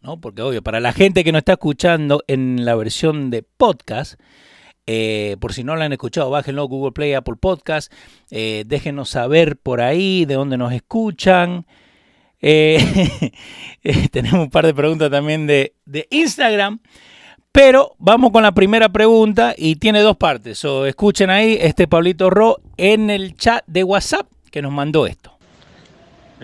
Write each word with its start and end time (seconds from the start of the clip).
¿no? 0.00 0.20
Porque 0.20 0.42
obvio, 0.42 0.62
para 0.62 0.80
la 0.80 0.92
gente 0.92 1.24
que 1.24 1.32
no 1.32 1.38
está 1.38 1.52
escuchando 1.52 2.22
en 2.26 2.64
la 2.64 2.74
versión 2.74 3.30
de 3.30 3.42
podcast, 3.42 4.20
eh, 4.86 5.36
por 5.40 5.52
si 5.52 5.64
no 5.64 5.76
la 5.76 5.86
han 5.86 5.92
escuchado, 5.92 6.30
bájenlo 6.30 6.68
Google 6.68 6.92
Play, 6.92 7.14
Apple 7.14 7.36
Podcast, 7.40 7.92
eh, 8.30 8.64
déjenos 8.66 9.08
saber 9.08 9.56
por 9.56 9.80
ahí 9.80 10.24
de 10.26 10.34
dónde 10.34 10.56
nos 10.56 10.72
escuchan. 10.72 11.66
Eh, 13.86 14.08
tenemos 14.10 14.40
un 14.40 14.50
par 14.50 14.64
de 14.64 14.72
preguntas 14.72 15.10
también 15.10 15.46
de, 15.46 15.74
de, 15.84 16.06
Instagram. 16.10 16.80
Pero 17.52 17.94
vamos 17.98 18.32
con 18.32 18.42
la 18.42 18.52
primera 18.52 18.88
pregunta 18.88 19.54
y 19.56 19.76
tiene 19.76 20.00
dos 20.00 20.16
partes. 20.16 20.64
Escuchen 20.64 21.30
ahí 21.30 21.58
este 21.60 21.86
Pablito 21.86 22.30
Ro 22.30 22.60
en 22.76 23.10
el 23.10 23.36
chat 23.36 23.62
de 23.66 23.84
WhatsApp 23.84 24.26
que 24.50 24.62
nos 24.62 24.72
mandó 24.72 25.06
esto. 25.06 25.33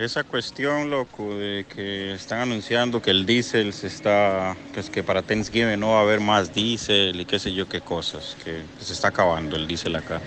Esa 0.01 0.23
cuestión, 0.23 0.89
loco, 0.89 1.35
de 1.35 1.67
que 1.71 2.13
están 2.13 2.39
anunciando 2.39 3.03
que 3.03 3.11
el 3.11 3.27
diésel 3.27 3.71
se 3.71 3.85
está, 3.85 4.57
que 4.73 4.79
es 4.79 4.89
que 4.89 5.03
para 5.03 5.21
Thanksgiving 5.21 5.79
no 5.79 5.91
va 5.91 5.99
a 5.99 6.01
haber 6.01 6.19
más 6.19 6.55
diésel 6.55 7.21
y 7.21 7.25
qué 7.25 7.37
sé 7.37 7.53
yo 7.53 7.69
qué 7.69 7.81
cosas, 7.81 8.35
que 8.43 8.63
se 8.83 8.93
está 8.93 9.09
acabando 9.09 9.55
el 9.55 9.67
diésel 9.67 9.95
acá. 9.95 10.19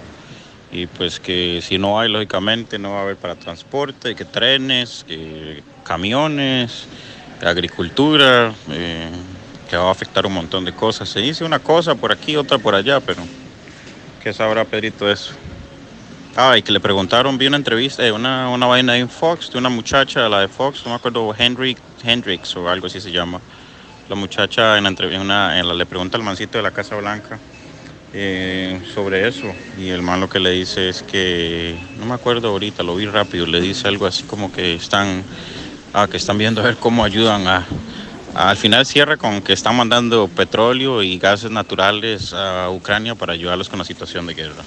Y 0.70 0.86
pues 0.86 1.18
que 1.18 1.58
si 1.60 1.76
no 1.76 1.98
hay, 1.98 2.08
lógicamente, 2.08 2.78
no 2.78 2.92
va 2.92 3.00
a 3.00 3.02
haber 3.02 3.16
para 3.16 3.34
transporte, 3.34 4.14
que 4.14 4.24
trenes, 4.24 5.02
que 5.08 5.64
camiones, 5.82 6.86
agricultura, 7.42 8.54
eh, 8.70 9.10
que 9.68 9.76
va 9.76 9.88
a 9.88 9.90
afectar 9.90 10.24
un 10.24 10.34
montón 10.34 10.64
de 10.64 10.72
cosas. 10.72 11.08
Se 11.08 11.18
dice 11.18 11.44
una 11.44 11.58
cosa 11.58 11.96
por 11.96 12.12
aquí, 12.12 12.36
otra 12.36 12.58
por 12.58 12.76
allá, 12.76 13.00
pero 13.00 13.24
¿qué 14.22 14.32
sabrá 14.32 14.64
Pedrito 14.64 15.10
eso? 15.10 15.34
Ah, 16.36 16.58
y 16.58 16.62
que 16.62 16.72
le 16.72 16.80
preguntaron, 16.80 17.38
vi 17.38 17.46
una 17.46 17.56
entrevista, 17.56 18.04
eh, 18.04 18.10
una, 18.10 18.48
una 18.48 18.66
vaina 18.66 18.96
en 18.96 19.08
Fox 19.08 19.52
de 19.52 19.58
una 19.58 19.68
muchacha, 19.68 20.28
la 20.28 20.40
de 20.40 20.48
Fox, 20.48 20.82
no 20.84 20.90
me 20.90 20.96
acuerdo, 20.96 21.32
Henry, 21.38 21.76
Hendrix 22.02 22.56
o 22.56 22.68
algo 22.68 22.88
así 22.88 23.00
se 23.00 23.12
llama. 23.12 23.40
La 24.08 24.16
muchacha 24.16 24.76
en 24.76 24.82
la 24.82 24.88
entrevista, 24.88 25.62
le 25.62 25.86
pregunta 25.86 26.16
al 26.16 26.24
mancito 26.24 26.58
de 26.58 26.62
la 26.62 26.72
Casa 26.72 26.96
Blanca 26.96 27.38
eh, 28.12 28.82
sobre 28.92 29.28
eso. 29.28 29.46
Y 29.78 29.90
el 29.90 30.02
man 30.02 30.20
lo 30.20 30.28
que 30.28 30.40
le 30.40 30.50
dice 30.50 30.88
es 30.88 31.04
que, 31.04 31.76
no 32.00 32.06
me 32.06 32.14
acuerdo 32.14 32.48
ahorita, 32.48 32.82
lo 32.82 32.96
vi 32.96 33.06
rápido, 33.06 33.46
le 33.46 33.60
dice 33.60 33.86
algo 33.86 34.04
así 34.04 34.24
como 34.24 34.52
que 34.52 34.74
están, 34.74 35.22
ah, 35.92 36.08
que 36.10 36.16
están 36.16 36.36
viendo 36.36 36.62
a 36.62 36.64
ver 36.64 36.76
cómo 36.78 37.04
ayudan 37.04 37.46
a, 37.46 37.64
al 38.34 38.56
final 38.56 38.84
cierra 38.84 39.16
con 39.16 39.40
que 39.40 39.52
están 39.52 39.76
mandando 39.76 40.26
petróleo 40.26 41.00
y 41.00 41.16
gases 41.16 41.52
naturales 41.52 42.32
a 42.32 42.70
Ucrania 42.70 43.14
para 43.14 43.34
ayudarlos 43.34 43.68
con 43.68 43.78
la 43.78 43.84
situación 43.84 44.26
de 44.26 44.34
guerra. 44.34 44.64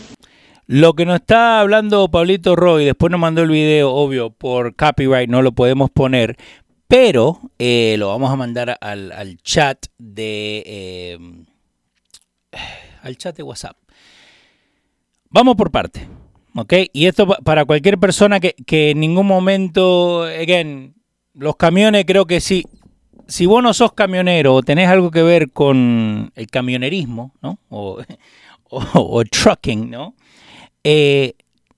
Lo 0.67 0.95
que 0.95 1.05
nos 1.05 1.21
está 1.21 1.61
hablando 1.61 2.11
Pablito 2.11 2.57
Roy, 2.57 2.83
después 2.83 3.09
nos 3.09 3.21
mandó 3.21 3.41
el 3.41 3.49
video, 3.49 3.93
obvio, 3.93 4.31
por 4.31 4.75
copyright 4.75 5.29
no 5.29 5.41
lo 5.41 5.53
podemos 5.53 5.89
poner, 5.89 6.35
pero 6.89 7.39
eh, 7.57 7.95
lo 7.97 8.09
vamos 8.09 8.29
a 8.31 8.35
mandar 8.35 8.77
al, 8.81 9.37
chat 9.43 9.85
de 9.97 10.63
eh, 10.65 11.19
al 13.01 13.17
chat 13.17 13.37
de 13.37 13.43
WhatsApp. 13.43 13.77
Vamos 15.29 15.55
por 15.55 15.71
parte, 15.71 16.05
¿ok? 16.53 16.73
Y 16.91 17.05
esto 17.05 17.25
para 17.45 17.63
cualquier 17.63 17.97
persona 17.97 18.41
que, 18.41 18.53
que 18.65 18.89
en 18.89 18.99
ningún 18.99 19.25
momento, 19.25 20.23
again, 20.23 20.95
los 21.33 21.55
camiones 21.55 22.03
creo 22.05 22.25
que 22.25 22.41
sí. 22.41 22.65
Si 23.25 23.45
vos 23.45 23.63
no 23.63 23.73
sos 23.73 23.93
camionero 23.93 24.53
o 24.53 24.63
tenés 24.63 24.89
algo 24.89 25.11
que 25.11 25.23
ver 25.23 25.49
con 25.51 26.33
el 26.35 26.47
camionerismo, 26.47 27.33
¿no? 27.41 27.57
O, 27.69 28.01
o, 28.69 28.81
o 28.93 29.23
trucking, 29.23 29.89
¿no? 29.89 30.13
Eh, 30.89 31.33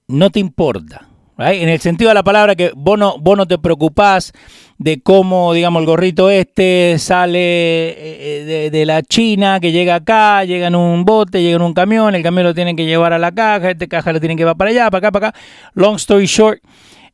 no 0.07 0.29
te 0.29 0.39
importa. 0.39 1.07
En 1.39 1.67
el 1.67 1.79
sentido 1.79 2.09
de 2.09 2.13
la 2.13 2.21
palabra 2.21 2.55
que 2.55 2.71
vos 2.75 2.99
no, 2.99 3.17
vos 3.17 3.35
no 3.35 3.47
te 3.47 3.57
preocupás 3.57 4.33
de 4.77 5.01
cómo, 5.01 5.51
digamos, 5.53 5.79
el 5.79 5.87
gorrito 5.87 6.29
este 6.29 6.97
sale 6.99 7.39
eh, 7.39 8.69
de, 8.71 8.85
la 8.85 9.01
China, 9.01 9.59
que 9.59 9.71
llega 9.71 9.95
acá, 9.95 10.43
llega 10.43 10.67
en 10.67 10.75
un 10.75 11.05
bote, 11.05 11.41
llega 11.41 11.55
en 11.55 11.63
un 11.63 11.73
camión, 11.73 12.13
el 12.13 12.21
camión 12.21 12.43
lo 12.43 12.53
tienen 12.53 12.75
que 12.75 12.85
llevar 12.85 13.13
a 13.13 13.17
la 13.17 13.31
caja, 13.31 13.71
este 13.71 13.87
caja 13.87 14.13
lo 14.13 14.19
tienen 14.19 14.37
que 14.37 14.41
llevar 14.41 14.57
para 14.57 14.69
allá, 14.69 14.91
para 14.91 15.07
acá, 15.07 15.11
para 15.11 15.27
acá. 15.29 15.39
Long 15.73 15.95
story 15.95 16.27
short, 16.27 16.61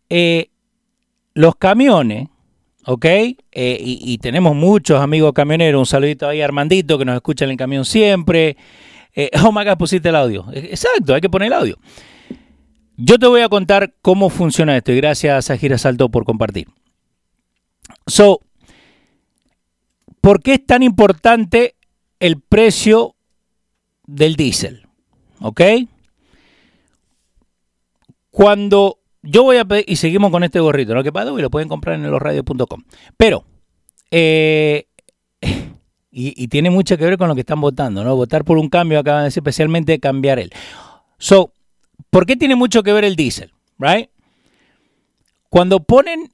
eh, 0.09 0.49
los 1.33 1.55
camiones, 1.55 2.27
¿ok? 2.87 3.05
y, 3.05 3.37
y, 3.53 4.17
tenemos 4.17 4.53
muchos 4.53 4.99
amigos 4.99 5.31
camioneros, 5.31 5.79
un 5.79 5.85
saludito 5.85 6.27
ahí 6.27 6.41
a 6.41 6.45
Armandito 6.45 6.97
que 6.97 7.05
nos 7.05 7.15
escucha 7.15 7.45
en 7.45 7.51
el 7.51 7.57
camión 7.57 7.85
siempre. 7.85 8.57
Eh, 9.15 9.31
oh 9.43 9.51
my 9.51 9.63
God, 9.63 9.77
pusiste 9.77 10.09
el 10.09 10.15
audio. 10.15 10.45
Exacto, 10.53 11.15
hay 11.15 11.21
que 11.21 11.29
poner 11.29 11.47
el 11.47 11.53
audio. 11.53 11.77
Yo 12.97 13.17
te 13.17 13.27
voy 13.27 13.41
a 13.41 13.49
contar 13.49 13.93
cómo 14.01 14.29
funciona 14.29 14.75
esto 14.77 14.91
y 14.91 14.97
gracias 14.97 15.49
a 15.49 15.57
Gira 15.57 15.77
Salto 15.77 16.09
por 16.09 16.25
compartir. 16.25 16.67
So, 18.07 18.39
¿por 20.21 20.41
qué 20.41 20.55
es 20.55 20.65
tan 20.65 20.83
importante 20.83 21.75
el 22.19 22.39
precio 22.41 23.15
del 24.05 24.35
diésel? 24.35 24.87
¿Ok? 25.39 25.61
Cuando 28.29 28.99
yo 29.21 29.43
voy 29.43 29.57
a 29.57 29.65
pedir, 29.65 29.85
y 29.87 29.95
seguimos 29.95 30.31
con 30.31 30.43
este 30.43 30.59
gorrito, 30.59 30.93
¿no? 30.93 31.03
Que 31.03 31.11
pago 31.11 31.37
y 31.37 31.41
lo 31.41 31.49
pueden 31.49 31.67
comprar 31.69 31.95
en 31.95 32.09
losradios.com. 32.09 32.83
Pero, 33.17 33.43
eh, 34.11 34.87
y, 36.17 36.47
tiene 36.47 36.69
mucho 36.69 36.97
que 36.97 37.03
ver 37.03 37.17
con 37.17 37.27
lo 37.27 37.35
que 37.35 37.41
están 37.41 37.59
votando, 37.59 38.01
¿no? 38.01 38.15
Votar 38.15 38.45
por 38.45 38.57
un 38.57 38.69
cambio, 38.69 38.99
acaban 38.99 39.21
de 39.21 39.25
decir, 39.25 39.41
especialmente 39.41 39.99
cambiar 39.99 40.39
él. 40.39 40.49
So, 41.17 41.51
¿por 42.09 42.25
qué 42.25 42.37
tiene 42.37 42.55
mucho 42.55 42.83
que 42.83 42.93
ver 42.93 43.03
el 43.03 43.17
diésel? 43.17 43.51
Right? 43.77 44.09
Cuando 45.49 45.81
ponen, 45.81 46.31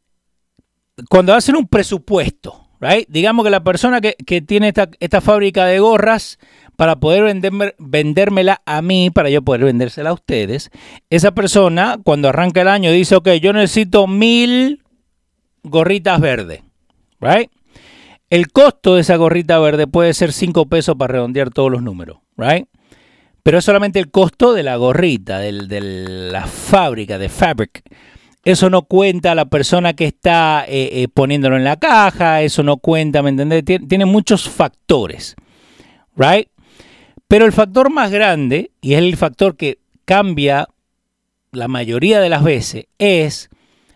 cuando 1.09 1.33
hacen 1.33 1.55
un 1.55 1.67
presupuesto, 1.67 2.67
right? 2.79 3.07
Digamos 3.09 3.43
que 3.43 3.49
la 3.49 3.63
persona 3.63 4.01
que, 4.01 4.41
tiene 4.41 4.67
esta, 4.67 4.87
esta, 4.99 5.19
fábrica 5.19 5.65
de 5.65 5.79
gorras, 5.79 6.37
para 6.75 6.97
poder 6.97 7.23
venderme, 7.23 7.73
vendérmela 7.79 8.61
a 8.67 8.83
mí, 8.83 9.09
para 9.09 9.31
yo 9.31 9.41
poder 9.41 9.63
vendérsela 9.63 10.11
a 10.11 10.13
ustedes, 10.13 10.69
esa 11.09 11.31
persona 11.31 11.97
cuando 12.03 12.29
arranca 12.29 12.61
el 12.61 12.67
año 12.67 12.91
dice, 12.91 13.15
ok, 13.15 13.29
yo 13.41 13.51
necesito 13.51 14.05
mil 14.05 14.83
gorritas 15.63 16.21
verdes, 16.21 16.61
right? 17.19 17.49
El 18.31 18.49
costo 18.49 18.95
de 18.95 19.01
esa 19.01 19.17
gorrita 19.17 19.59
verde 19.59 19.87
puede 19.87 20.13
ser 20.13 20.31
5 20.31 20.67
pesos 20.67 20.95
para 20.95 21.11
redondear 21.11 21.49
todos 21.49 21.69
los 21.69 21.83
números, 21.83 22.19
right? 22.37 22.65
Pero 23.43 23.57
es 23.57 23.65
solamente 23.65 23.99
el 23.99 24.09
costo 24.09 24.53
de 24.53 24.63
la 24.63 24.77
gorrita, 24.77 25.39
de 25.39 25.81
la 26.31 26.47
fábrica, 26.47 27.17
de 27.17 27.27
fabric. 27.27 27.83
Eso 28.45 28.69
no 28.69 28.83
cuenta 28.83 29.35
la 29.35 29.49
persona 29.49 29.95
que 29.95 30.05
está 30.05 30.63
eh, 30.65 31.01
eh, 31.03 31.07
poniéndolo 31.13 31.57
en 31.57 31.65
la 31.65 31.75
caja, 31.75 32.41
eso 32.41 32.63
no 32.63 32.77
cuenta, 32.77 33.21
¿me 33.21 33.31
entendés? 33.31 33.65
Tiene, 33.65 34.05
muchos 34.05 34.47
factores, 34.47 35.35
right? 36.15 36.47
Pero 37.27 37.45
el 37.45 37.51
factor 37.51 37.89
más 37.89 38.11
grande, 38.11 38.71
y 38.79 38.93
es 38.93 38.99
el 38.99 39.17
factor 39.17 39.57
que 39.57 39.79
cambia 40.05 40.69
la 41.51 41.67
mayoría 41.67 42.21
de 42.21 42.29
las 42.29 42.45
veces, 42.45 42.85
es 42.97 43.49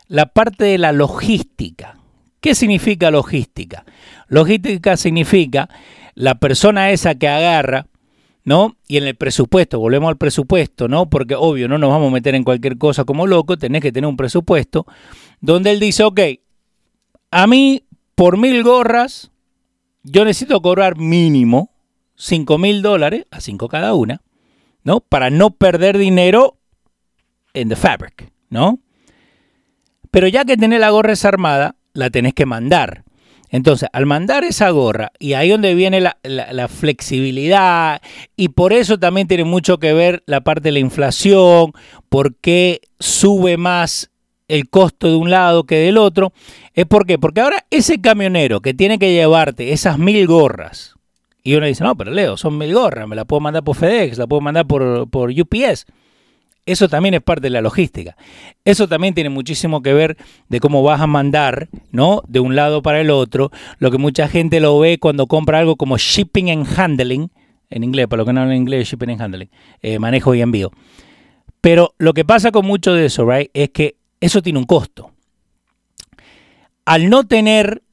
la 0.09 0.25
parte 0.25 0.65
de 0.65 0.77
la 0.77 0.91
logística. 0.91 1.97
¿Qué 2.41 2.53
significa 2.53 3.09
logística? 3.09 3.85
Logística 4.27 4.97
significa 4.97 5.69
la 6.13 6.35
persona 6.35 6.91
esa 6.91 7.15
que 7.15 7.27
agarra, 7.27 7.87
¿no? 8.43 8.77
Y 8.87 8.97
en 8.97 9.05
el 9.05 9.15
presupuesto, 9.15 9.79
volvemos 9.79 10.09
al 10.09 10.17
presupuesto, 10.17 10.87
¿no? 10.87 11.09
Porque 11.09 11.35
obvio, 11.35 11.67
no 11.67 11.77
nos 11.77 11.89
vamos 11.89 12.09
a 12.09 12.13
meter 12.13 12.35
en 12.35 12.43
cualquier 12.43 12.77
cosa 12.77 13.03
como 13.03 13.27
loco, 13.27 13.57
tenés 13.57 13.81
que 13.81 13.91
tener 13.91 14.07
un 14.07 14.17
presupuesto 14.17 14.85
donde 15.41 15.71
él 15.71 15.79
dice, 15.79 16.03
ok, 16.03 16.19
a 17.31 17.47
mí 17.47 17.83
por 18.15 18.37
mil 18.37 18.63
gorras, 18.63 19.31
yo 20.03 20.23
necesito 20.23 20.61
cobrar 20.61 20.97
mínimo 20.97 21.71
5 22.15 22.57
mil 22.57 22.81
dólares, 22.81 23.25
a 23.31 23.41
5 23.41 23.67
cada 23.67 23.93
una, 23.93 24.21
¿no? 24.83 25.01
Para 25.01 25.29
no 25.29 25.51
perder 25.51 25.97
dinero 25.97 26.57
en 27.53 27.69
the 27.69 27.75
fabric, 27.75 28.31
¿no? 28.49 28.79
Pero 30.11 30.27
ya 30.27 30.45
que 30.45 30.57
tenés 30.57 30.79
la 30.79 30.91
gorra 30.91 31.09
desarmada, 31.09 31.75
la 31.93 32.09
tenés 32.09 32.33
que 32.33 32.45
mandar. 32.45 33.04
Entonces, 33.49 33.89
al 33.93 34.05
mandar 34.05 34.43
esa 34.43 34.69
gorra, 34.69 35.11
y 35.19 35.33
ahí 35.33 35.49
donde 35.49 35.75
viene 35.75 36.01
la, 36.01 36.67
flexibilidad, 36.67 38.01
y 38.35 38.49
por 38.49 38.73
eso 38.73 38.97
también 38.97 39.27
tiene 39.27 39.43
mucho 39.43 39.77
que 39.77 39.93
ver 39.93 40.23
la 40.25 40.41
parte 40.41 40.69
de 40.69 40.73
la 40.73 40.79
inflación, 40.79 41.71
por 42.09 42.35
qué 42.35 42.81
sube 42.99 43.57
más 43.57 44.09
el 44.47 44.69
costo 44.69 45.07
de 45.07 45.15
un 45.15 45.29
lado 45.29 45.63
que 45.63 45.77
del 45.77 45.97
otro, 45.97 46.33
es 46.73 46.85
por 46.85 47.05
qué, 47.05 47.17
porque 47.17 47.41
ahora 47.41 47.65
ese 47.69 48.01
camionero 48.01 48.61
que 48.61 48.73
tiene 48.73 48.99
que 48.99 49.13
llevarte 49.13 49.73
esas 49.73 49.97
mil 49.97 50.25
gorras, 50.27 50.95
y 51.43 51.53
uno 51.55 51.67
dice, 51.67 51.83
no, 51.83 51.95
pero 51.95 52.11
Leo, 52.11 52.37
son 52.37 52.57
mil 52.57 52.73
gorras, 52.73 53.07
me 53.07 53.15
la 53.15 53.25
puedo 53.25 53.39
mandar 53.39 53.63
por 53.63 53.75
FedEx, 53.75 54.17
la 54.17 54.25
puedo 54.25 54.41
mandar 54.41 54.65
por, 54.65 55.07
por 55.09 55.29
UPS. 55.29 55.85
Eso 56.65 56.89
también 56.89 57.13
es 57.13 57.21
parte 57.21 57.43
de 57.43 57.51
la 57.51 57.61
logística. 57.61 58.17
Eso 58.63 58.87
también 58.87 59.13
tiene 59.13 59.29
muchísimo 59.29 59.81
que 59.81 59.93
ver 59.93 60.17
de 60.49 60.59
cómo 60.59 60.81
vas 60.81 61.01
a 61.01 61.07
mandar, 61.07 61.69
¿no? 61.91 62.23
De 62.27 62.39
un 62.39 62.55
lado 62.55 62.81
para 62.81 63.01
el 63.01 63.11
otro. 63.11 63.51
Lo 63.77 63.91
que 63.91 63.97
mucha 63.97 64.27
gente 64.27 64.59
lo 64.59 64.79
ve 64.79 64.97
cuando 64.97 65.27
compra 65.27 65.59
algo 65.59 65.75
como 65.75 65.97
shipping 65.97 66.49
and 66.49 66.67
handling, 66.75 67.29
en 67.69 67.83
inglés, 67.83 68.07
para 68.07 68.21
lo 68.21 68.25
que 68.25 68.33
no 68.33 68.41
hablan 68.41 68.57
inglés, 68.57 68.87
shipping 68.87 69.11
and 69.11 69.21
handling, 69.21 69.49
eh, 69.81 69.99
manejo 69.99 70.33
y 70.33 70.41
envío. 70.41 70.71
Pero 71.61 71.93
lo 71.97 72.13
que 72.13 72.25
pasa 72.25 72.51
con 72.51 72.65
mucho 72.65 72.93
de 72.93 73.05
eso, 73.05 73.29
right, 73.29 73.49
es 73.53 73.69
que 73.69 73.95
eso 74.19 74.41
tiene 74.41 74.59
un 74.59 74.65
costo. 74.65 75.11
Al 76.85 77.09
no 77.09 77.25
tener 77.25 77.83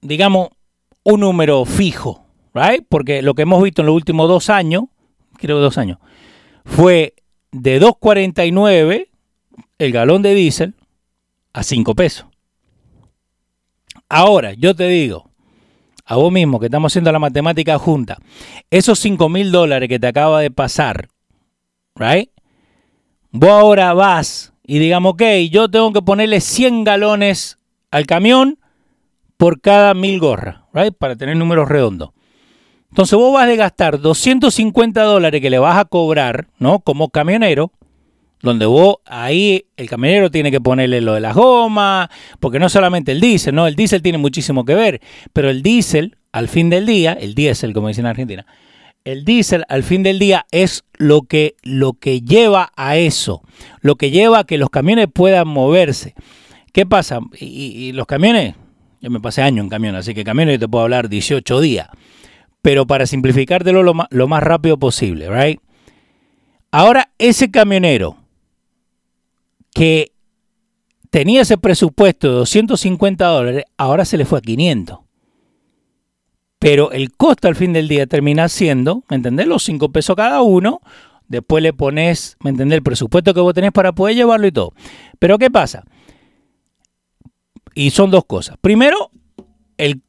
digamos, 0.00 0.48
un 1.02 1.20
número 1.20 1.64
fijo, 1.64 2.24
right? 2.54 2.84
Porque 2.88 3.22
lo 3.22 3.34
que 3.34 3.42
hemos 3.42 3.62
visto 3.62 3.82
en 3.82 3.86
los 3.86 3.94
últimos 3.94 4.28
dos 4.28 4.50
años, 4.50 4.84
creo 5.36 5.58
dos 5.58 5.78
años, 5.78 5.98
fue 6.68 7.14
de 7.50 7.80
2.49 7.80 9.08
el 9.78 9.92
galón 9.92 10.22
de 10.22 10.34
diésel 10.34 10.74
a 11.52 11.62
5 11.62 11.94
pesos. 11.94 12.26
Ahora, 14.08 14.52
yo 14.54 14.74
te 14.74 14.88
digo, 14.88 15.30
a 16.04 16.16
vos 16.16 16.32
mismo 16.32 16.60
que 16.60 16.66
estamos 16.66 16.92
haciendo 16.92 17.12
la 17.12 17.18
matemática 17.18 17.78
junta, 17.78 18.18
esos 18.70 18.98
5 19.00 19.28
mil 19.28 19.50
dólares 19.50 19.88
que 19.88 19.98
te 19.98 20.06
acaba 20.06 20.40
de 20.40 20.50
pasar, 20.50 21.08
right? 21.96 22.30
Vos 23.30 23.50
ahora 23.50 23.92
vas 23.94 24.52
y 24.64 24.78
digamos, 24.78 25.14
ok, 25.14 25.22
yo 25.50 25.68
tengo 25.70 25.92
que 25.92 26.02
ponerle 26.02 26.40
100 26.40 26.84
galones 26.84 27.58
al 27.90 28.06
camión 28.06 28.58
por 29.36 29.60
cada 29.60 29.94
mil 29.94 30.18
gorras, 30.20 30.62
right? 30.72 30.94
Para 30.94 31.16
tener 31.16 31.36
números 31.36 31.68
redondos. 31.68 32.10
Entonces 32.90 33.18
vos 33.18 33.34
vas 33.34 33.48
a 33.48 33.54
gastar 33.54 34.00
250 34.00 35.02
dólares 35.02 35.40
que 35.40 35.50
le 35.50 35.58
vas 35.58 35.78
a 35.78 35.84
cobrar, 35.84 36.48
¿no? 36.58 36.80
Como 36.80 37.10
camionero, 37.10 37.70
donde 38.42 38.66
vos 38.66 38.96
ahí 39.06 39.66
el 39.76 39.88
camionero 39.88 40.30
tiene 40.30 40.50
que 40.50 40.60
ponerle 40.60 41.00
lo 41.00 41.14
de 41.14 41.20
las 41.20 41.34
gomas, 41.34 42.08
porque 42.40 42.58
no 42.58 42.68
solamente 42.68 43.12
el 43.12 43.20
diésel, 43.20 43.54
¿no? 43.54 43.66
El 43.66 43.74
diésel 43.74 44.02
tiene 44.02 44.18
muchísimo 44.18 44.64
que 44.64 44.74
ver, 44.74 45.00
pero 45.32 45.50
el 45.50 45.62
diésel, 45.62 46.16
al 46.32 46.48
fin 46.48 46.70
del 46.70 46.86
día, 46.86 47.12
el 47.12 47.34
diésel, 47.34 47.72
como 47.72 47.88
dicen 47.88 48.06
en 48.06 48.10
Argentina, 48.10 48.46
el 49.04 49.24
diésel 49.24 49.64
al 49.68 49.82
fin 49.82 50.02
del 50.02 50.18
día 50.18 50.46
es 50.50 50.84
lo 50.94 51.22
que, 51.22 51.56
lo 51.62 51.94
que 51.94 52.20
lleva 52.20 52.72
a 52.76 52.96
eso, 52.96 53.42
lo 53.80 53.96
que 53.96 54.10
lleva 54.10 54.40
a 54.40 54.44
que 54.44 54.58
los 54.58 54.70
camiones 54.70 55.08
puedan 55.12 55.48
moverse. 55.48 56.14
¿Qué 56.72 56.86
pasa? 56.86 57.20
Y, 57.40 57.92
los 57.92 58.06
camiones, 58.06 58.54
yo 59.00 59.10
me 59.10 59.20
pasé 59.20 59.42
año 59.42 59.62
en 59.62 59.68
camión, 59.68 59.94
así 59.94 60.14
que 60.14 60.24
camiones 60.24 60.56
yo 60.56 60.60
te 60.60 60.68
puedo 60.68 60.84
hablar 60.84 61.08
18 61.08 61.60
días 61.60 61.88
pero 62.62 62.86
para 62.86 63.06
simplificártelo 63.06 63.82
lo 63.82 63.94
lo 64.10 64.28
más 64.28 64.42
rápido 64.42 64.78
posible, 64.78 65.28
right? 65.30 65.60
Ahora, 66.70 67.10
ese 67.18 67.50
camionero 67.50 68.16
que 69.72 70.12
tenía 71.10 71.42
ese 71.42 71.56
presupuesto 71.56 72.28
de 72.28 72.34
250 72.34 73.26
dólares, 73.26 73.64
ahora 73.76 74.04
se 74.04 74.18
le 74.18 74.24
fue 74.24 74.38
a 74.38 74.42
500. 74.42 74.98
Pero 76.58 76.90
el 76.90 77.12
costo 77.12 77.48
al 77.48 77.54
fin 77.54 77.72
del 77.72 77.88
día 77.88 78.06
termina 78.06 78.48
siendo, 78.48 79.04
¿me 79.08 79.16
entendés? 79.16 79.46
Los 79.46 79.62
5 79.64 79.90
pesos 79.92 80.16
cada 80.16 80.42
uno. 80.42 80.80
Después 81.28 81.62
le 81.62 81.72
pones, 81.72 82.36
¿me 82.40 82.50
entendés? 82.50 82.78
El 82.78 82.82
presupuesto 82.82 83.32
que 83.32 83.40
vos 83.40 83.54
tenés 83.54 83.72
para 83.72 83.92
poder 83.92 84.16
llevarlo 84.16 84.46
y 84.46 84.52
todo. 84.52 84.72
Pero 85.18 85.38
¿qué 85.38 85.50
pasa? 85.50 85.84
Y 87.74 87.90
son 87.90 88.10
dos 88.10 88.24
cosas. 88.24 88.56
Primero, 88.60 89.10
el 89.76 90.02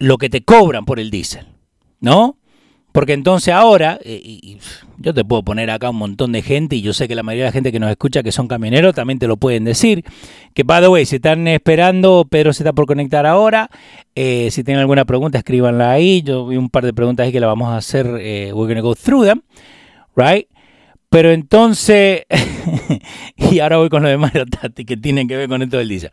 lo 0.00 0.18
que 0.18 0.28
te 0.28 0.42
cobran 0.42 0.84
por 0.84 0.98
el 0.98 1.10
diésel, 1.10 1.46
¿no? 2.00 2.36
Porque 2.90 3.12
entonces 3.12 3.54
ahora, 3.54 4.00
eh, 4.02 4.58
yo 4.98 5.14
te 5.14 5.24
puedo 5.24 5.44
poner 5.44 5.70
acá 5.70 5.90
un 5.90 5.96
montón 5.96 6.32
de 6.32 6.42
gente, 6.42 6.74
y 6.74 6.80
yo 6.80 6.92
sé 6.92 7.06
que 7.06 7.14
la 7.14 7.22
mayoría 7.22 7.44
de 7.44 7.48
la 7.50 7.52
gente 7.52 7.70
que 7.70 7.78
nos 7.78 7.90
escucha 7.90 8.24
que 8.24 8.32
son 8.32 8.48
camioneros 8.48 8.94
también 8.94 9.20
te 9.20 9.28
lo 9.28 9.36
pueden 9.36 9.62
decir, 9.62 10.02
que 10.54 10.64
by 10.64 10.82
the 10.82 10.88
way, 10.88 11.06
si 11.06 11.16
están 11.16 11.46
esperando, 11.46 12.26
Pedro 12.28 12.52
se 12.52 12.64
está 12.64 12.72
por 12.72 12.86
conectar 12.86 13.26
ahora, 13.26 13.70
eh, 14.16 14.48
si 14.50 14.64
tienen 14.64 14.80
alguna 14.80 15.04
pregunta, 15.04 15.38
escríbanla 15.38 15.92
ahí, 15.92 16.22
yo 16.22 16.48
vi 16.48 16.56
un 16.56 16.68
par 16.68 16.84
de 16.84 16.92
preguntas 16.92 17.26
ahí 17.26 17.32
que 17.32 17.38
la 17.38 17.46
vamos 17.46 17.68
a 17.68 17.76
hacer, 17.76 18.06
eh, 18.20 18.52
we're 18.52 18.72
gonna 18.72 18.80
go 18.80 18.96
through 18.96 19.24
them, 19.24 19.42
right? 20.16 20.48
Pero 21.10 21.30
entonces, 21.30 22.22
y 23.36 23.60
ahora 23.60 23.76
voy 23.76 23.88
con 23.88 24.02
lo 24.02 24.08
de 24.08 24.16
Mario 24.16 24.46
Tati, 24.46 24.84
que 24.84 24.96
tienen 24.96 25.28
que 25.28 25.36
ver 25.36 25.48
con 25.48 25.62
esto 25.62 25.76
del 25.76 25.88
diésel. 25.88 26.10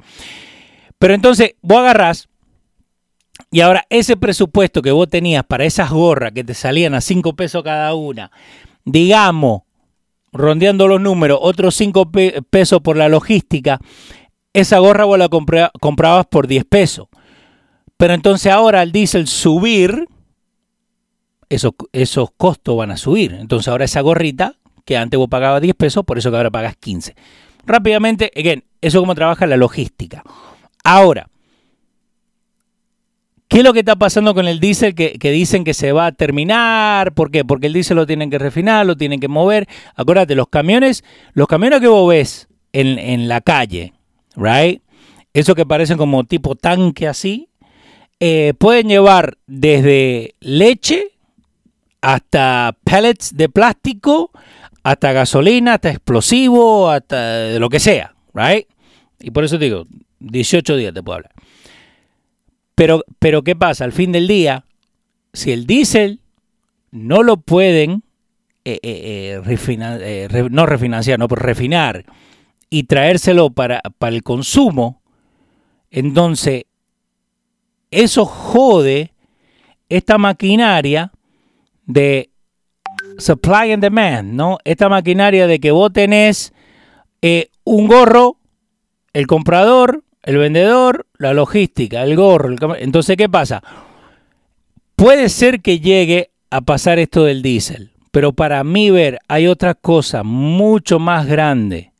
Pero 0.99 1.13
entonces, 1.13 1.55
vos 1.61 1.79
agarrás 1.79 2.27
y 3.57 3.61
ahora 3.61 3.87
ese 3.89 4.17
presupuesto 4.17 4.83
que 4.83 4.91
vos 4.91 5.09
tenías 5.09 5.43
para 5.43 5.65
esas 5.65 5.89
gorras 5.89 6.31
que 6.31 6.43
te 6.43 6.53
salían 6.53 6.93
a 6.93 7.01
5 7.01 7.35
pesos 7.35 7.63
cada 7.63 7.95
una, 7.95 8.29
digamos, 8.85 9.63
rondeando 10.31 10.87
los 10.87 11.01
números, 11.01 11.39
otros 11.41 11.73
5 11.73 12.11
pesos 12.51 12.81
por 12.81 12.97
la 12.97 13.09
logística, 13.09 13.79
esa 14.53 14.77
gorra 14.77 15.05
vos 15.05 15.17
la 15.17 15.27
comprabas 15.27 16.27
por 16.27 16.45
10 16.45 16.65
pesos. 16.65 17.07
Pero 17.97 18.13
entonces 18.13 18.51
ahora 18.51 18.81
al 18.81 18.91
diésel 18.91 19.25
subir, 19.25 20.07
esos, 21.49 21.71
esos 21.93 22.29
costos 22.37 22.77
van 22.77 22.91
a 22.91 22.97
subir. 22.97 23.33
Entonces 23.33 23.69
ahora 23.69 23.85
esa 23.85 24.01
gorrita, 24.01 24.53
que 24.85 24.97
antes 24.97 25.17
vos 25.17 25.29
pagabas 25.29 25.63
10 25.63 25.73
pesos, 25.73 26.05
por 26.05 26.19
eso 26.19 26.29
que 26.29 26.37
ahora 26.37 26.51
pagas 26.51 26.75
15. 26.75 27.15
Rápidamente, 27.65 28.31
again, 28.35 28.63
eso 28.81 28.99
es 28.99 29.01
como 29.01 29.15
trabaja 29.15 29.47
la 29.47 29.57
logística. 29.57 30.21
Ahora, 30.83 31.27
¿Qué 33.47 33.59
es 33.59 33.63
lo 33.63 33.71
que 33.71 33.79
está 33.79 33.95
pasando 33.95 34.33
con 34.33 34.47
el 34.47 34.59
diésel 34.59 34.93
que, 34.93 35.17
dicen 35.31 35.63
que 35.63 35.73
se 35.73 35.93
va 35.93 36.07
a 36.07 36.11
terminar? 36.11 37.13
¿Por 37.13 37.31
qué? 37.31 37.45
Porque 37.45 37.67
el 37.67 37.73
diésel 37.73 37.95
lo 37.95 38.05
tienen 38.05 38.29
que 38.29 38.37
refinar, 38.37 38.85
lo 38.85 38.97
tienen 38.97 39.21
que 39.21 39.29
mover. 39.29 39.67
Acuérdate, 39.95 40.35
los 40.35 40.49
camiones, 40.49 41.05
los 41.33 41.47
camiones 41.47 41.79
que 41.79 41.87
vos 41.87 42.09
ves 42.09 42.49
en, 42.73 43.27
la 43.29 43.39
calle, 43.39 43.93
right? 44.35 44.81
Eso 45.33 45.55
que 45.55 45.65
parecen 45.65 45.97
como 45.97 46.25
tipo 46.25 46.55
tanque 46.55 47.07
así, 47.07 47.47
eh, 48.19 48.53
pueden 48.57 48.89
llevar 48.89 49.37
desde 49.47 50.35
leche 50.41 51.11
hasta 52.01 52.75
pellets 52.83 53.35
de 53.35 53.47
plástico, 53.47 54.31
hasta 54.83 55.13
gasolina, 55.13 55.75
hasta 55.75 55.89
explosivo, 55.89 56.89
hasta 56.89 57.59
lo 57.59 57.69
que 57.69 57.79
sea, 57.79 58.13
right? 58.33 58.67
Y 59.21 59.31
por 59.31 59.45
eso 59.45 59.57
te 59.57 59.65
digo, 59.65 59.85
18 60.19 60.75
días 60.75 60.93
te 60.93 61.01
puedo 61.01 61.15
hablar. 61.17 61.31
Pero, 62.77 63.03
pero 63.17 63.43
¿qué 63.43 63.55
pasa? 63.55 63.85
Al 63.85 63.91
fin 63.91 64.11
del 64.11 64.27
día, 64.27 64.63
si 65.33 65.51
el 65.51 65.65
diésel 65.65 66.21
no 66.91 67.23
lo 67.23 67.37
pueden 67.37 68.03
eh, 68.65 68.77
eh, 68.83 69.41
eh, 69.43 70.47
no 70.51 70.67
refinanciar, 70.67 71.17
no, 71.17 71.27
pero 71.27 71.41
refinar 71.41 72.05
y 72.69 72.83
traérselo 72.83 73.49
para, 73.49 73.81
para 73.97 74.15
el 74.15 74.21
consumo, 74.21 75.01
entonces 75.89 76.65
eso 77.89 78.25
jode 78.25 79.11
esta 79.89 80.19
maquinaria 80.19 81.11
de 81.87 82.29
supply 83.17 83.71
and 83.71 83.81
demand, 83.81 84.33
¿no? 84.33 84.59
Esta 84.63 84.87
maquinaria 84.87 85.47
de 85.47 85.59
que 85.59 85.71
vos 85.71 85.91
tenés 85.91 86.53
un 87.63 87.87
gorro, 87.87 88.37
el 89.13 89.25
comprador 89.25 90.03
el 90.27 90.37
vendedor, 90.37 91.07
la 91.17 91.33
logística, 91.33 92.03
el 92.03 92.17
gorro. 92.17 92.53
Entonces, 92.79 93.15
¿qué 93.15 93.29
pasa? 93.29 93.63
Puede 94.97 95.29
ser 95.29 95.61
que 95.61 95.79
llegue 95.79 96.31
a 96.49 96.59
pasar 96.59 96.99
esto 96.99 97.23
del 97.23 97.41
diésel, 97.41 97.91
pero 98.11 98.33
para 98.33 98.65
mí 98.65 98.91
ver 98.91 99.19
hay 99.29 99.47
otra 99.47 99.73
cosa 99.73 100.23
mucho 100.23 100.99
más 100.99 101.27
grande 101.27 101.93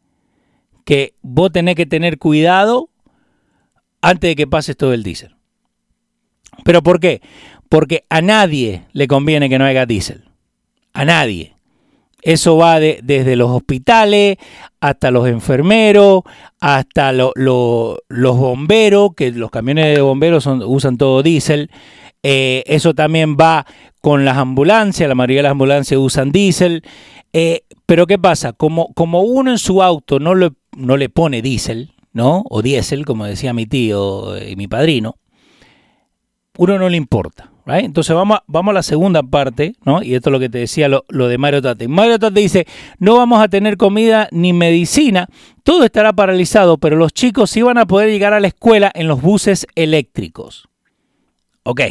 que 0.83 1.13
vos 1.21 1.53
tenés 1.53 1.75
que 1.75 1.85
tener 1.85 2.17
cuidado 2.17 2.89
antes 4.01 4.31
de 4.31 4.35
que 4.35 4.45
pase 4.45 4.73
esto 4.73 4.89
del 4.89 5.03
diésel. 5.03 5.37
¿Pero 6.65 6.83
por 6.83 6.99
qué? 6.99 7.21
Porque 7.69 8.03
a 8.09 8.21
nadie 8.21 8.83
le 8.91 9.07
conviene 9.07 9.47
que 9.47 9.57
no 9.57 9.63
haya 9.63 9.85
diésel. 9.85 10.25
A 10.91 11.05
nadie. 11.05 11.55
Eso 12.21 12.57
va 12.57 12.79
desde 12.79 13.35
los 13.35 13.51
hospitales 13.51 14.37
hasta 14.81 15.11
los 15.11 15.27
enfermeros, 15.27 16.23
hasta 16.59 17.11
los 17.11 17.33
bomberos, 18.09 19.11
que 19.15 19.31
los 19.31 19.51
camiones 19.51 19.95
de 19.95 20.01
bomberos 20.01 20.47
usan 20.47 20.97
todo 20.97 21.21
diésel. 21.23 21.69
Eh, 22.23 22.63
eso 22.65 22.93
también 22.93 23.37
va 23.39 23.65
con 24.01 24.25
las 24.25 24.37
ambulancias, 24.37 25.07
la 25.07 25.15
mayoría 25.15 25.37
de 25.37 25.43
las 25.43 25.51
ambulancias 25.51 25.99
usan 25.99 26.31
diésel. 26.31 26.83
Eh, 27.33 27.61
pero 27.85 28.07
¿qué 28.07 28.17
pasa? 28.17 28.53
Como, 28.53 28.93
como 28.93 29.21
uno 29.21 29.51
en 29.51 29.59
su 29.59 29.83
auto 29.83 30.19
no, 30.19 30.33
no 30.75 30.97
le 30.97 31.09
pone 31.09 31.41
diésel, 31.41 31.93
¿no? 32.13 32.43
O 32.49 32.61
diésel, 32.61 33.05
como 33.05 33.25
decía 33.25 33.53
mi 33.53 33.67
tío 33.67 34.37
y 34.41 34.55
mi 34.55 34.67
padrino, 34.67 35.15
uno 36.57 36.79
no 36.79 36.89
le 36.89 36.97
importa. 36.97 37.51
Entonces 37.75 38.15
vamos, 38.15 38.39
vamos 38.47 38.71
a 38.71 38.75
la 38.75 38.83
segunda 38.83 39.23
parte, 39.23 39.75
¿no? 39.83 40.01
Y 40.01 40.15
esto 40.15 40.29
es 40.29 40.31
lo 40.31 40.39
que 40.39 40.47
te 40.49 40.59
decía 40.59 40.87
lo, 40.87 41.03
de 41.09 41.37
Mario 41.37 41.61
Tate. 41.61 41.89
Mario 41.89 42.17
Tate 42.17 42.39
dice, 42.39 42.65
no 42.97 43.17
vamos 43.17 43.41
a 43.41 43.49
tener 43.49 43.75
comida 43.75 44.29
ni 44.31 44.53
medicina, 44.53 45.27
todo 45.63 45.83
estará 45.83 46.13
paralizado, 46.13 46.77
pero 46.77 46.95
los 46.95 47.11
chicos 47.13 47.49
sí 47.49 47.61
van 47.61 47.77
a 47.77 47.85
poder 47.85 48.09
llegar 48.09 48.33
a 48.33 48.39
la 48.39 48.47
escuela 48.47 48.89
en 48.95 49.09
los 49.09 49.21
buses 49.21 49.67
eléctricos. 49.75 50.69
Ok, 51.63 51.81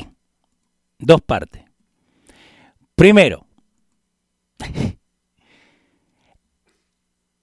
dos 0.99 1.21
partes. 1.21 1.63
Primero, 2.95 3.47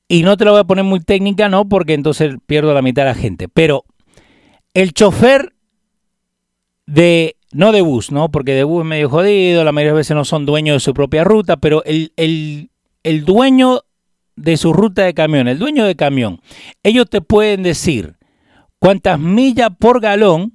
y 0.07 0.23
no 0.23 0.37
te 0.37 0.45
lo 0.45 0.51
voy 0.51 0.61
a 0.61 0.65
poner 0.65 0.85
muy 0.85 1.01
técnica, 1.01 1.49
¿no? 1.49 1.69
Porque 1.69 1.93
entonces 1.93 2.35
pierdo 2.47 2.73
la 2.73 2.81
mitad 2.81 3.03
de 3.03 3.09
la 3.09 3.15
gente, 3.15 3.47
pero 3.47 3.85
el 4.73 4.93
chofer 4.93 5.53
de 6.87 7.35
no 7.53 7.71
de 7.71 7.81
bus, 7.81 8.11
¿no? 8.11 8.29
Porque 8.29 8.53
de 8.53 8.63
bus 8.63 8.81
es 8.81 8.87
medio 8.87 9.09
jodido, 9.09 9.63
la 9.63 9.71
mayoría 9.71 9.93
de 9.93 9.97
veces 9.97 10.15
no 10.15 10.25
son 10.25 10.45
dueños 10.45 10.75
de 10.75 10.79
su 10.79 10.93
propia 10.93 11.23
ruta, 11.23 11.57
pero 11.57 11.83
el, 11.85 12.11
el 12.15 13.25
dueño 13.25 13.81
de 14.35 14.57
su 14.57 14.73
ruta 14.73 15.03
de 15.03 15.13
camión, 15.13 15.47
el 15.47 15.59
dueño 15.59 15.85
de 15.85 15.95
camión, 15.95 16.41
ellos 16.81 17.09
te 17.09 17.21
pueden 17.21 17.63
decir 17.63 18.17
cuántas 18.79 19.19
millas 19.19 19.69
por 19.79 20.01
galón 20.01 20.53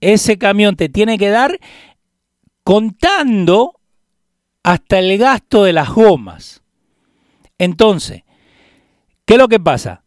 ese 0.00 0.38
camión 0.38 0.76
te 0.76 0.88
tiene 0.88 1.18
que 1.18 1.30
dar 1.30 1.58
contando 2.64 3.80
hasta 4.62 4.98
el 4.98 5.18
gasto 5.18 5.64
de 5.64 5.72
las 5.72 5.90
gomas. 5.90 6.62
Entonces, 7.58 8.22
¿qué 9.24 9.34
es 9.34 9.38
lo 9.38 9.48
que 9.48 9.60
pasa? 9.60 10.02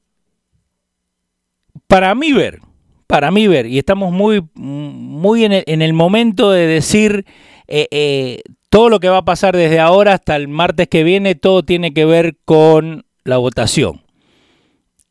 Para 1.87 2.15
mí 2.15 2.33
ver, 2.33 2.61
para 3.07 3.31
mí 3.31 3.47
ver, 3.47 3.65
y 3.65 3.77
estamos 3.77 4.11
muy, 4.11 4.43
muy 4.55 5.45
en, 5.45 5.81
el, 5.81 5.93
momento 5.93 6.51
de 6.51 6.67
decir 6.67 7.25
eh, 7.67 7.87
eh, 7.91 8.41
todo 8.69 8.89
lo 8.89 8.99
que 8.99 9.09
va 9.09 9.19
a 9.19 9.25
pasar 9.25 9.55
desde 9.55 9.79
ahora 9.79 10.13
hasta 10.13 10.35
el 10.35 10.47
martes 10.47 10.87
que 10.87 11.03
viene, 11.03 11.35
todo 11.35 11.63
tiene 11.63 11.93
que 11.93 12.05
ver 12.05 12.37
con 12.45 13.05
la 13.23 13.37
votación. 13.37 14.01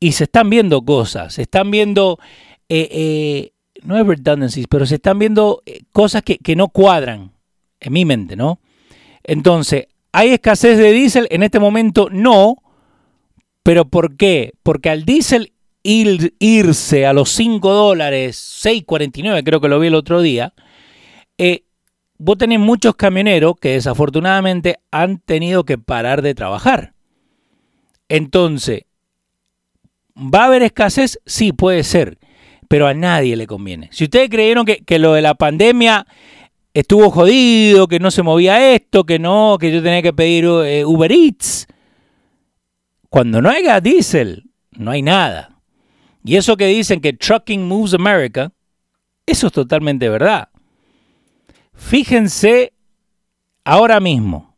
Y 0.01 0.13
se 0.13 0.25
están 0.25 0.51
viendo 0.51 0.83
cosas, 0.83 1.35
se 1.35 1.43
están 1.43 1.71
viendo, 1.71 2.19
eh, 2.69 3.53
no 3.85 3.99
es 3.99 4.07
redundancies, 4.07 4.67
pero 4.69 4.87
se 4.87 4.97
están 4.97 5.19
viendo 5.19 5.63
cosas 5.93 6.23
que, 6.23 6.39
que 6.39 6.57
no 6.57 6.69
cuadran 6.69 7.33
en 7.81 7.93
mi 7.93 8.05
mente, 8.05 8.37
¿no? 8.37 8.61
Entonces, 9.25 9.87
¿hay 10.13 10.31
escasez 10.31 10.79
de 10.79 10.93
diésel? 10.93 11.29
En 11.31 11.43
este 11.43 11.59
momento 11.59 12.09
no. 12.11 12.57
¿Pero 13.63 13.85
por 13.85 14.17
qué? 14.17 14.53
Porque 14.63 14.91
al 14.91 15.05
diésel 15.05 15.53
irse 15.83 17.07
a 17.07 17.13
los 17.13 17.31
5 17.31 17.73
dólares, 17.73 18.61
6.49 18.65 19.43
creo 19.45 19.61
que 19.61 19.69
lo 19.69 19.81
vi 19.81 19.89
el 19.89 19.95
otro 19.95 20.21
día, 20.23 20.55
eh, 21.39 21.65
vos 22.19 22.39
tenés 22.39 22.61
muchos 22.61 22.95
camioneros 22.95 23.55
que 23.61 23.71
desafortunadamente 23.71 24.79
han 24.91 25.19
tenido 25.19 25.65
que 25.65 25.79
parar 25.79 26.23
de 26.23 26.35
trabajar. 26.35 26.95
Entonces, 28.09 28.85
¿va 30.17 30.43
a 30.43 30.47
haber 30.47 30.63
escasez? 30.63 31.19
Sí, 31.27 31.53
puede 31.53 31.83
ser, 31.83 32.19
pero 32.69 32.87
a 32.87 32.95
nadie 32.95 33.37
le 33.37 33.47
conviene. 33.47 33.89
Si 33.93 34.05
ustedes 34.05 34.31
creyeron 34.31 34.65
que, 34.65 34.85
que 34.85 34.99
lo 34.99 35.15
de 35.15 35.23
la 35.23 35.35
pandemia 35.35 36.07
estuvo 36.75 37.11
jodido, 37.11 37.89
que 37.89 37.99
no 37.99 38.11
se 38.11 38.23
movía 38.23 38.75
esto, 38.75 39.05
que 39.05 39.19
no, 39.19 39.57
que 39.61 39.73
yo 39.73 39.83
tenía 39.83 40.03
que 40.03 40.13
pedir 40.13 40.45
eh, 40.45 40.85
Uber 40.85 41.11
Eats. 41.11 41.67
Cuando 43.09 43.43
no 43.43 43.51
haya 43.51 43.81
diésel, 43.81 44.51
no 44.71 44.91
hay 44.91 45.03
nada. 45.03 45.52
Y 46.25 46.37
eso 46.37 46.57
que 46.57 46.67
dicen 46.67 47.01
que 47.01 47.13
Trucking 47.13 47.67
Moves 47.67 47.95
America, 47.95 48.53
eso 49.27 49.47
es 49.49 49.53
totalmente 49.53 50.09
verdad. 50.09 50.49
Fíjense 51.75 52.73
ahora 53.65 54.01
mismo, 54.01 54.57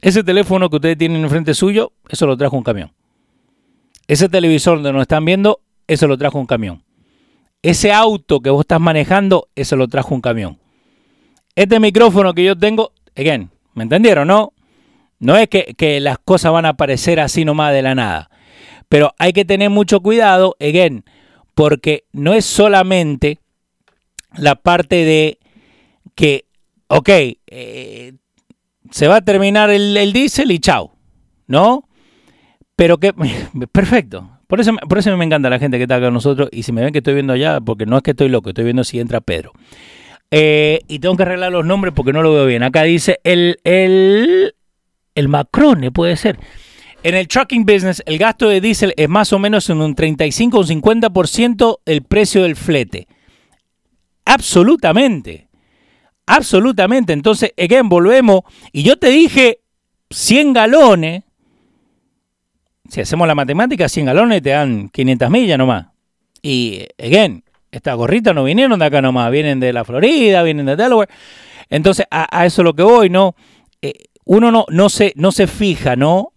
ese 0.00 0.22
teléfono 0.22 0.68
que 0.68 0.76
ustedes 0.76 0.98
tienen 0.98 1.22
enfrente 1.22 1.54
suyo, 1.54 1.92
eso 2.08 2.26
lo 2.26 2.36
trajo 2.36 2.56
un 2.56 2.64
camión. 2.64 2.92
Ese 4.08 4.28
televisor 4.28 4.78
donde 4.78 4.92
nos 4.92 5.02
están 5.02 5.24
viendo, 5.24 5.60
eso 5.86 6.06
lo 6.06 6.16
trajo 6.16 6.38
un 6.38 6.46
camión. 6.46 6.84
Ese 7.62 7.92
auto 7.92 8.40
que 8.40 8.50
vos 8.50 8.60
estás 8.60 8.80
manejando, 8.80 9.48
eso 9.56 9.76
lo 9.76 9.88
trajo 9.88 10.14
un 10.14 10.20
camión. 10.20 10.58
Este 11.54 11.80
micrófono 11.80 12.34
que 12.34 12.44
yo 12.44 12.56
tengo, 12.56 12.92
again, 13.16 13.50
¿me 13.74 13.84
entendieron, 13.84 14.28
no? 14.28 14.52
No 15.18 15.36
es 15.36 15.48
que, 15.48 16.00
las 16.00 16.18
cosas 16.18 16.52
van 16.52 16.66
a 16.66 16.70
aparecer 16.70 17.18
así 17.18 17.44
nomás 17.44 17.72
de 17.72 17.82
la 17.82 17.94
nada. 17.94 18.30
Pero 18.96 19.14
hay 19.18 19.34
que 19.34 19.44
tener 19.44 19.68
mucho 19.68 20.00
cuidado, 20.00 20.56
again, 20.58 21.04
porque 21.54 22.04
no 22.12 22.32
es 22.32 22.46
solamente 22.46 23.40
la 24.38 24.54
parte 24.54 25.04
de 25.04 25.38
que, 26.14 26.46
ok, 26.88 27.10
eh, 27.46 28.14
se 28.90 29.06
va 29.06 29.16
a 29.16 29.20
terminar 29.20 29.68
el, 29.68 29.94
el 29.98 30.14
diésel 30.14 30.50
y 30.50 30.60
chao, 30.60 30.96
¿no? 31.46 31.86
Pero 32.74 32.96
que, 32.96 33.12
perfecto. 33.70 34.30
Por 34.46 34.62
eso, 34.62 34.72
por 34.88 34.96
eso 34.96 35.14
me 35.14 35.26
encanta 35.26 35.50
la 35.50 35.58
gente 35.58 35.76
que 35.76 35.82
está 35.82 35.96
acá 35.96 36.06
con 36.06 36.14
nosotros. 36.14 36.48
Y 36.50 36.62
si 36.62 36.72
me 36.72 36.82
ven 36.82 36.94
que 36.94 37.00
estoy 37.00 37.12
viendo 37.12 37.34
allá, 37.34 37.60
porque 37.60 37.84
no 37.84 37.98
es 37.98 38.02
que 38.02 38.12
estoy 38.12 38.30
loco, 38.30 38.48
estoy 38.48 38.64
viendo 38.64 38.82
si 38.82 38.98
entra 38.98 39.20
Pedro. 39.20 39.52
Eh, 40.30 40.80
y 40.88 41.00
tengo 41.00 41.18
que 41.18 41.24
arreglar 41.24 41.52
los 41.52 41.66
nombres 41.66 41.92
porque 41.94 42.14
no 42.14 42.22
lo 42.22 42.32
veo 42.32 42.46
bien. 42.46 42.62
Acá 42.62 42.84
dice 42.84 43.20
el, 43.24 43.58
el, 43.62 44.54
el 45.14 45.28
Macrone, 45.28 45.92
puede 45.92 46.16
ser. 46.16 46.38
En 47.02 47.14
el 47.14 47.28
trucking 47.28 47.64
business, 47.64 48.02
el 48.06 48.18
gasto 48.18 48.48
de 48.48 48.60
diésel 48.60 48.92
es 48.96 49.08
más 49.08 49.32
o 49.32 49.38
menos 49.38 49.70
en 49.70 49.80
un 49.80 49.94
35 49.94 50.56
o 50.56 50.60
un 50.60 50.66
50% 50.66 51.78
el 51.84 52.02
precio 52.02 52.42
del 52.42 52.56
flete. 52.56 53.06
Absolutamente. 54.24 55.48
Absolutamente. 56.26 57.12
Entonces, 57.12 57.52
again, 57.56 57.88
volvemos. 57.88 58.40
Y 58.72 58.82
yo 58.82 58.98
te 58.98 59.08
dije 59.08 59.60
100 60.10 60.52
galones. 60.52 61.22
Si 62.88 63.00
hacemos 63.00 63.26
la 63.26 63.34
matemática, 63.34 63.88
100 63.88 64.06
galones 64.06 64.42
te 64.42 64.50
dan 64.50 64.88
500 64.88 65.30
millas 65.30 65.58
nomás. 65.58 65.86
Y, 66.42 66.86
again, 66.98 67.44
estas 67.70 67.96
gorritas 67.96 68.34
no 68.34 68.44
vinieron 68.44 68.78
de 68.78 68.84
acá 68.84 69.02
nomás, 69.02 69.30
vienen 69.30 69.60
de 69.60 69.72
la 69.72 69.84
Florida, 69.84 70.42
vienen 70.42 70.66
de 70.66 70.76
Delaware. 70.76 71.10
Entonces, 71.68 72.06
a, 72.10 72.46
eso 72.46 72.62
es 72.62 72.64
lo 72.64 72.74
que 72.74 72.82
voy, 72.82 73.10
¿no? 73.10 73.34
Eh, 73.82 73.92
uno 74.24 74.50
no, 74.50 74.66
no, 74.68 74.88
se, 74.88 75.12
no 75.16 75.32
se 75.32 75.46
fija, 75.46 75.96
¿no? 75.96 76.32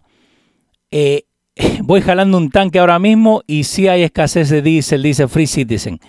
Eh, 0.90 1.24
voy 1.82 2.00
jalando 2.00 2.38
un 2.38 2.50
tanque 2.50 2.78
ahora 2.78 2.98
mismo 2.98 3.42
y 3.46 3.64
sí 3.64 3.88
hay 3.88 4.02
escasez 4.02 4.48
de 4.50 4.62
diésel, 4.62 5.02
dice 5.02 5.28
Free 5.28 5.46
Citizen. 5.46 6.00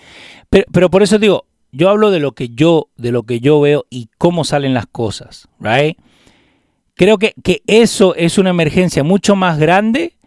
Pero, 0.50 0.66
pero, 0.72 0.90
por 0.90 1.04
eso 1.04 1.18
digo, 1.18 1.46
yo 1.72 1.90
hablo 1.90 2.12
de 2.12 2.20
lo 2.20 2.34
que 2.34 2.50
yo, 2.50 2.90
de 2.98 3.12
lo 3.12 3.24
que 3.24 3.40
yo 3.40 3.60
veo 3.62 3.86
y 3.90 4.10
cómo 4.18 4.44
salen 4.44 4.74
las 4.74 4.88
cosas, 4.88 5.48
right? 5.60 5.98
Creo 6.96 7.18
que, 7.18 7.34
que 7.44 7.64
eso 7.68 8.16
es 8.16 8.38
una 8.38 8.50
emergencia 8.50 9.04
mucho 9.04 9.36
más 9.36 9.58
grande 9.58 10.18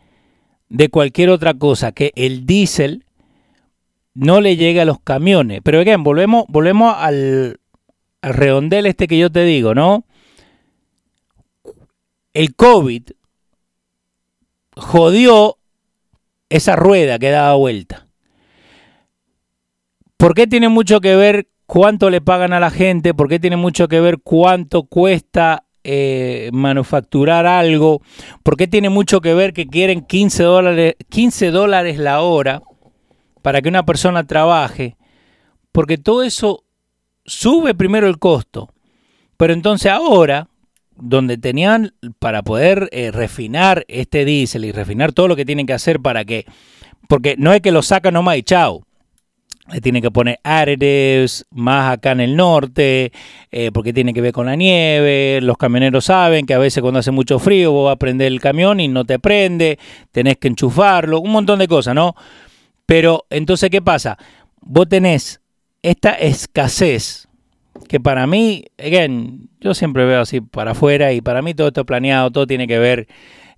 de 0.69 0.89
cualquier 0.89 1.31
otra 1.31 1.55
cosa, 1.55 1.93
que 1.93 2.13
el 2.17 2.47
diésel 2.47 3.05
no 4.15 4.41
le 4.41 4.57
llega 4.57 4.83
a 4.83 4.87
los 4.87 5.01
camiones. 5.01 5.61
Pero 5.63 5.81
again, 5.81 6.03
volvemos, 6.03 6.45
volvemos 6.49 6.95
al, 6.97 7.61
al 8.23 8.35
redondel 8.35 8.87
este 8.87 9.07
que 9.07 9.19
yo 9.19 9.31
te 9.31 9.45
digo, 9.45 9.75
¿no? 9.75 10.05
El 12.33 12.55
COVID 12.55 13.03
jodió 14.77 15.59
esa 16.49 16.77
rueda 16.77 17.19
que 17.19 17.31
daba 17.31 17.55
vuelta. 17.55 18.07
¿Por 20.17 20.35
qué 20.35 20.47
tiene 20.47 20.69
mucho 20.69 21.01
que 21.01 21.17
ver 21.17 21.49
cuánto 21.67 22.11
le 22.11 22.21
pagan 22.21 22.53
a 22.53 22.61
la 22.61 22.71
gente? 22.71 23.15
¿Por 23.15 23.29
qué 23.29 23.39
tiene 23.39 23.57
mucho 23.57 23.89
que 23.89 24.01
ver 24.01 24.19
cuánto 24.23 24.85
cuesta 24.85 25.65
eh, 25.83 26.51
manufacturar 26.53 27.47
algo? 27.47 28.01
¿Por 28.43 28.57
qué 28.57 28.67
tiene 28.67 28.89
mucho 28.89 29.21
que 29.21 29.35
ver 29.35 29.53
que 29.53 29.67
quieren 29.67 30.03
15 30.05 30.43
dólares, 30.43 30.95
15 31.11 31.51
dólares 31.51 31.99
la 31.99 32.21
hora? 32.21 32.63
para 33.45 33.61
que 33.61 33.69
una 33.69 33.85
persona 33.85 34.27
trabaje, 34.27 34.97
porque 35.71 35.99
todo 35.99 36.23
eso 36.23 36.65
sube 37.27 37.75
primero 37.75 38.09
el 38.09 38.19
costo. 38.19 38.73
Pero 39.37 39.53
entonces 39.53 39.93
ahora, 39.93 40.49
donde 40.97 41.39
tenían 41.39 41.93
para 42.19 42.43
poder 42.43 42.89
eh, 42.93 43.11
refinar 43.11 43.85
este 43.89 44.25
diésel 44.25 44.65
y 44.65 44.73
refinar 44.73 45.13
todo 45.13 45.29
lo 45.29 45.37
que 45.37 45.45
tienen 45.45 45.67
que 45.67 45.73
hacer 45.73 46.01
para 46.01 46.25
que, 46.25 46.47
porque 47.09 47.37
no 47.39 47.53
es 47.53 47.61
que 47.61 47.73
lo 47.73 47.83
sacan 47.83 48.15
nomás 48.15 48.37
y 48.39 48.43
chao. 48.43 48.87
Le 49.73 49.81
tienen 49.81 50.03
que 50.03 50.11
poner 50.11 50.39
additives 50.45 51.47
más 51.51 51.95
acá 51.95 52.13
en 52.13 52.21
el 52.21 52.37
norte, 52.37 53.13
eh, 53.51 53.71
porque 53.73 53.95
tiene 53.95 54.13
que 54.13 54.21
ver 54.21 54.33
con 54.33 54.45
la 54.45 54.57
nieve. 54.57 55.41
Los 55.41 55.57
camioneros 55.57 56.05
saben 56.05 56.45
que 56.45 56.53
a 56.53 56.59
veces 56.59 56.83
cuando 56.83 57.01
hace 57.01 57.11
mucho 57.11 57.39
frío 57.39 57.73
vos 57.73 57.87
vas 57.87 57.95
a 57.95 57.99
prender 57.99 58.31
el 58.31 58.43
camión 58.43 58.79
y 58.79 58.89
no 58.89 59.07
te 59.07 59.19
prende, 59.19 59.79
tenés 60.13 60.37
que 60.37 60.49
enchufarlo, 60.49 61.19
un 61.19 61.31
montón 61.33 61.61
de 61.61 61.67
cosas, 61.67 61.95
¿no? 61.95 62.15
Pero 62.85 63.25
entonces, 63.31 63.71
¿qué 63.71 63.81
pasa? 63.81 64.19
Vos 64.61 64.87
tenés 64.87 65.41
esta 65.83 66.13
escasez 66.13 67.27
que 67.89 68.01
para 68.01 68.27
mí, 68.27 68.65
again, 68.79 69.49
yo 69.61 69.75
siempre 69.75 70.05
veo 70.05 70.21
así 70.21 70.41
para 70.41 70.73
afuera 70.73 71.13
y 71.13 71.21
para 71.21 71.43
mí 71.43 71.55
todo 71.55 71.69
esto 71.69 71.85
planeado, 71.85 72.31
todo 72.31 72.47
tiene 72.47 72.67
que 72.67 72.79
ver. 72.79 73.09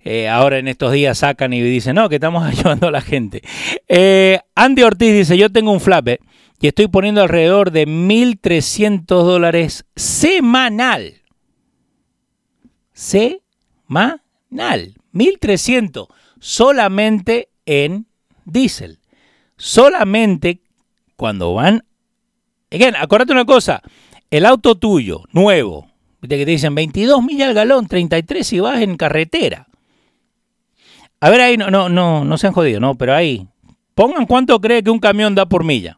Eh, 0.03 0.29
ahora 0.29 0.59
en 0.59 0.67
estos 0.67 0.91
días 0.93 1.17
sacan 1.17 1.53
y 1.53 1.61
dicen, 1.61 1.95
no, 1.95 2.07
que 2.09 2.15
estamos 2.15 2.43
ayudando 2.47 2.87
a 2.87 2.91
la 2.91 3.01
gente. 3.01 3.41
Eh, 3.87 4.39
Andy 4.55 4.83
Ortiz 4.83 5.13
dice, 5.13 5.37
yo 5.37 5.51
tengo 5.51 5.71
un 5.71 5.79
flape 5.79 6.19
y 6.59 6.67
estoy 6.67 6.87
poniendo 6.87 7.21
alrededor 7.21 7.71
de 7.71 7.87
1.300 7.87 9.05
dólares 9.05 9.85
semanal. 9.95 11.21
Semanal. 12.93 14.21
1.300 14.49 16.07
solamente 16.39 17.49
en 17.65 18.07
diésel 18.45 18.99
solamente 19.57 20.61
cuando 21.15 21.53
van... 21.53 21.83
Again, 22.69 22.95
acuérdate 22.97 23.31
una 23.31 23.45
cosa, 23.45 23.81
el 24.31 24.45
auto 24.45 24.75
tuyo, 24.75 25.23
nuevo, 25.31 25.87
que 26.21 26.27
te 26.27 26.45
dicen 26.45 26.75
22 26.75 27.23
millas 27.23 27.49
al 27.49 27.53
galón, 27.53 27.87
33 27.87 28.45
si 28.45 28.59
vas 28.59 28.81
en 28.81 28.97
carretera. 28.97 29.67
A 31.19 31.29
ver 31.29 31.41
ahí, 31.41 31.57
no, 31.57 31.71
no, 31.71 31.89
no, 31.89 32.25
no 32.25 32.37
se 32.37 32.47
han 32.47 32.53
jodido, 32.53 32.79
no, 32.79 32.95
pero 32.95 33.15
ahí, 33.15 33.47
pongan 33.95 34.25
cuánto 34.25 34.59
cree 34.61 34.83
que 34.83 34.91
un 34.91 34.99
camión 34.99 35.35
da 35.35 35.47
por 35.47 35.63
milla. 35.63 35.97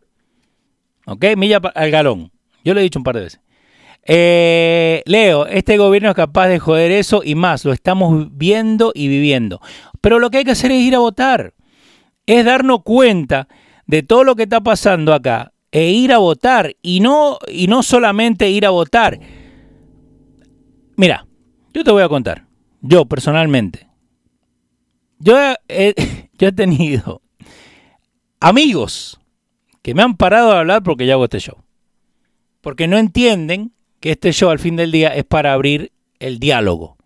¿Ok? 1.05 1.25
Milla 1.35 1.57
al 1.75 1.91
galón. 1.91 2.31
Yo 2.63 2.73
lo 2.73 2.79
he 2.79 2.83
dicho 2.83 2.99
un 2.99 3.03
par 3.03 3.15
de 3.15 3.21
veces. 3.21 3.41
Eh, 4.03 5.01
Leo, 5.05 5.45
este 5.47 5.77
gobierno 5.77 6.09
es 6.09 6.15
capaz 6.15 6.47
de 6.47 6.59
joder 6.59 6.91
eso 6.91 7.21
y 7.23 7.35
más, 7.35 7.65
lo 7.65 7.73
estamos 7.73 8.27
viendo 8.31 8.91
y 8.95 9.07
viviendo. 9.07 9.59
Pero 10.01 10.19
lo 10.19 10.29
que 10.29 10.37
hay 10.37 10.43
que 10.45 10.51
hacer 10.51 10.71
es 10.71 10.81
ir 10.81 10.95
a 10.95 10.99
votar 10.99 11.53
es 12.29 12.45
darnos 12.45 12.83
cuenta 12.83 13.47
de 13.87 14.03
todo 14.03 14.23
lo 14.23 14.35
que 14.35 14.43
está 14.43 14.61
pasando 14.61 15.15
acá 15.15 15.51
e 15.71 15.91
ir 15.91 16.11
a 16.11 16.17
votar 16.17 16.75
y 16.81 16.99
no, 16.99 17.37
y 17.47 17.67
no 17.67 17.83
solamente 17.83 18.49
ir 18.49 18.65
a 18.65 18.71
votar. 18.71 19.19
Mira, 20.95 21.25
yo 21.73 21.83
te 21.83 21.91
voy 21.91 22.03
a 22.03 22.09
contar, 22.09 22.47
yo 22.81 23.05
personalmente, 23.05 23.87
yo 25.19 25.37
he, 25.67 25.93
yo 26.37 26.47
he 26.47 26.51
tenido 26.51 27.21
amigos 28.39 29.19
que 29.81 29.93
me 29.93 30.03
han 30.03 30.17
parado 30.17 30.51
de 30.51 30.57
hablar 30.57 30.83
porque 30.83 31.05
yo 31.05 31.13
hago 31.13 31.25
este 31.25 31.39
show. 31.39 31.57
Porque 32.61 32.87
no 32.87 32.97
entienden 32.97 33.73
que 34.01 34.11
este 34.11 34.33
show 34.33 34.49
al 34.49 34.59
fin 34.59 34.75
del 34.75 34.91
día 34.91 35.15
es 35.15 35.23
para 35.23 35.53
abrir 35.53 35.93
el 36.19 36.39
diálogo 36.39 36.98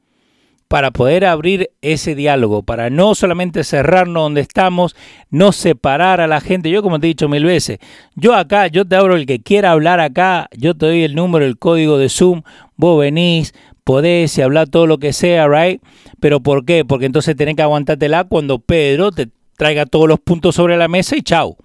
para 0.74 0.90
poder 0.90 1.24
abrir 1.24 1.70
ese 1.84 2.16
diálogo, 2.16 2.64
para 2.64 2.90
no 2.90 3.14
solamente 3.14 3.64
cerrarnos 3.64 4.24
donde 4.24 4.42
estamos, 4.42 4.96
no 5.30 5.52
separar 5.52 6.20
a 6.20 6.26
la 6.26 6.42
gente. 6.42 6.72
Yo 6.72 6.82
como 6.82 7.00
te 7.00 7.06
he 7.06 7.10
dicho 7.10 7.30
mil 7.30 7.46
veces, 7.46 7.78
yo 8.16 8.34
acá, 8.34 8.66
yo 8.66 8.84
te 8.84 8.96
abro 8.96 9.16
el 9.16 9.28
que 9.28 9.40
quiera 9.40 9.70
hablar 9.70 10.00
acá, 10.00 10.50
yo 10.58 10.76
te 10.76 10.88
doy 10.88 11.04
el 11.04 11.14
número, 11.14 11.46
el 11.46 11.60
código 11.60 12.00
de 12.00 12.10
Zoom, 12.10 12.42
vos 12.76 13.00
venís, 13.00 13.54
podés 13.84 14.36
y 14.40 14.42
hablar 14.42 14.68
todo 14.68 14.88
lo 14.88 14.98
que 14.98 15.14
sea, 15.14 15.48
right? 15.48 15.80
Pero 16.20 16.40
¿por 16.40 16.66
qué? 16.66 16.84
Porque 16.84 17.06
entonces 17.06 17.36
tenés 17.36 17.56
que 17.56 17.62
aguantártela 17.62 18.24
cuando 18.24 18.58
Pedro 18.58 19.12
te 19.12 19.30
traiga 19.58 19.86
todos 19.86 20.08
los 20.08 20.20
puntos 20.22 20.56
sobre 20.56 20.76
la 20.76 20.88
mesa 20.88 21.16
y 21.16 21.22
chau. 21.22 21.56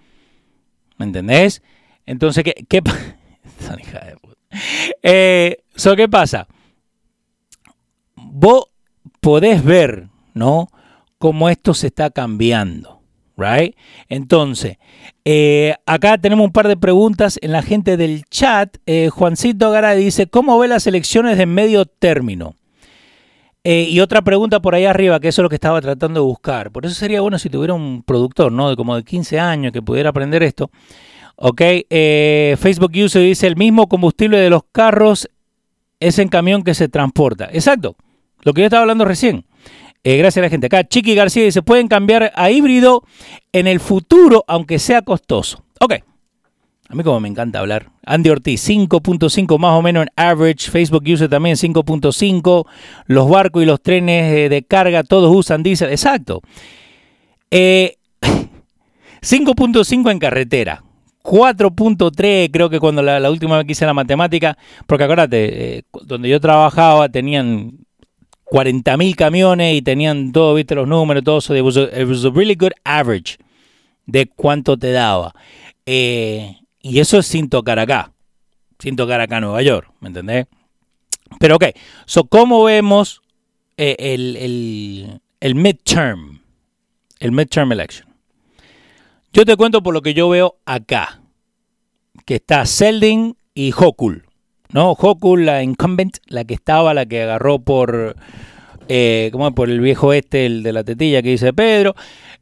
¿Me 0.99 1.07
entendés? 1.07 1.63
Entonces, 2.05 2.45
¿qué, 2.45 2.53
qué, 2.69 2.83
eh, 5.03 5.57
¿qué 5.97 6.09
pasa? 6.11 6.47
Vos 8.15 8.67
podés 9.21 9.65
ver, 9.65 10.09
¿no? 10.35 10.69
Cómo 11.19 11.49
esto 11.49 11.75
se 11.75 11.89
está 11.89 12.11
cambiando, 12.11 13.01
right? 13.37 13.75
Entonces, 14.09 14.79
eh, 15.25 15.75
acá 15.85 16.19
tenemos 16.19 16.45
un 16.47 16.53
par 16.53 16.69
de 16.69 16.77
preguntas 16.77 17.39
en 17.43 17.53
la 17.53 17.63
gente 17.63 17.97
del 17.97 18.25
chat. 18.31 18.77
Eh, 18.87 19.11
Juancito 19.11 19.71
Gara 19.71 19.95
dice, 19.95 20.27
¿cómo 20.27 20.59
ve 20.59 20.69
las 20.69 20.87
elecciones 20.87 21.37
de 21.39 21.47
medio 21.47 21.87
término? 21.87 22.55
Eh, 23.65 23.89
y 23.91 24.01
otra 24.01 24.23
pregunta 24.23 24.61
por 24.61 24.75
ahí 24.75 24.87
arriba, 24.87 25.21
que 25.21 25.29
eso 25.29 25.43
es 25.43 25.45
lo 25.45 25.49
que 25.49 25.57
estaba 25.57 25.81
tratando 25.81 26.21
de 26.21 26.27
buscar. 26.27 26.71
Por 26.71 26.87
eso 26.87 26.95
sería 26.95 27.21
bueno 27.21 27.39
si 27.39 27.51
tuviera 27.51 27.75
un 27.75 28.03
productor, 28.03 28.53
¿no? 28.53 28.71
De 28.71 28.77
como 28.77 28.97
de 28.97 29.03
15 29.03 29.41
años 29.41 29.73
que 29.73 29.83
pudiera 29.83 30.11
aprender 30.11 30.43
esto. 30.43 30.71
Ok, 31.37 31.61
Facebook 32.59 32.93
User 32.97 33.23
dice, 33.23 33.47
el 33.47 33.55
mismo 33.55 33.89
combustible 33.89 34.39
de 34.39 34.51
los 34.51 34.63
carros 34.73 35.29
es 36.01 36.19
en 36.19 36.29
camión 36.29 36.63
que 36.63 36.75
se 36.75 36.89
transporta. 36.89 37.49
Exacto. 37.53 37.97
Lo 38.43 38.53
que 38.55 38.63
yo 38.63 38.67
estaba 38.67 38.83
hablando 38.83 39.05
recién. 39.05 39.45
Eh, 40.05 40.17
gracias 40.17 40.43
a 40.43 40.47
la 40.47 40.51
gente. 40.51 40.67
Acá 40.67 40.85
Chiqui 40.85 41.15
García 41.15 41.45
dice, 41.45 41.63
pueden 41.63 41.89
cambiar 41.89 42.33
a 42.35 42.51
híbrido 42.51 43.03
en 43.53 43.67
el 43.67 43.81
futuro, 43.81 44.45
aunque 44.47 44.79
sea 44.79 45.03
costoso. 45.03 45.65
Ok. 45.81 45.95
A 46.91 46.95
mí 46.95 47.03
como 47.03 47.21
me 47.21 47.29
encanta 47.29 47.59
hablar. 47.59 47.91
Andy 48.07 48.31
Ortiz, 48.31 48.67
5.5 48.67 49.59
más 49.59 49.73
o 49.73 49.83
menos 49.83 50.05
en 50.05 50.09
average. 50.17 50.71
Facebook 50.71 51.05
usa 51.07 51.29
también 51.29 51.57
5.5. 51.57 52.67
Los 53.07 53.29
barcos 53.29 53.63
y 53.63 53.67
los 53.67 53.83
trenes 53.83 54.33
eh, 54.33 54.49
de 54.49 54.63
carga, 54.63 55.03
todos 55.03 55.35
usan 55.35 55.63
diésel. 55.63 55.91
Exacto. 55.91 56.41
5.5 57.51 57.51
eh, 57.51 57.99
en 60.11 60.19
carretera. 60.19 60.83
4.3 61.23 62.51
creo 62.51 62.71
que 62.71 62.81
cuando 62.81 63.03
la, 63.03 63.31
última 63.31 63.59
vez 63.59 63.67
que 63.67 63.73
hice 63.73 63.85
la 63.85 63.93
matemática, 63.93 64.57
porque 64.87 65.05
acuérdate, 65.05 65.85
donde 66.05 66.31
yo 66.31 66.41
trabajaba 66.41 67.11
tenían 67.11 67.87
40.000 68.51 69.15
camiones 69.15 69.77
y 69.77 69.83
tenían 69.83 70.33
todo, 70.33 70.55
viste, 70.55 70.75
los 70.75 70.89
números, 70.89 71.23
todo 71.25 71.39
eso. 71.39 71.55
It 71.55 71.63
was, 71.63 71.77
a, 71.77 72.31
really 72.31 72.55
good 72.55 72.73
average 72.85 73.39
de 74.07 74.27
cuánto 74.27 74.77
te 74.77 74.93
daba. 74.93 75.35
Eh, 75.85 76.57
y 76.81 77.01
eso 77.01 77.19
es 77.19 77.27
sin 77.27 77.49
tocar 77.49 77.79
acá, 77.79 78.13
sin 78.79 78.97
tocar 78.97 79.21
acá 79.21 79.37
en 79.37 79.45
Nueva 79.45 79.63
York, 79.63 79.93
¿me 80.01 80.09
entendés? 80.09 80.47
Pero 81.39 81.57
ok, 81.57 81.65
so, 82.07 82.25
¿cómo 82.25 82.65
vemos 82.65 83.21
eh, 83.77 83.97
el, 83.99 84.37
el, 84.37 85.21
el 85.41 85.55
midterm? 85.55 86.41
El 87.21 87.33
midterm 87.33 87.73
election. 87.73 88.09
Yo 89.33 89.45
te 89.45 89.57
cuento 89.57 89.83
por 89.83 89.93
lo 89.93 90.03
que 90.03 90.15
yo 90.15 90.29
veo 90.29 90.57
acá, 90.65 91.21
que 92.25 92.37
está 92.37 92.65
Seldin 92.65 93.37
y 93.55 93.73
Hokul. 93.77 94.28
¿No? 94.73 94.93
Hoku, 94.93 95.37
la 95.37 95.63
incumbent, 95.63 96.19
la 96.27 96.45
que 96.45 96.55
estaba, 96.55 96.95
la 96.95 97.07
que 97.07 97.23
agarró 97.23 97.59
por, 97.59 98.17
eh, 98.89 99.31
¿cómo 99.33 99.55
por 99.55 99.71
el 99.71 99.81
viejo 99.81 100.13
este, 100.13 100.47
el 100.47 100.63
de 100.63 100.73
la 100.73 100.85
tetilla 100.85 101.23
que 101.23 101.31
dice 101.31 101.53
Pedro. 101.53 101.95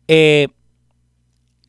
Eh, 0.09 0.49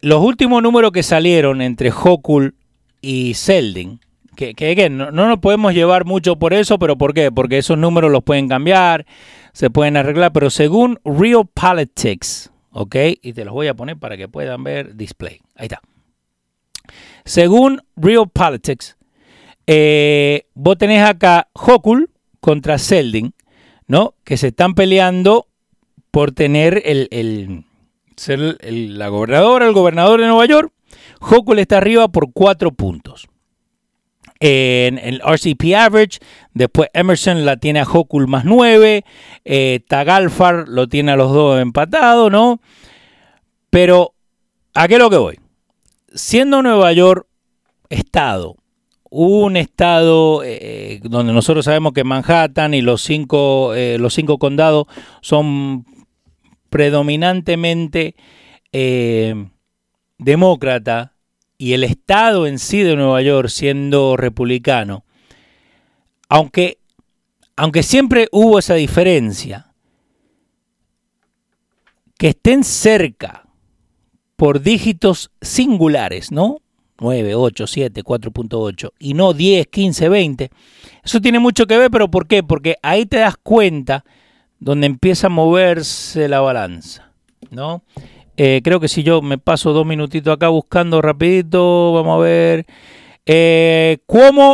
los 0.02 0.24
últimos 0.24 0.62
números 0.62 0.91
que 0.91 1.04
salieron 1.04 1.62
entre 1.62 1.91
Hokul 1.91 2.56
y 3.02 3.34
Seldin, 3.34 4.00
que, 4.36 4.54
que 4.54 4.89
no, 4.89 5.12
no, 5.12 5.28
nos 5.28 5.39
podemos 5.39 5.74
llevar 5.74 6.06
mucho 6.06 6.38
por 6.38 6.54
eso, 6.54 6.78
pero 6.78 6.98
¿por 6.98 7.13
qué? 7.13 7.32
Porque 7.32 7.58
esos 7.58 7.78
números 7.78 8.12
los 8.12 8.24
pueden 8.24 8.48
cambiar, 8.48 9.06
se 9.54 9.72
pueden 9.72 9.98
arreglar, 9.98 10.32
pero 10.32 10.52
según 10.52 11.00
Real 11.04 11.48
Politics, 11.52 12.52
¿ok? 12.72 12.96
Y 13.24 13.34
te 13.34 13.43
los 13.43 13.54
voy 13.56 13.67
a 13.67 13.74
poner 13.74 13.98
para 13.98 14.15
que 14.15 14.28
puedan 14.28 14.63
ver 14.63 14.96
display. 14.96 15.39
Ahí 15.56 15.65
está. 15.65 15.82
Según 17.26 17.82
Real 17.96 18.30
Politics, 18.30 18.96
eh, 19.67 20.47
vos 20.53 20.77
tenés 20.77 21.03
acá 21.03 21.49
Hokul 21.53 22.10
contra 22.39 22.77
Seldin, 22.77 23.34
¿no? 23.86 24.15
Que 24.23 24.38
se 24.38 24.47
están 24.47 24.73
peleando 24.73 25.47
por 26.10 26.32
tener 26.32 26.82
el, 26.86 27.65
ser 28.15 28.58
la 28.63 29.10
gobernadora, 29.10 29.67
el 29.67 29.73
gobernador 29.73 30.21
de 30.21 30.27
Nueva 30.27 30.45
York. 30.45 30.71
Hokul 31.19 31.60
está 31.60 31.77
arriba 31.77 32.08
por 32.08 32.32
cuatro 32.32 32.71
puntos. 32.71 33.27
En 34.39 34.99
el 34.99 35.19
RCP 35.19 35.75
Average, 35.75 36.19
después 36.53 36.89
Emerson 36.93 37.43
la 37.43 37.58
tiene 37.58 37.80
a 37.80 37.88
Hokul 37.91 38.27
más 38.27 38.45
nueve, 38.45 39.03
eh, 39.43 39.82
Tagalfar 39.88 40.69
lo 40.69 40.88
tiene 40.88 41.12
a 41.12 41.15
los 41.15 41.34
dos 41.34 41.60
empatados, 41.60 42.32
¿no? 42.32 42.62
Pero, 43.69 44.13
¿a 44.75 44.88
qué 44.88 44.93
es 44.93 44.99
lo 44.99 45.10
que 45.10 45.17
voy? 45.17 45.39
Siendo 46.13 46.62
Nueva 46.62 46.93
York 46.93 47.27
Estado 47.89 48.58
un 49.10 49.58
estado 49.58 50.41
eh, 50.43 51.00
donde 51.04 51.34
nosotros 51.34 51.65
sabemos 51.65 51.93
que 51.93 52.04
Manhattan 52.04 52.74
y 52.74 52.82
los 52.82 53.02
cinco, 53.02 53.74
eh, 53.74 53.98
los 54.00 54.13
cinco 54.13 54.38
condados 54.38 54.88
son 55.22 55.86
predominantemente 56.70 58.15
eh, 58.72 59.50
demócrata 60.17 61.13
y 61.58 61.74
el 61.74 61.84
estado 61.84 62.46
en 62.48 62.60
sí 62.60 62.82
de 62.82 62.96
Nueva 62.96 63.22
York 63.22 63.50
siendo 63.50 64.17
republicano, 64.17 65.06
aunque, 66.30 66.78
aunque 67.56 67.84
siempre 67.84 68.28
hubo 68.32 68.60
esa 68.60 68.76
diferencia, 68.76 69.74
que 72.17 72.30
estén 72.30 72.63
cerca 72.63 73.48
por 74.36 74.62
dígitos 74.62 75.32
singulares, 75.41 76.32
¿no? 76.32 76.62
9, 76.99 77.36
8, 77.36 77.67
7, 77.67 78.03
4.8 78.03 78.91
y 78.99 79.13
no 79.13 79.33
10, 79.33 79.67
15, 79.67 80.10
20. 80.10 80.49
Eso 81.03 81.21
tiene 81.21 81.39
mucho 81.39 81.65
que 81.67 81.77
ver, 81.77 81.91
pero 81.91 82.10
¿por 82.10 82.27
qué? 82.27 82.43
Porque 82.43 82.77
ahí 82.81 83.05
te 83.05 83.17
das 83.17 83.36
cuenta 83.38 84.03
donde 84.60 84.88
empieza 84.88 85.27
a 85.27 85.29
moverse 85.29 86.27
la 86.27 86.41
balanza, 86.41 87.12
¿no? 87.51 87.83
Eh, 88.38 88.62
creo 88.63 88.79
que 88.79 88.88
si 88.88 89.03
yo 89.03 89.21
me 89.21 89.38
paso 89.38 89.73
dos 89.73 89.86
minutitos 89.86 90.33
acá 90.33 90.47
buscando 90.49 91.01
rapidito, 91.01 91.93
vamos 91.93 92.19
a 92.19 92.23
ver. 92.23 92.65
Eh, 93.25 93.97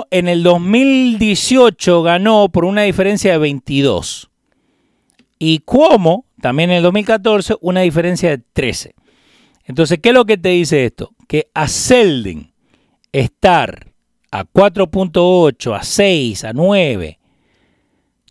en 0.10 0.27
el 0.27 0.41
2018 0.41 2.01
ganó 2.01 2.49
por 2.49 2.65
una 2.65 2.84
diferencia 2.84 3.34
de 3.34 3.38
22. 3.38 4.29
Y 5.38 5.60
Cuomo 5.60 6.25
también 6.41 6.71
en 6.71 6.77
el 6.77 6.84
2014 6.84 7.56
una 7.62 7.82
diferencia 7.82 8.29
de 8.29 8.38
13. 8.53 8.95
Entonces, 9.65 9.99
¿qué 10.02 10.10
es 10.10 10.15
lo 10.15 10.26
que 10.26 10.38
te 10.38 10.49
dice 10.49 10.86
esto? 10.86 11.12
Que 11.28 11.49
a 11.54 11.67
Seldin 11.67 12.54
estar 13.12 13.93
a 14.32 14.45
4.8, 14.45 15.76
a 15.78 15.84
6, 15.84 16.43
a 16.43 16.54
9, 16.54 17.19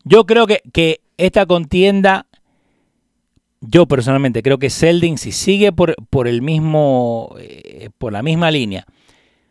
yo 0.05 0.27
creo 0.27 0.47
que, 0.47 0.63
que, 0.73 1.01
esta 1.17 1.47
contienda, 1.47 2.27
yo 3.61 3.87
personalmente 3.87 4.43
creo 4.43 4.59
que 4.59 4.71
Seldin, 4.71 5.19
si 5.19 5.31
sigue 5.31 5.71
por, 5.71 5.95
por 6.11 6.27
el 6.27 6.43
mismo, 6.43 7.37
eh, 7.39 7.91
por 7.99 8.13
la 8.13 8.23
misma 8.23 8.51
línea, 8.51 8.87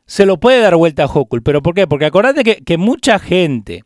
se 0.06 0.26
lo 0.26 0.38
puede 0.38 0.60
dar 0.60 0.76
vuelta 0.76 1.04
a 1.04 1.06
Hokul. 1.06 1.42
¿Pero 1.42 1.62
por 1.62 1.74
qué? 1.74 1.88
Porque 1.88 2.06
acordate 2.06 2.44
que, 2.44 2.58
que 2.58 2.78
mucha 2.78 3.20
gente 3.20 3.86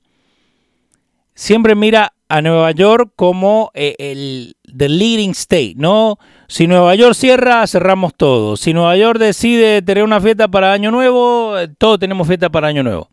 siempre 1.36 1.76
mira 1.76 2.15
a 2.28 2.42
Nueva 2.42 2.72
York 2.72 3.12
como 3.16 3.72
eh, 3.74 3.96
el 4.00 4.56
the 4.76 4.90
leading 4.90 5.32
state, 5.32 5.76
¿no? 5.78 6.18
Si 6.48 6.68
Nueva 6.68 6.96
York 6.96 7.16
cierra, 7.16 7.66
cerramos 7.68 8.14
todo. 8.16 8.58
Si 8.58 8.74
Nueva 8.74 8.98
York 8.98 9.20
decide 9.20 9.82
tener 9.82 10.04
una 10.04 10.20
fiesta 10.20 10.48
para 10.48 10.74
Año 10.74 10.92
Nuevo, 10.92 11.58
eh, 11.58 11.68
todos 11.78 12.00
tenemos 12.00 12.28
fiesta 12.28 12.50
para 12.50 12.68
Año 12.68 12.84
Nuevo. 12.84 13.10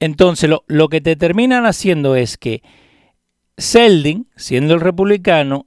Entonces, 0.00 0.50
lo, 0.50 0.64
lo 0.66 0.88
que 0.88 1.00
te 1.00 1.16
terminan 1.16 1.66
haciendo 1.66 2.16
es 2.16 2.36
que 2.36 2.62
Seldin, 3.56 4.28
siendo 4.36 4.74
el 4.74 4.80
republicano, 4.80 5.66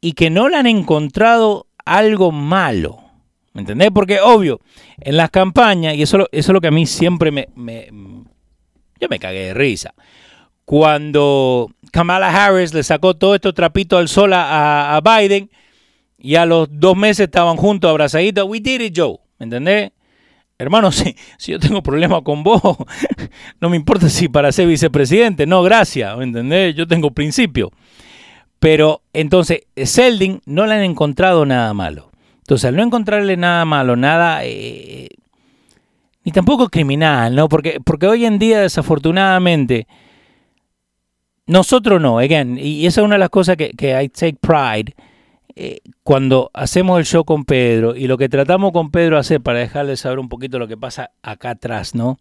y 0.00 0.12
que 0.12 0.30
no 0.30 0.48
le 0.48 0.56
han 0.56 0.66
encontrado 0.66 1.66
algo 1.84 2.32
malo, 2.32 3.04
¿Me 3.54 3.60
entendés? 3.60 3.90
Porque 3.94 4.18
obvio, 4.20 4.60
en 5.00 5.16
las 5.16 5.30
campañas, 5.30 5.94
y 5.94 6.02
eso, 6.02 6.18
eso 6.18 6.28
es 6.32 6.48
lo 6.48 6.60
que 6.60 6.66
a 6.66 6.72
mí 6.72 6.86
siempre 6.86 7.30
me, 7.30 7.48
me... 7.54 7.88
Yo 9.00 9.08
me 9.08 9.20
cagué 9.20 9.46
de 9.46 9.54
risa. 9.54 9.94
Cuando 10.64 11.70
Kamala 11.92 12.28
Harris 12.28 12.72
le 12.74 12.82
sacó 12.82 13.14
todo 13.14 13.34
esto 13.34 13.52
trapito 13.52 13.98
al 13.98 14.08
sol 14.08 14.32
a, 14.34 15.00
Biden 15.04 15.50
y 16.18 16.36
a 16.36 16.46
los 16.46 16.68
dos 16.70 16.96
meses 16.96 17.24
estaban 17.26 17.56
juntos 17.56 17.90
abrazaditos. 17.90 18.48
We 18.48 18.60
did 18.60 18.80
it, 18.80 18.94
Joe. 18.96 19.18
¿Me 19.38 19.44
entendés? 19.44 19.92
Hermano, 20.58 20.90
si, 20.92 21.14
si 21.36 21.52
yo 21.52 21.58
tengo 21.58 21.82
problemas 21.82 22.22
con 22.22 22.42
vos, 22.42 22.60
no 23.60 23.70
me 23.70 23.76
importa 23.76 24.08
si 24.08 24.28
para 24.28 24.52
ser 24.52 24.66
vicepresidente. 24.66 25.46
No, 25.46 25.62
gracias. 25.62 26.16
¿Me 26.16 26.24
entendés? 26.24 26.74
Yo 26.74 26.86
tengo 26.86 27.10
principio. 27.10 27.70
Pero 28.58 29.02
entonces, 29.12 29.60
Seldin 29.76 30.40
no 30.46 30.66
le 30.66 30.74
han 30.74 30.82
encontrado 30.82 31.44
nada 31.44 31.74
malo. 31.74 32.10
Entonces, 32.38 32.66
al 32.66 32.76
no 32.76 32.82
encontrarle 32.82 33.36
nada 33.36 33.64
malo, 33.64 33.94
nada, 33.94 34.40
eh, 34.44 35.08
ni 36.24 36.32
tampoco 36.32 36.68
criminal, 36.68 37.34
¿no? 37.34 37.48
Porque, 37.48 37.78
porque 37.84 38.06
hoy 38.06 38.24
en 38.24 38.38
día, 38.38 38.60
desafortunadamente, 38.60 39.86
nosotros 41.46 42.00
no, 42.00 42.18
again, 42.18 42.58
y 42.58 42.86
esa 42.86 43.00
es 43.00 43.04
una 43.04 43.16
de 43.16 43.20
las 43.20 43.30
cosas 43.30 43.56
que, 43.56 43.70
que 43.70 44.02
I 44.02 44.08
take 44.08 44.38
pride, 44.40 44.94
eh, 45.56 45.78
cuando 46.02 46.50
hacemos 46.52 46.98
el 46.98 47.04
show 47.04 47.24
con 47.24 47.44
Pedro 47.44 47.94
y 47.94 48.08
lo 48.08 48.18
que 48.18 48.28
tratamos 48.28 48.72
con 48.72 48.90
Pedro 48.90 49.18
hacer 49.18 49.40
para 49.40 49.60
dejarle 49.60 49.96
saber 49.96 50.18
un 50.18 50.28
poquito 50.28 50.58
lo 50.58 50.66
que 50.66 50.76
pasa 50.76 51.12
acá 51.22 51.50
atrás, 51.50 51.94
¿no? 51.94 52.18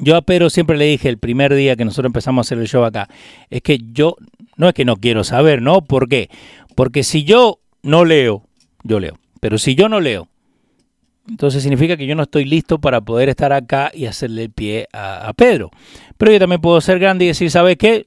Yo 0.00 0.16
a 0.16 0.22
Pedro 0.22 0.48
siempre 0.48 0.78
le 0.78 0.86
dije 0.86 1.10
el 1.10 1.18
primer 1.18 1.54
día 1.54 1.76
que 1.76 1.84
nosotros 1.84 2.08
empezamos 2.08 2.46
a 2.46 2.48
hacer 2.48 2.58
el 2.58 2.68
show 2.68 2.84
acá, 2.84 3.08
es 3.50 3.60
que 3.60 3.78
yo, 3.92 4.16
no 4.56 4.68
es 4.68 4.74
que 4.74 4.86
no 4.86 4.96
quiero 4.96 5.24
saber, 5.24 5.60
¿no? 5.60 5.82
¿Por 5.82 6.08
qué? 6.08 6.30
Porque 6.74 7.02
si 7.02 7.24
yo 7.24 7.58
no 7.82 8.06
leo, 8.06 8.44
yo 8.82 8.98
leo, 8.98 9.18
pero 9.40 9.58
si 9.58 9.74
yo 9.74 9.90
no 9.90 10.00
leo, 10.00 10.28
entonces 11.28 11.62
significa 11.62 11.98
que 11.98 12.06
yo 12.06 12.14
no 12.14 12.22
estoy 12.22 12.46
listo 12.46 12.80
para 12.80 13.02
poder 13.02 13.28
estar 13.28 13.52
acá 13.52 13.90
y 13.92 14.06
hacerle 14.06 14.44
el 14.44 14.50
pie 14.50 14.88
a, 14.92 15.28
a 15.28 15.32
Pedro. 15.34 15.70
Pero 16.16 16.32
yo 16.32 16.38
también 16.38 16.60
puedo 16.62 16.80
ser 16.80 16.98
grande 16.98 17.26
y 17.26 17.28
decir, 17.28 17.50
¿sabes 17.50 17.76
qué? 17.76 18.06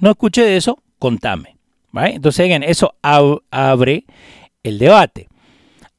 No 0.00 0.10
escuché 0.10 0.42
de 0.42 0.56
eso, 0.56 0.82
contame. 0.98 1.56
Entonces, 1.94 2.50
eso 2.66 2.94
abre 3.02 4.04
el 4.62 4.78
debate. 4.78 5.28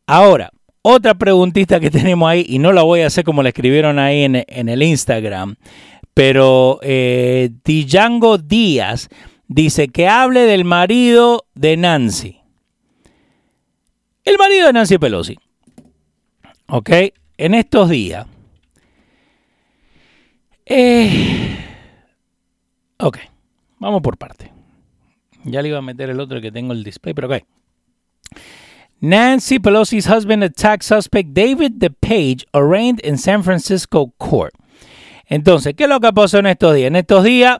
Ahora, 0.07 0.51
otra 0.81 1.13
preguntita 1.13 1.79
que 1.79 1.91
tenemos 1.91 2.29
ahí, 2.29 2.45
y 2.47 2.59
no 2.59 2.73
la 2.73 2.83
voy 2.83 3.01
a 3.01 3.07
hacer 3.07 3.23
como 3.23 3.43
la 3.43 3.49
escribieron 3.49 3.99
ahí 3.99 4.23
en, 4.23 4.69
el 4.69 4.83
Instagram, 4.83 5.55
pero 6.13 6.79
eh, 6.81 7.49
Díaz 7.63 9.09
dice 9.47 9.87
que 9.87 10.07
hable 10.07 10.41
del 10.41 10.65
marido 10.65 11.45
de 11.55 11.77
Nancy. 11.77 12.39
El 14.23 14.37
marido 14.37 14.67
de 14.67 14.73
Nancy 14.73 14.97
Pelosi. 14.97 15.37
¿Ok? 16.67 16.89
En 17.37 17.53
estos 17.53 17.89
días. 17.89 18.25
Eh, 20.65 21.57
ok, 22.97 23.17
vamos 23.83 24.01
por 24.01 24.17
parte. 24.17 24.51
Ya 25.43 25.61
le 25.61 25.69
iba 25.69 25.77
a 25.77 25.81
meter 25.81 26.09
el 26.09 26.19
otro 26.19 26.41
que 26.41 26.51
tengo 26.51 26.73
el 26.73 26.83
display, 26.83 27.13
pero 27.13 27.27
ok. 27.27 27.43
Nancy 29.01 29.59
Pelosi's 29.59 30.07
husband 30.07 30.43
attack 30.43 30.81
suspect 30.81 31.31
David 31.33 31.73
DePage 31.75 32.45
arraigned 32.53 33.01
in 33.05 33.17
San 33.17 33.43
Francisco 33.43 34.13
court. 34.17 34.53
Entonces, 35.27 35.73
¿qué 35.75 35.83
es 35.83 35.89
lo 35.89 35.99
que 35.99 36.13
pasó 36.13 36.39
en 36.39 36.45
estos 36.45 36.75
días? 36.75 36.87
En 36.87 36.95
estos 36.95 37.23
días 37.23 37.57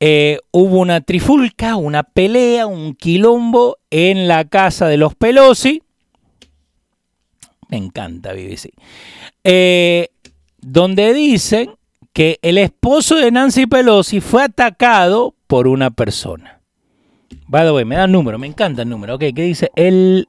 eh, 0.00 0.38
hubo 0.50 0.78
una 0.78 1.02
trifulca, 1.02 1.76
una 1.76 2.02
pelea, 2.02 2.66
un 2.66 2.94
quilombo 2.94 3.78
en 3.90 4.28
la 4.28 4.46
casa 4.46 4.88
de 4.88 4.96
los 4.96 5.14
Pelosi. 5.14 5.82
Me 7.68 7.76
encanta 7.76 8.32
BBC. 8.32 8.70
Eh, 9.44 10.08
donde 10.60 11.12
dicen 11.12 11.74
que 12.12 12.38
el 12.42 12.58
esposo 12.58 13.16
de 13.16 13.30
Nancy 13.30 13.66
Pelosi 13.66 14.20
fue 14.20 14.44
atacado 14.44 15.34
por 15.52 15.68
una 15.68 15.90
persona. 15.90 16.62
By 17.46 17.66
the 17.66 17.84
me 17.84 17.96
da 17.96 18.04
el 18.04 18.12
número, 18.12 18.38
me 18.38 18.46
encanta 18.46 18.80
el 18.80 18.88
número. 18.88 19.16
Ok, 19.16 19.24
¿qué 19.36 19.42
dice? 19.42 19.70
El, 19.76 20.26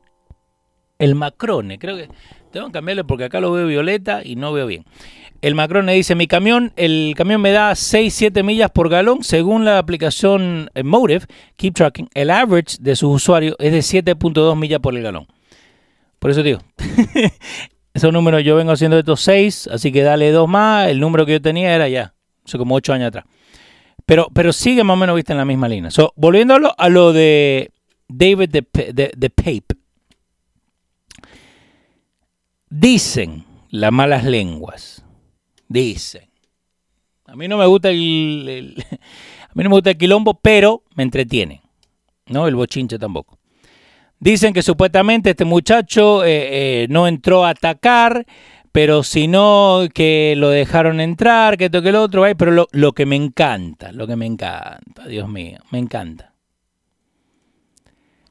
el 1.00 1.16
Macrone, 1.16 1.80
creo 1.80 1.96
que 1.96 2.10
tengo 2.52 2.66
que 2.66 2.74
cambiarle 2.74 3.06
porque 3.06 3.24
acá 3.24 3.40
lo 3.40 3.54
veo 3.54 3.66
violeta 3.66 4.20
y 4.22 4.36
no 4.36 4.52
veo 4.52 4.68
bien. 4.68 4.84
El 5.42 5.56
Macrone 5.56 5.94
dice, 5.94 6.14
mi 6.16 6.28
camión, 6.28 6.74
el 6.76 7.14
camión 7.16 7.40
me 7.40 7.52
da 7.52 7.72
6-7 7.72 8.44
millas 8.44 8.70
por 8.72 8.90
galón 8.90 9.24
según 9.24 9.64
la 9.64 9.78
aplicación 9.78 10.70
eh, 10.76 10.84
Motive, 10.84 11.26
Keep 11.56 11.76
Tracking. 11.76 12.10
El 12.14 12.30
average 12.30 12.80
de 12.82 12.98
sus 12.98 13.16
usuarios 13.16 13.56
es 13.60 13.72
de 13.72 14.04
7.2 14.04 14.58
millas 14.58 14.82
por 14.82 14.94
el 14.94 15.04
galón. 15.04 15.28
Por 16.20 16.32
eso 16.32 16.44
digo, 16.44 16.60
esos 17.94 18.12
números 18.12 18.44
yo 18.44 18.58
vengo 18.58 18.74
haciendo 18.74 19.00
estos 19.00 19.22
6, 19.22 19.70
así 19.72 19.94
que 19.94 20.02
dale 20.02 20.32
dos 20.32 20.50
más. 20.50 20.90
El 20.90 21.00
número 21.00 21.26
que 21.26 21.32
yo 21.32 21.42
tenía 21.42 21.74
era 21.74 21.88
ya, 21.88 22.14
hace 22.46 22.58
como 22.58 22.76
8 22.76 22.92
años 22.92 23.08
atrás. 23.08 23.24
Pero, 24.06 24.28
pero 24.34 24.52
sigue 24.52 24.84
más 24.84 24.96
o 24.96 24.98
menos 24.98 25.16
vista 25.16 25.34
en 25.34 25.38
la 25.38 25.46
misma 25.46 25.68
línea. 25.68 25.92
So, 25.92 26.14
volviéndolo 26.16 26.74
a 26.78 26.90
lo 26.90 27.14
de 27.14 27.72
David 28.08 28.50
de, 28.50 29.12
de, 29.16 29.30
Pape. 29.30 29.76
Dicen 32.70 33.46
las 33.70 33.92
malas 33.92 34.24
lenguas. 34.26 35.06
Dicen. 35.68 36.30
A 37.26 37.36
mí 37.36 37.48
no 37.48 37.58
me 37.58 37.66
gusta 37.66 37.90
el, 37.90 38.76
a 38.92 39.52
mí 39.54 39.64
no 39.64 39.70
me 39.70 39.76
gusta 39.76 39.92
el 39.92 39.98
quilombo, 39.98 40.34
pero 40.36 40.84
me 40.96 41.04
entretiene. 41.04 41.62
No, 42.28 42.48
el 42.48 42.56
bochinche 42.56 43.00
tampoco. 43.00 43.40
Dicen 44.20 44.54
que 44.54 44.62
supuestamente 44.62 45.32
este 45.32 45.44
muchacho 45.44 46.24
eh, 46.24 46.84
eh, 46.84 46.88
no 46.90 47.08
entró 47.08 47.44
a 47.44 47.50
atacar, 47.50 48.26
pero 48.74 49.04
si 49.04 49.28
no, 49.28 49.88
que 49.94 50.34
lo 50.36 50.50
dejaron 50.50 51.00
entrar, 51.00 51.58
que 51.58 51.66
esto, 51.66 51.84
que 51.84 51.90
el 51.90 51.96
otro, 51.96 52.26
pero 52.36 52.52
lo, 52.52 52.68
lo, 52.72 52.94
que 52.94 53.06
me 53.06 53.16
encanta, 53.16 53.92
lo 53.92 54.08
que 54.08 54.16
me 54.16 54.26
encanta, 54.26 55.08
Dios 55.08 55.30
mío, 55.30 55.60
me 55.72 55.78
encanta. 55.78 56.34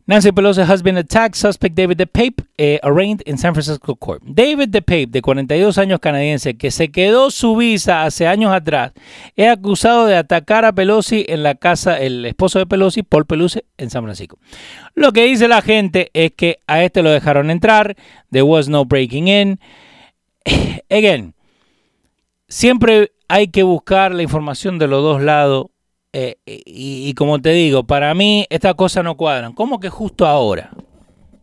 Nancy 0.05 0.33
Pelosi 0.33 0.63
has 0.63 0.83
been 0.83 0.99
attacked, 0.99 1.37
suspect 1.37 1.77
David 1.77 1.97
DePape, 1.97 2.45
eh, 2.59 2.81
arraigned 2.83 3.23
in 3.25 3.39
San 3.39 3.55
Francisco 3.55 3.95
Court. 3.95 4.21
David 4.25 4.71
DePape, 4.71 5.07
de 5.07 5.23
42 5.23 5.79
años 5.79 6.01
canadiense, 6.01 6.57
que 6.57 6.73
se 6.73 6.91
quedó 6.91 7.31
su 7.31 7.55
visa 7.55 8.03
hace 8.03 8.27
años 8.27 8.53
atrás, 8.53 8.93
es 9.37 9.49
acusado 9.49 10.07
de 10.07 10.17
atacar 10.17 10.65
a 10.65 10.73
Pelosi 10.73 11.25
en 11.29 11.45
la 11.45 11.55
casa, 11.55 12.01
el 12.01 12.27
esposo 12.27 12.59
de 12.59 12.67
Pelosi, 12.67 13.05
Paul 13.05 13.27
Pelosi, 13.27 13.61
en 13.79 13.91
San 13.91 14.03
Francisco. 14.03 14.39
Lo 14.97 15.13
que 15.13 15.25
dice 15.25 15.47
la 15.47 15.63
gente 15.63 16.11
es 16.15 16.33
que 16.33 16.59
a 16.67 16.83
este 16.83 17.05
lo 17.05 17.11
dejaron 17.13 17.49
entrar, 17.49 17.95
there 18.33 18.43
was 18.43 18.69
no 18.69 18.85
breaking 18.85 19.29
in. 19.29 19.61
again, 20.91 21.35
siempre 22.49 23.13
hay 23.29 23.49
que 23.49 23.63
buscar 23.63 24.15
la 24.15 24.23
información 24.23 24.79
de 24.79 24.89
los 24.89 25.03
dos 25.03 25.23
lados. 25.23 25.67
Eh, 26.15 26.37
y, 26.45 27.15
como 27.15 27.41
te 27.41 27.51
digo, 27.51 27.85
para 27.85 28.15
mí 28.15 28.47
estas 28.51 28.75
cosas 28.75 29.03
no 29.03 29.17
cuadran. 29.17 29.55
¿Cómo 29.55 29.81
que 29.81 29.89
justo 29.89 30.27
ahora? 30.27 30.71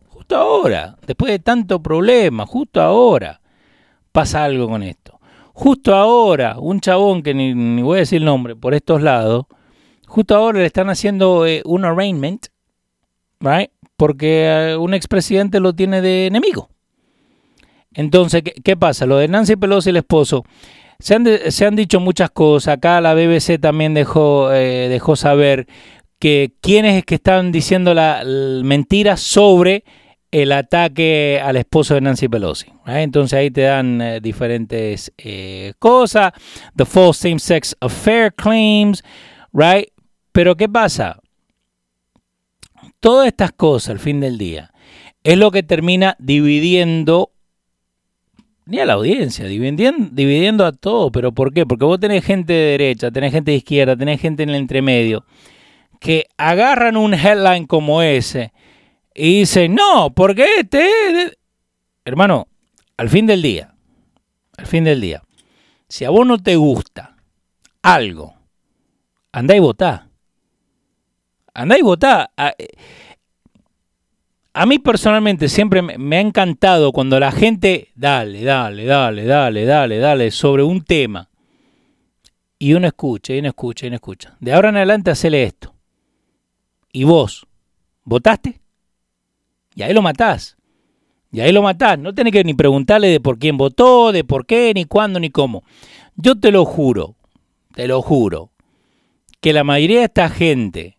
Justo 0.08 0.36
ahora, 0.36 0.96
después 1.04 1.32
de 1.32 1.40
tanto 1.40 1.82
problema, 1.82 2.46
justo 2.46 2.80
ahora 2.80 3.40
pasa 4.12 4.44
algo 4.44 4.68
con 4.68 4.84
esto. 4.84 5.18
Justo 5.52 5.94
ahora, 5.94 6.56
un 6.58 6.80
chabón 6.80 7.22
que 7.22 7.34
ni, 7.34 7.82
voy 7.82 7.96
a 7.96 8.00
decir 8.00 8.18
el 8.18 8.24
nombre 8.24 8.54
por 8.54 8.74
estos 8.74 9.02
lados, 9.02 9.46
justo 10.06 10.36
ahora 10.36 10.60
le 10.60 10.66
están 10.66 10.88
haciendo 10.88 11.44
eh, 11.46 11.62
un 11.64 11.84
arraignment, 11.84 12.46
right? 13.40 13.70
Porque 13.96 14.46
eh, 14.46 14.76
un 14.76 14.94
expresidente 14.94 15.58
lo 15.58 15.74
tiene 15.74 16.00
de 16.00 16.28
enemigo. 16.28 16.70
Entonces, 17.94 18.42
¿qué, 18.42 18.76
pasa? 18.76 19.06
Lo 19.06 19.18
de 19.18 19.28
Nancy 19.28 19.56
Pelosi 19.56 19.88
y 19.88 19.90
el 19.90 19.96
esposo. 19.96 20.44
Se 20.98 21.14
han, 21.14 21.76
dicho 21.76 21.98
muchas 21.98 22.30
cosas. 22.30 22.76
Acá 22.76 23.00
la 23.00 23.14
BBC 23.14 23.58
también 23.60 23.94
dejó, 23.94 24.52
eh, 24.52 24.88
dejó 24.88 25.16
saber 25.16 25.66
que 26.18 26.52
quienes 26.60 27.04
que 27.04 27.16
están 27.16 27.50
diciendo 27.50 27.94
la, 27.94 28.22
mentira 28.62 29.16
sobre 29.16 29.84
el 30.30 30.52
ataque 30.52 31.40
al 31.42 31.56
esposo 31.56 31.94
de 31.94 32.02
Nancy 32.02 32.28
Pelosi. 32.28 32.66
Entonces 32.86 33.38
ahí 33.38 33.50
te 33.50 33.62
dan 33.62 34.00
eh, 34.00 34.20
diferentes 34.20 35.12
eh, 35.18 35.72
cosas. 35.78 36.32
The 36.76 36.84
false 36.84 37.28
same-sex 37.28 37.74
affair 37.80 38.32
claims, 38.32 39.02
right? 39.52 39.88
Pero 40.32 40.56
¿qué 40.56 40.68
pasa? 40.68 41.18
Todas 43.00 43.26
estas 43.26 43.52
cosas 43.52 43.90
al 43.90 43.98
fin 43.98 44.20
del 44.20 44.38
día 44.38 44.70
es 45.24 45.36
lo 45.36 45.50
que 45.50 45.62
termina 45.62 46.16
dividiendo 46.18 47.32
ni 48.70 48.78
a 48.78 48.86
la 48.86 48.92
audiencia, 48.92 49.46
dividiendo, 49.46 50.64
a 50.64 50.70
todo. 50.70 51.10
¿Pero 51.10 51.32
por 51.32 51.52
qué? 51.52 51.66
Porque 51.66 51.84
vos 51.84 51.98
tenés 51.98 52.24
gente 52.24 52.52
de 52.52 52.70
derecha, 52.78 53.10
tenés 53.10 53.32
gente 53.32 53.50
de 53.50 53.56
izquierda, 53.56 53.96
tenés 53.96 54.20
gente 54.20 54.44
en 54.44 54.50
el 54.50 54.54
entremedio, 54.54 55.24
que 55.98 56.26
agarran 56.38 56.96
un 56.96 57.12
headline 57.12 57.66
como 57.66 58.00
ese 58.00 58.52
y 59.12 59.40
dicen, 59.40 59.74
no, 59.74 60.14
porque 60.14 60.46
este... 60.60 61.36
Hermano, 62.04 62.46
al 62.96 63.08
fin 63.08 63.26
del 63.26 63.42
día, 63.42 63.74
al 64.56 64.66
fin 64.66 64.84
del 64.84 65.00
día, 65.00 65.24
si 65.88 66.04
a 66.04 66.10
vos 66.10 66.24
no 66.24 66.38
te 66.38 66.54
gusta 66.54 67.16
algo, 67.82 68.34
andá 69.32 69.56
y 69.56 69.58
votá. 69.58 70.08
Andá 71.52 71.76
y 71.76 71.82
votá. 71.82 72.30
A 74.60 74.66
mí 74.66 74.78
personalmente 74.78 75.48
siempre 75.48 75.80
me, 75.80 76.16
ha 76.18 76.20
encantado 76.20 76.92
cuando 76.92 77.18
la 77.18 77.32
gente, 77.32 77.92
dale, 77.94 78.44
dale, 78.44 78.84
dale, 78.84 79.24
dale, 79.24 79.64
dale, 79.64 79.96
dale, 79.96 80.30
sobre 80.30 80.62
un 80.62 80.84
tema. 80.84 81.30
Y 82.58 82.74
uno 82.74 82.86
escucha, 82.86 83.32
y 83.32 83.38
uno 83.38 83.48
escucha, 83.48 83.86
y 83.86 83.88
uno 83.88 83.94
escucha. 83.96 84.36
De 84.38 84.52
ahora 84.52 84.68
en 84.68 84.76
adelante, 84.76 85.10
hacele 85.10 85.44
esto. 85.44 85.74
¿Y 86.92 87.04
vos? 87.04 87.46
¿Votaste? 88.04 88.60
Y 89.74 89.80
ahí 89.80 89.94
lo 89.94 90.02
matás. 90.02 90.58
Y 91.32 91.40
ahí 91.40 91.52
lo 91.52 91.62
matás. 91.62 91.98
No 91.98 92.14
tenés 92.14 92.34
que 92.34 92.44
ni 92.44 92.52
preguntarle 92.52 93.08
de 93.08 93.20
por 93.20 93.38
quién 93.38 93.56
votó, 93.56 94.12
de 94.12 94.24
por 94.24 94.44
qué, 94.44 94.72
ni 94.74 94.84
cuándo, 94.84 95.18
ni 95.20 95.30
cómo. 95.30 95.64
Yo 96.16 96.38
te 96.38 96.50
lo 96.50 96.66
juro, 96.66 97.16
te 97.72 97.88
lo 97.88 98.02
juro, 98.02 98.50
que 99.40 99.54
la 99.54 99.64
mayoría 99.64 100.00
de 100.00 100.04
esta 100.04 100.28
gente 100.28 100.98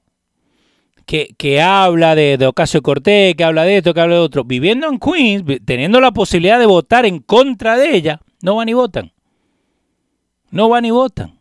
que, 1.06 1.34
que 1.38 1.62
habla 1.62 2.16
de, 2.16 2.38
de, 2.38 2.48
Ocasio 2.48 2.82
Cortés, 2.82 3.36
que 3.36 3.44
habla 3.44 3.64
de 3.64 3.78
esto, 3.78 3.94
que 3.94 4.02
habla 4.02 4.16
de 4.16 4.22
otro, 4.22 4.44
viviendo 4.44 4.88
en 4.88 5.00
Queens, 5.00 5.44
teniendo 5.66 6.00
la 6.00 6.12
posibilidad 6.12 6.60
de 6.60 6.66
votar 6.66 7.06
en 7.06 7.20
contra 7.20 7.78
de 7.78 7.96
ella, 7.96 8.22
no 8.42 8.56
van 8.56 8.70
y 8.70 8.74
votan. 8.74 9.12
No 10.50 10.70
van 10.70 10.86
y 10.86 10.92
votan. 10.92 11.40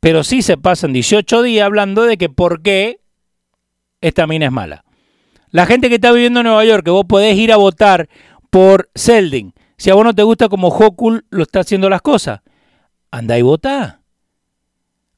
Pero 0.00 0.24
sí 0.24 0.42
se 0.42 0.56
pasan 0.56 0.92
18 0.92 1.42
días 1.42 1.66
hablando 1.66 2.02
de 2.02 2.16
que 2.16 2.28
por 2.28 2.62
qué 2.62 3.00
esta 4.00 4.26
mina 4.26 4.46
es 4.46 4.52
mala. 4.52 4.84
La 5.50 5.66
gente 5.66 5.88
que 5.88 5.96
está 5.96 6.12
viviendo 6.12 6.40
en 6.40 6.46
Nueva 6.46 6.64
York, 6.64 6.84
que 6.84 6.90
vos 6.90 7.04
podés 7.08 7.36
ir 7.36 7.52
a 7.52 7.56
votar 7.56 8.08
por 8.50 8.90
Seldin, 8.94 9.54
si 9.78 9.90
a 9.90 9.94
vos 9.94 10.04
no 10.04 10.14
te 10.14 10.24
gusta 10.24 10.48
como 10.48 10.68
Hokul 10.68 11.24
lo 11.30 11.42
está 11.42 11.60
haciendo 11.60 11.88
las 11.88 12.02
cosas, 12.02 12.40
anda 13.10 13.38
y 13.38 13.42
votá. 13.42 14.02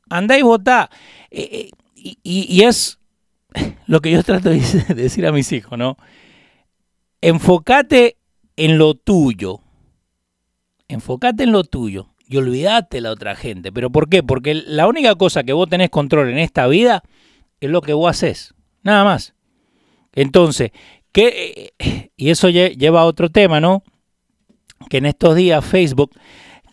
Anda 0.08 0.38
y 0.38 0.42
votá. 0.42 0.90
Eh, 1.30 1.70
eh, 2.04 2.14
y, 2.22 2.62
es 2.62 2.99
lo 3.86 4.00
que 4.00 4.10
yo 4.10 4.22
trato 4.22 4.50
de 4.50 4.60
decir 4.94 5.26
a 5.26 5.32
mis 5.32 5.50
hijos, 5.52 5.78
¿no? 5.78 5.96
Enfócate 7.20 8.16
en 8.56 8.78
lo 8.78 8.94
tuyo. 8.94 9.60
Enfócate 10.88 11.44
en 11.44 11.52
lo 11.52 11.64
tuyo 11.64 12.08
y 12.30 12.36
olvídate 12.36 13.00
la 13.00 13.10
otra 13.10 13.34
gente. 13.34 13.72
¿Pero 13.72 13.90
por 13.90 14.08
qué? 14.08 14.22
Porque 14.22 14.54
la 14.54 14.86
única 14.86 15.14
cosa 15.16 15.42
que 15.42 15.52
vos 15.52 15.68
tenés 15.68 15.90
control 15.90 16.30
en 16.30 16.38
esta 16.38 16.66
vida 16.68 17.02
es 17.60 17.70
lo 17.70 17.82
que 17.82 17.92
vos 17.92 18.08
haces. 18.08 18.54
Nada 18.82 19.04
más. 19.04 19.34
Entonces, 20.12 20.70
¿qué? 21.12 21.72
y 22.16 22.30
eso 22.30 22.48
lleva 22.48 23.00
a 23.00 23.06
otro 23.06 23.30
tema, 23.30 23.60
¿no? 23.60 23.82
Que 24.88 24.98
en 24.98 25.06
estos 25.06 25.34
días 25.34 25.64
Facebook 25.64 26.12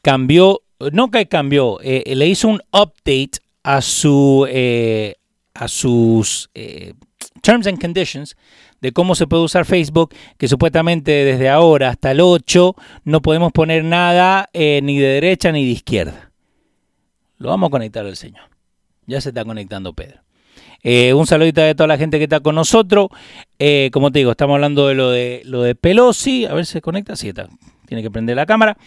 cambió, 0.01 0.61
no 0.91 1.09
que 1.09 1.27
cambió, 1.27 1.79
eh, 1.81 2.03
le 2.15 2.27
hizo 2.27 2.47
un 2.47 2.61
update 2.71 3.39
a 3.63 3.81
su 3.81 4.47
eh, 4.49 5.15
a 5.57 5.67
sus 5.67 6.49
eh, 6.53 6.93
terms 7.41 7.67
and 7.67 7.79
conditions 7.79 8.35
de 8.81 8.91
cómo 8.91 9.15
se 9.15 9.27
puede 9.27 9.43
usar 9.43 9.65
Facebook, 9.65 10.13
que 10.37 10.47
supuestamente 10.47 11.11
desde 11.11 11.49
ahora 11.49 11.89
hasta 11.89 12.11
el 12.11 12.21
8 12.21 12.75
no 13.05 13.21
podemos 13.21 13.51
poner 13.51 13.83
nada 13.83 14.49
ni 14.53 14.99
de 14.99 15.07
derecha 15.07 15.51
ni 15.51 15.65
de 15.65 15.71
izquierda. 15.71 16.31
Lo 17.37 17.49
vamos 17.49 17.67
a 17.67 17.71
conectar 17.71 18.05
al 18.05 18.15
Señor. 18.15 18.49
Ya 19.05 19.21
se 19.21 19.29
está 19.29 19.45
conectando 19.45 19.93
Pedro. 19.93 20.21
Eh, 20.83 21.13
un 21.13 21.25
saludito 21.25 21.61
a 21.61 21.73
toda 21.73 21.87
la 21.87 21.97
gente 21.97 22.17
que 22.17 22.25
está 22.25 22.39
con 22.39 22.55
nosotros. 22.55 23.07
Eh, 23.59 23.89
como 23.91 24.11
te 24.11 24.19
digo, 24.19 24.31
estamos 24.31 24.55
hablando 24.55 24.87
de 24.87 24.95
lo 24.95 25.09
de 25.09 25.41
lo 25.45 25.61
de 25.61 25.75
Pelosi. 25.75 26.45
A 26.45 26.53
ver 26.53 26.65
si 26.65 26.73
se 26.73 26.81
conecta. 26.81 27.15
Sí, 27.15 27.29
está. 27.29 27.47
Tiene 27.85 28.03
que 28.03 28.11
prender 28.11 28.35
la 28.35 28.45
cámara. 28.45 28.77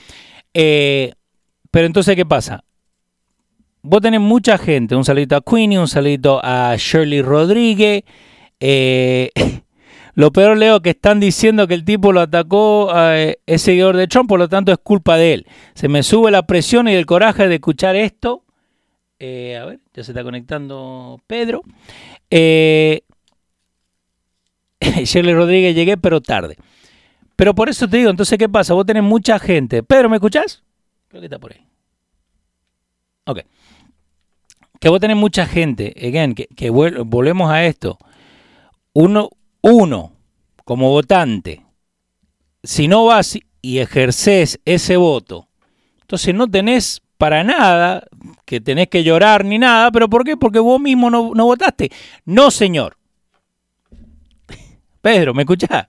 Eh, 0.54 1.12
pero 1.70 1.86
entonces, 1.86 2.16
¿qué 2.16 2.26
pasa? 2.26 2.64
Vos 3.82 4.00
tenés 4.00 4.20
mucha 4.20 4.58
gente. 4.58 4.94
Un 4.94 5.04
saludito 5.04 5.36
a 5.36 5.40
Queenie, 5.40 5.78
un 5.78 5.88
saludito 5.88 6.40
a 6.42 6.74
Shirley 6.76 7.22
Rodríguez. 7.22 8.04
lo 10.14 10.32
peor, 10.32 10.56
Leo, 10.58 10.80
que 10.80 10.90
están 10.90 11.20
diciendo 11.20 11.66
que 11.66 11.74
el 11.74 11.84
tipo 11.84 12.12
lo 12.12 12.20
atacó, 12.20 12.92
es 12.94 13.62
seguidor 13.62 13.96
de 13.96 14.06
Trump, 14.06 14.28
por 14.28 14.38
lo 14.38 14.48
tanto 14.48 14.72
es 14.72 14.78
culpa 14.78 15.16
de 15.16 15.34
él. 15.34 15.46
Se 15.74 15.88
me 15.88 16.02
sube 16.02 16.30
la 16.30 16.46
presión 16.46 16.88
y 16.88 16.94
el 16.94 17.06
coraje 17.06 17.48
de 17.48 17.54
escuchar 17.54 17.96
esto. 17.96 18.44
Eh, 19.22 19.58
a 19.58 19.66
ver, 19.66 19.80
ya 19.92 20.02
se 20.02 20.12
está 20.12 20.22
conectando 20.22 21.20
Pedro. 21.26 21.62
Eh, 22.30 23.02
Shirley 25.04 25.34
Rodríguez 25.34 25.74
llegué, 25.74 25.98
pero 25.98 26.22
tarde. 26.22 26.56
Pero 27.36 27.54
por 27.54 27.68
eso 27.68 27.86
te 27.86 27.98
digo, 27.98 28.10
entonces, 28.10 28.38
¿qué 28.38 28.48
pasa? 28.48 28.72
Vos 28.72 28.86
tenés 28.86 29.02
mucha 29.02 29.38
gente. 29.38 29.82
Pedro, 29.82 30.08
¿me 30.08 30.16
escuchás? 30.16 30.62
Creo 31.08 31.20
que 31.20 31.26
está 31.26 31.38
por 31.38 31.52
ahí. 31.52 31.66
Ok. 33.26 33.40
Que 34.80 34.88
vos 34.88 34.98
tenés 34.98 35.16
mucha 35.16 35.46
gente, 35.46 35.94
again, 35.98 36.34
que, 36.34 36.70
volvemos 36.70 37.50
a 37.50 37.66
esto. 37.66 37.98
Uno, 38.94 39.28
uno, 39.60 40.12
como 40.64 40.88
votante, 40.88 41.66
si 42.62 42.88
no 42.88 43.04
vas 43.04 43.38
y 43.60 43.78
ejerces 43.78 44.58
ese 44.64 44.96
voto, 44.96 45.48
entonces 46.00 46.34
no 46.34 46.50
tenés 46.50 47.02
para 47.18 47.44
nada, 47.44 48.04
que 48.46 48.62
tenés 48.62 48.88
que 48.88 49.04
llorar 49.04 49.44
ni 49.44 49.58
nada, 49.58 49.90
pero 49.90 50.08
¿por 50.08 50.24
qué? 50.24 50.38
Porque 50.38 50.58
vos 50.58 50.80
mismo 50.80 51.10
no, 51.10 51.30
votaste. 51.34 51.92
No, 52.24 52.50
señor. 52.50 52.96
Pedro, 55.02 55.34
¿me 55.34 55.42
escuchás? 55.42 55.86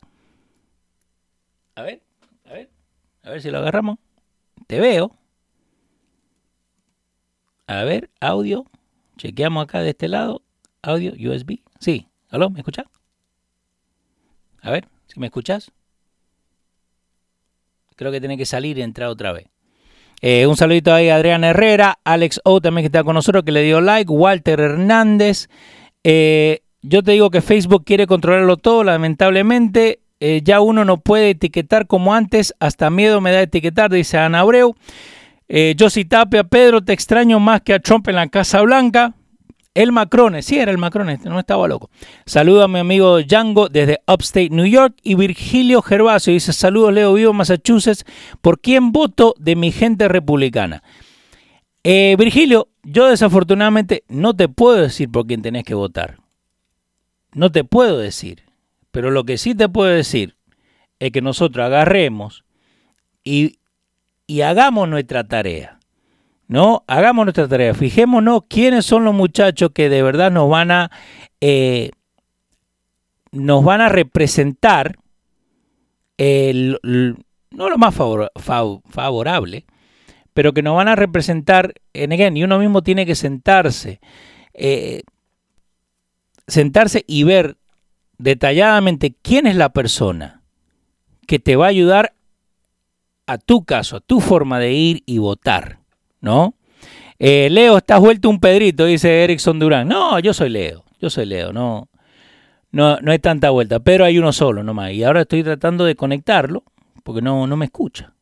A 1.76 1.82
ver, 1.82 2.02
a 2.46 2.54
ver, 2.54 2.70
a 3.24 3.30
ver 3.30 3.42
si 3.42 3.50
lo 3.50 3.60
agarramos. 3.60 3.98
Te 4.68 4.82
veo. 4.82 5.16
A 7.68 7.86
ver, 7.86 8.10
audio. 8.20 8.66
Chequeamos 9.22 9.66
acá 9.66 9.82
de 9.82 9.92
este 9.92 10.08
lado. 10.08 10.42
Audio, 10.82 11.14
USB. 11.14 11.60
Sí. 11.80 12.08
¿Aló? 12.32 12.50
¿Me 12.50 12.62
escuchás? 12.62 12.88
A 14.64 14.72
ver, 14.72 14.88
si 15.06 15.20
me 15.20 15.28
escuchás. 15.28 15.72
Creo 17.96 18.12
que 18.12 18.20
tiene 18.20 18.36
que 18.36 18.48
salir 18.48 18.80
y 18.80 18.82
entrar 18.82 19.10
otra 19.10 19.32
vez. 19.32 19.46
Eh, 20.24 20.48
un 20.48 20.58
saludito 20.58 20.92
ahí 20.92 21.10
a 21.10 21.18
Adrián 21.18 21.44
Herrera, 21.44 22.00
Alex 22.04 22.42
O 22.46 22.62
también 22.62 22.82
que 22.82 22.88
está 22.88 23.04
con 23.04 23.14
nosotros, 23.14 23.44
que 23.44 23.52
le 23.52 23.62
dio 23.62 23.80
like, 23.80 24.12
Walter 24.12 24.60
Hernández. 24.60 25.50
Eh, 26.04 26.62
yo 26.82 27.04
te 27.04 27.12
digo 27.12 27.30
que 27.30 27.42
Facebook 27.42 27.86
quiere 27.86 28.08
controlarlo 28.08 28.58
todo, 28.58 28.84
lamentablemente. 28.84 30.00
Eh, 30.20 30.42
ya 30.44 30.62
uno 30.62 30.84
no 30.84 30.98
puede 30.98 31.30
etiquetar 31.30 31.86
como 31.86 32.16
antes, 32.16 32.56
hasta 32.60 32.90
miedo 32.90 33.22
me 33.22 33.32
da 33.32 33.44
etiquetar, 33.44 33.92
dice 33.92 34.18
Ana 34.18 34.40
Abreu. 34.40 34.76
Eh, 35.54 35.76
Josi 35.78 36.06
Tapia, 36.06 36.46
Pedro, 36.46 36.80
te 36.82 36.94
extraño 36.94 37.38
más 37.38 37.60
que 37.60 37.74
a 37.74 37.80
Trump 37.80 38.08
en 38.08 38.16
la 38.16 38.30
Casa 38.30 38.62
Blanca. 38.62 39.16
El 39.74 39.92
Macrone, 39.92 40.44
sí 40.44 40.58
era 40.58 40.72
el 40.72 40.78
Macrone, 40.78 41.20
no 41.26 41.38
estaba 41.40 41.68
loco. 41.68 41.90
Saludo 42.26 42.64
a 42.64 42.70
mi 42.70 42.80
amigo 42.80 43.22
Django 43.22 43.68
desde 43.68 44.00
Upstate 44.08 44.50
New 44.50 44.66
York 44.66 44.96
y 45.04 45.16
Virgilio 45.16 45.82
Gervasio 45.82 46.32
dice, 46.32 46.54
saludos 46.54 46.94
Leo, 46.94 47.14
vivo 47.16 47.34
Massachusetts, 47.34 48.06
¿por 48.40 48.62
quién 48.62 48.94
voto 48.94 49.36
de 49.40 49.58
mi 49.58 49.74
gente 49.74 50.08
republicana? 50.08 50.84
Eh, 51.84 52.16
Virgilio, 52.18 52.70
yo 52.84 53.08
desafortunadamente 53.08 54.06
no 54.08 54.34
te 54.34 54.48
puedo 54.48 54.78
decir 54.78 55.12
por 55.12 55.28
quién 55.28 55.42
tenés 55.42 55.66
que 55.66 55.74
votar. 55.74 56.20
No 57.34 57.52
te 57.52 57.66
puedo 57.66 57.98
decir. 57.98 58.44
Pero 58.92 59.12
lo 59.12 59.26
que 59.26 59.38
sí 59.38 59.54
te 59.54 59.68
puedo 59.68 59.90
decir 59.90 60.38
es 61.00 61.12
que 61.12 61.22
nosotros 61.22 61.66
agarremos 61.66 62.46
y, 63.26 63.58
y 64.32 64.44
hagamos 64.44 64.88
nuestra 64.88 65.26
tarea. 65.26 65.78
¿no? 66.48 66.86
Hagamos 66.88 67.26
nuestra 67.26 67.50
tarea, 67.50 67.74
fijémonos 67.74 68.44
quiénes 68.48 68.86
son 68.86 69.04
los 69.04 69.14
muchachos 69.14 69.72
que 69.74 69.90
de 69.90 70.02
verdad 70.04 70.32
nos 70.32 70.50
van 70.50 70.72
a, 70.72 70.92
eh, 71.42 71.92
nos 73.34 73.64
van 73.64 73.82
a 73.82 73.90
representar 73.90 74.98
no 76.18 77.70
lo 77.70 77.78
más 77.78 77.96
favorable, 77.96 79.66
pero 80.34 80.54
que 80.54 80.62
nos 80.62 80.76
van 80.76 80.88
a 80.88 80.96
representar 80.96 81.74
en 81.94 82.14
again, 82.14 82.38
y 82.38 82.44
uno 82.44 82.60
mismo 82.60 82.84
tiene 82.84 83.06
que 83.06 83.16
sentarse, 83.16 84.00
eh, 84.54 85.02
sentarse 86.48 87.04
y 87.08 87.24
ver 87.24 87.58
detalladamente 88.18 89.14
quién 89.22 89.48
es 89.48 89.56
la 89.56 89.74
persona 89.74 90.42
que 91.28 91.40
te 91.40 91.56
va 91.56 91.66
a 91.66 91.70
ayudar 91.70 92.14
a 93.32 93.38
tu 93.38 93.64
caso, 93.64 93.98
a 93.98 94.00
tu 94.02 94.20
forma 94.20 94.60
de 94.60 94.74
ir 94.74 95.04
y 95.06 95.18
votar. 95.18 95.82
¿no? 96.22 96.56
Eh, 97.20 97.50
Leo, 97.52 97.78
estás 97.78 98.00
vuelto 98.00 98.30
un 98.30 98.40
Pedrito, 98.40 98.86
dice 98.86 99.24
Erickson 99.24 99.60
Durán. 99.60 99.88
No, 99.88 100.18
yo 100.20 100.34
soy 100.34 100.50
Leo, 100.50 100.86
yo 101.00 101.10
soy 101.10 101.26
Leo, 101.26 101.52
no, 101.52 101.90
no, 102.72 102.98
no 103.00 103.12
hay 103.12 103.20
tanta 103.20 103.50
vuelta, 103.50 103.80
pero 103.80 104.06
hay 104.06 104.18
uno 104.18 104.32
solo 104.32 104.64
nomás. 104.64 104.94
Y 104.94 105.04
ahora 105.04 105.22
estoy 105.22 105.44
tratando 105.44 105.84
de 105.86 105.96
conectarlo 105.96 106.64
porque 107.04 107.22
no, 107.22 107.46
no 107.46 107.58
me 107.58 107.66
escucha. 107.66 108.14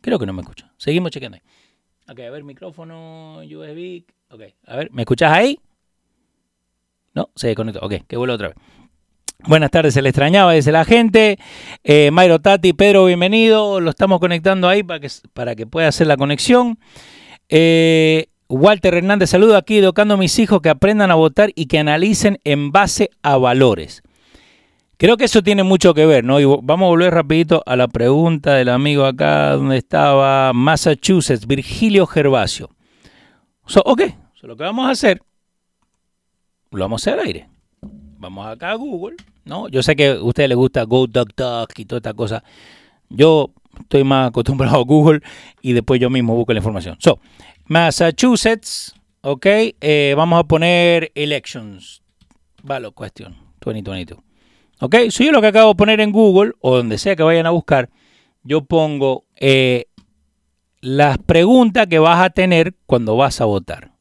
Creo 0.00 0.18
que 0.18 0.26
no 0.26 0.32
me 0.32 0.42
escucha. 0.42 0.72
Seguimos 0.76 1.10
chequeando 1.10 1.36
ahí. 1.36 1.42
Ok, 2.12 2.20
a 2.20 2.30
ver, 2.30 2.44
micrófono, 2.44 3.38
USB. 3.38 4.04
Ok, 4.30 4.42
a 4.66 4.76
ver, 4.76 4.90
¿me 4.92 5.02
escuchas 5.02 5.32
ahí? 5.32 5.58
No, 7.14 7.30
se 7.34 7.48
desconectó. 7.48 7.80
Ok, 7.80 8.06
que 8.06 8.16
vuelva 8.16 8.34
otra 8.34 8.48
vez. 8.48 8.56
Buenas 9.46 9.70
tardes, 9.70 9.94
se 9.94 10.02
le 10.02 10.10
extrañaba, 10.10 10.52
dice 10.52 10.70
la 10.70 10.84
gente. 10.84 11.38
Eh, 11.82 12.10
Mayro 12.12 12.40
Tati, 12.40 12.74
Pedro, 12.74 13.06
bienvenido. 13.06 13.80
Lo 13.80 13.90
estamos 13.90 14.20
conectando 14.20 14.68
ahí 14.68 14.82
para 14.82 15.00
que, 15.00 15.08
para 15.32 15.54
que 15.54 15.66
pueda 15.66 15.88
hacer 15.88 16.06
la 16.06 16.18
conexión. 16.18 16.78
Eh, 17.48 18.26
Walter 18.48 18.94
Hernández, 18.94 19.30
saludo 19.30 19.56
aquí, 19.56 19.78
educando 19.78 20.14
a 20.14 20.16
mis 20.18 20.38
hijos 20.38 20.60
que 20.60 20.68
aprendan 20.68 21.10
a 21.10 21.14
votar 21.14 21.52
y 21.54 21.66
que 21.66 21.78
analicen 21.78 22.38
en 22.44 22.70
base 22.70 23.10
a 23.22 23.38
valores. 23.38 24.02
Creo 24.98 25.16
que 25.16 25.24
eso 25.24 25.42
tiene 25.42 25.62
mucho 25.62 25.94
que 25.94 26.04
ver, 26.04 26.24
¿no? 26.24 26.38
Y 26.38 26.44
vamos 26.44 26.86
a 26.86 26.90
volver 26.90 27.14
rapidito 27.14 27.62
a 27.64 27.76
la 27.76 27.88
pregunta 27.88 28.54
del 28.54 28.68
amigo 28.68 29.06
acá 29.06 29.52
donde 29.52 29.78
estaba 29.78 30.52
Massachusetts, 30.52 31.46
Virgilio 31.46 32.06
Gervasio. 32.06 32.68
So, 33.66 33.80
ok, 33.86 34.02
so, 34.34 34.46
lo 34.46 34.56
que 34.56 34.64
vamos 34.64 34.86
a 34.86 34.90
hacer, 34.90 35.22
lo 36.72 36.80
vamos 36.80 37.00
a 37.00 37.10
hacer 37.10 37.20
al 37.20 37.26
aire. 37.26 37.49
Vamos 38.20 38.46
acá 38.46 38.72
a 38.72 38.74
Google, 38.74 39.16
¿no? 39.46 39.68
Yo 39.68 39.82
sé 39.82 39.96
que 39.96 40.08
a 40.08 40.22
ustedes 40.22 40.50
les 40.50 40.58
gusta 40.58 40.82
GoDuckDuck 40.82 41.78
y 41.78 41.86
toda 41.86 42.00
esta 42.00 42.12
cosa. 42.12 42.44
Yo 43.08 43.50
estoy 43.80 44.04
más 44.04 44.28
acostumbrado 44.28 44.76
a 44.76 44.84
Google 44.84 45.20
y 45.62 45.72
después 45.72 45.98
yo 45.98 46.10
mismo 46.10 46.36
busco 46.36 46.52
la 46.52 46.58
información. 46.58 46.96
So, 47.00 47.18
Massachusetts, 47.64 48.94
ok, 49.22 49.46
eh, 49.80 50.12
vamos 50.18 50.38
a 50.38 50.44
poner 50.44 51.10
elections, 51.14 52.02
valid 52.62 52.90
question, 52.94 53.34
2022. 53.62 54.18
Ok, 54.80 54.96
si 55.08 55.24
yo 55.24 55.32
lo 55.32 55.40
que 55.40 55.46
acabo 55.46 55.70
de 55.70 55.76
poner 55.76 56.00
en 56.02 56.12
Google 56.12 56.52
o 56.60 56.76
donde 56.76 56.98
sea 56.98 57.16
que 57.16 57.22
vayan 57.22 57.46
a 57.46 57.50
buscar, 57.50 57.88
yo 58.42 58.64
pongo 58.64 59.24
eh, 59.36 59.86
las 60.82 61.16
preguntas 61.16 61.86
que 61.86 61.98
vas 61.98 62.22
a 62.22 62.28
tener 62.28 62.74
cuando 62.84 63.16
vas 63.16 63.40
a 63.40 63.46
votar. 63.46 63.92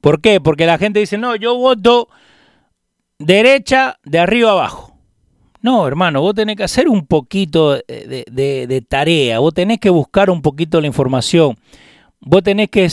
¿Por 0.00 0.20
qué? 0.20 0.40
Porque 0.40 0.66
la 0.66 0.78
gente 0.78 1.00
dice, 1.00 1.18
no, 1.18 1.34
yo 1.34 1.56
voto 1.56 2.08
derecha 3.26 3.98
de 4.04 4.18
arriba 4.18 4.50
abajo. 4.50 4.96
No, 5.60 5.86
hermano, 5.86 6.20
vos 6.20 6.34
tenés 6.34 6.56
que 6.56 6.64
hacer 6.64 6.88
un 6.88 7.06
poquito 7.06 7.72
de, 7.74 8.84
tarea, 8.86 9.38
vos 9.38 9.54
tenés 9.54 9.78
que 9.80 9.90
buscar 9.90 10.28
un 10.28 10.42
poquito 10.42 10.80
la 10.80 10.86
información, 10.86 11.56
vos 12.20 12.42
tenés 12.42 12.68
que, 12.68 12.90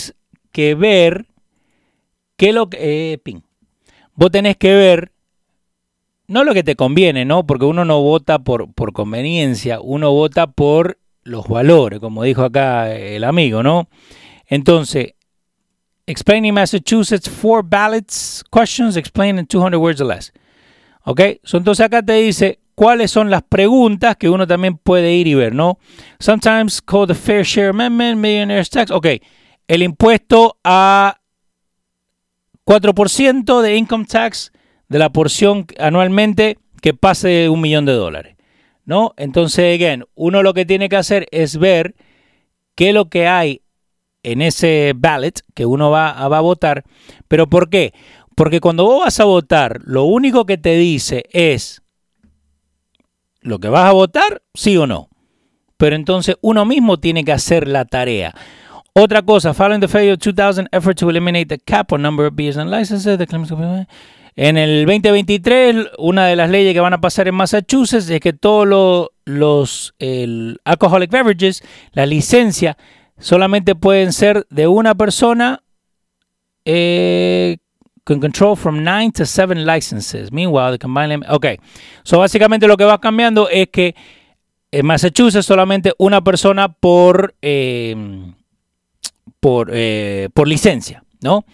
que 0.52 0.76
ver 0.76 1.26
qué 2.38 2.54
lo 2.54 2.70
que... 2.70 3.14
Eh, 3.14 3.34
Vos 4.14 4.30
tenés 4.30 4.58
que 4.58 4.74
ver 4.76 5.12
no 6.28 6.44
lo 6.44 6.54
que 6.54 6.64
te 6.64 6.76
conviene, 6.76 7.26
¿no? 7.26 7.46
Porque 7.46 7.66
uno 7.66 7.86
no 7.86 8.02
vota 8.02 8.40
por, 8.40 8.74
por 8.74 8.94
conveniencia, 8.94 9.82
uno 9.82 10.12
vota 10.12 10.48
por 10.48 10.98
los 11.24 11.48
valores, 11.48 12.00
como 12.00 12.24
dijo 12.24 12.44
acá 12.44 12.96
el 12.96 13.24
amigo, 13.26 13.64
¿no? 13.64 13.90
Entonces, 14.48 15.16
explaining 16.08 16.54
Massachusetts 16.54 17.30
four 17.30 17.64
ballots 17.64 18.44
questions 18.50 18.98
explained 18.98 19.40
in 19.40 19.46
200 19.46 19.80
words 19.80 20.02
or 20.02 20.08
less. 20.08 20.32
¿Ok? 21.04 21.20
entonces 21.54 21.86
acá 21.86 22.04
te 22.04 22.14
dice 22.14 22.60
cuáles 22.76 23.12
son 23.12 23.30
las 23.30 23.42
preguntas 23.44 24.18
que 24.18 24.30
uno 24.30 24.46
también 24.46 24.78
puede 24.78 25.14
ir 25.14 25.28
y 25.28 25.34
ver, 25.34 25.54
¿no? 25.54 25.80
Sometimes 26.20 26.82
called 26.82 27.08
the 27.08 27.16
Fair 27.16 27.44
Share 27.44 27.70
Amendment, 27.70 28.20
Millionaire's 28.20 28.70
Tax. 28.70 28.92
Ok, 28.92 29.08
el 29.68 29.84
impuesto 29.84 30.58
a 30.64 31.18
4% 32.66 33.62
de 33.62 33.76
income 33.78 34.06
tax 34.06 34.52
de 34.90 35.00
la 35.00 35.10
porción 35.10 35.66
anualmente 35.80 36.58
que 36.82 36.94
pase 36.94 37.50
un 37.50 37.62
millón 37.62 37.86
de 37.86 37.94
dólares. 37.94 38.36
¿no? 38.86 39.14
Entonces, 39.18 39.76
again, 39.76 40.06
uno 40.16 40.44
lo 40.44 40.54
que 40.54 40.66
tiene 40.66 40.90
que 40.90 40.98
hacer 40.98 41.28
es 41.32 41.58
ver 41.58 41.96
qué 42.76 42.90
es 42.90 42.94
lo 42.94 43.10
que 43.10 43.28
hay 43.28 43.62
en 44.24 44.42
ese 44.42 44.94
ballot 44.96 45.42
que 45.54 45.66
uno 45.66 45.90
va, 45.90 46.12
a, 46.12 46.42
votar. 46.42 46.84
¿Pero 47.28 47.48
por 47.48 47.70
qué? 47.70 47.94
Porque 48.36 48.60
cuando 48.60 48.86
vos 48.86 49.06
vas 49.06 49.20
a 49.20 49.26
votar, 49.26 49.80
lo 49.84 50.04
único 50.04 50.46
que 50.46 50.58
te 50.58 50.76
dice 50.76 51.26
es 51.32 51.82
lo 53.42 53.60
que 53.60 53.70
vas 53.70 53.90
a 53.90 53.94
votar, 53.94 54.42
sí 54.54 54.78
o 54.78 54.88
no. 54.88 55.10
Pero 55.78 55.96
entonces 55.96 56.36
uno 56.42 56.66
mismo 56.66 57.00
tiene 57.00 57.24
que 57.24 57.32
hacer 57.32 57.68
la 57.68 57.86
tarea. 57.86 58.36
Otra 58.94 59.22
cosa, 59.22 59.54
following 59.54 59.80
the 59.80 59.88
failure 59.88 60.14
of 60.14 60.20
2000 60.20 60.68
effort 60.72 60.98
to 60.98 61.10
eliminate 61.10 61.46
the 61.46 61.58
cap 61.58 61.92
on 61.94 62.02
number 62.02 62.28
of 62.28 62.36
beers 62.36 62.58
and 62.58 62.70
licenses, 62.70 63.18
en 64.36 64.58
el 64.58 64.86
2023, 64.86 65.92
una 65.98 66.26
de 66.28 66.36
las 66.38 66.50
leyes 66.50 66.74
que 66.74 66.80
van 66.80 66.94
a 66.94 67.02
pasar 67.02 67.28
en 67.28 67.36
Massachusetts 67.36 68.10
es 68.10 68.22
que 68.22 68.32
todos 68.32 68.66
los, 69.26 69.94
alcoholic 70.64 71.12
beverages, 71.12 71.64
la 71.92 72.06
licencia, 72.06 72.78
solamente 73.22 73.76
pueden 73.76 74.12
ser 74.12 74.46
de 74.50 74.68
una 74.68 74.96
persona 74.96 75.64
eh, 76.66 77.58
con 78.04 78.20
control 78.20 78.58
from 78.58 78.84
9 78.84 79.12
to 79.14 79.26
7 79.26 79.66
licenses. 79.66 80.32
Meanwhile, 80.32 80.72
the 80.72 80.80
combined 80.80 81.24
Ok. 81.30 81.46
So, 82.04 82.20
básicamente 82.20 82.68
lo 82.68 82.76
que 82.76 82.84
va 82.84 83.00
cambiando 83.00 83.48
es 83.48 83.70
que 83.70 83.96
en 84.72 84.86
Massachusetts 84.86 85.46
solamente 85.46 85.94
una 85.98 86.22
persona 86.22 86.70
por, 86.74 87.36
eh, 87.42 87.96
por, 89.40 89.70
eh, 89.74 90.30
por 90.34 90.48
licencia, 90.48 91.04
¿no? 91.22 91.46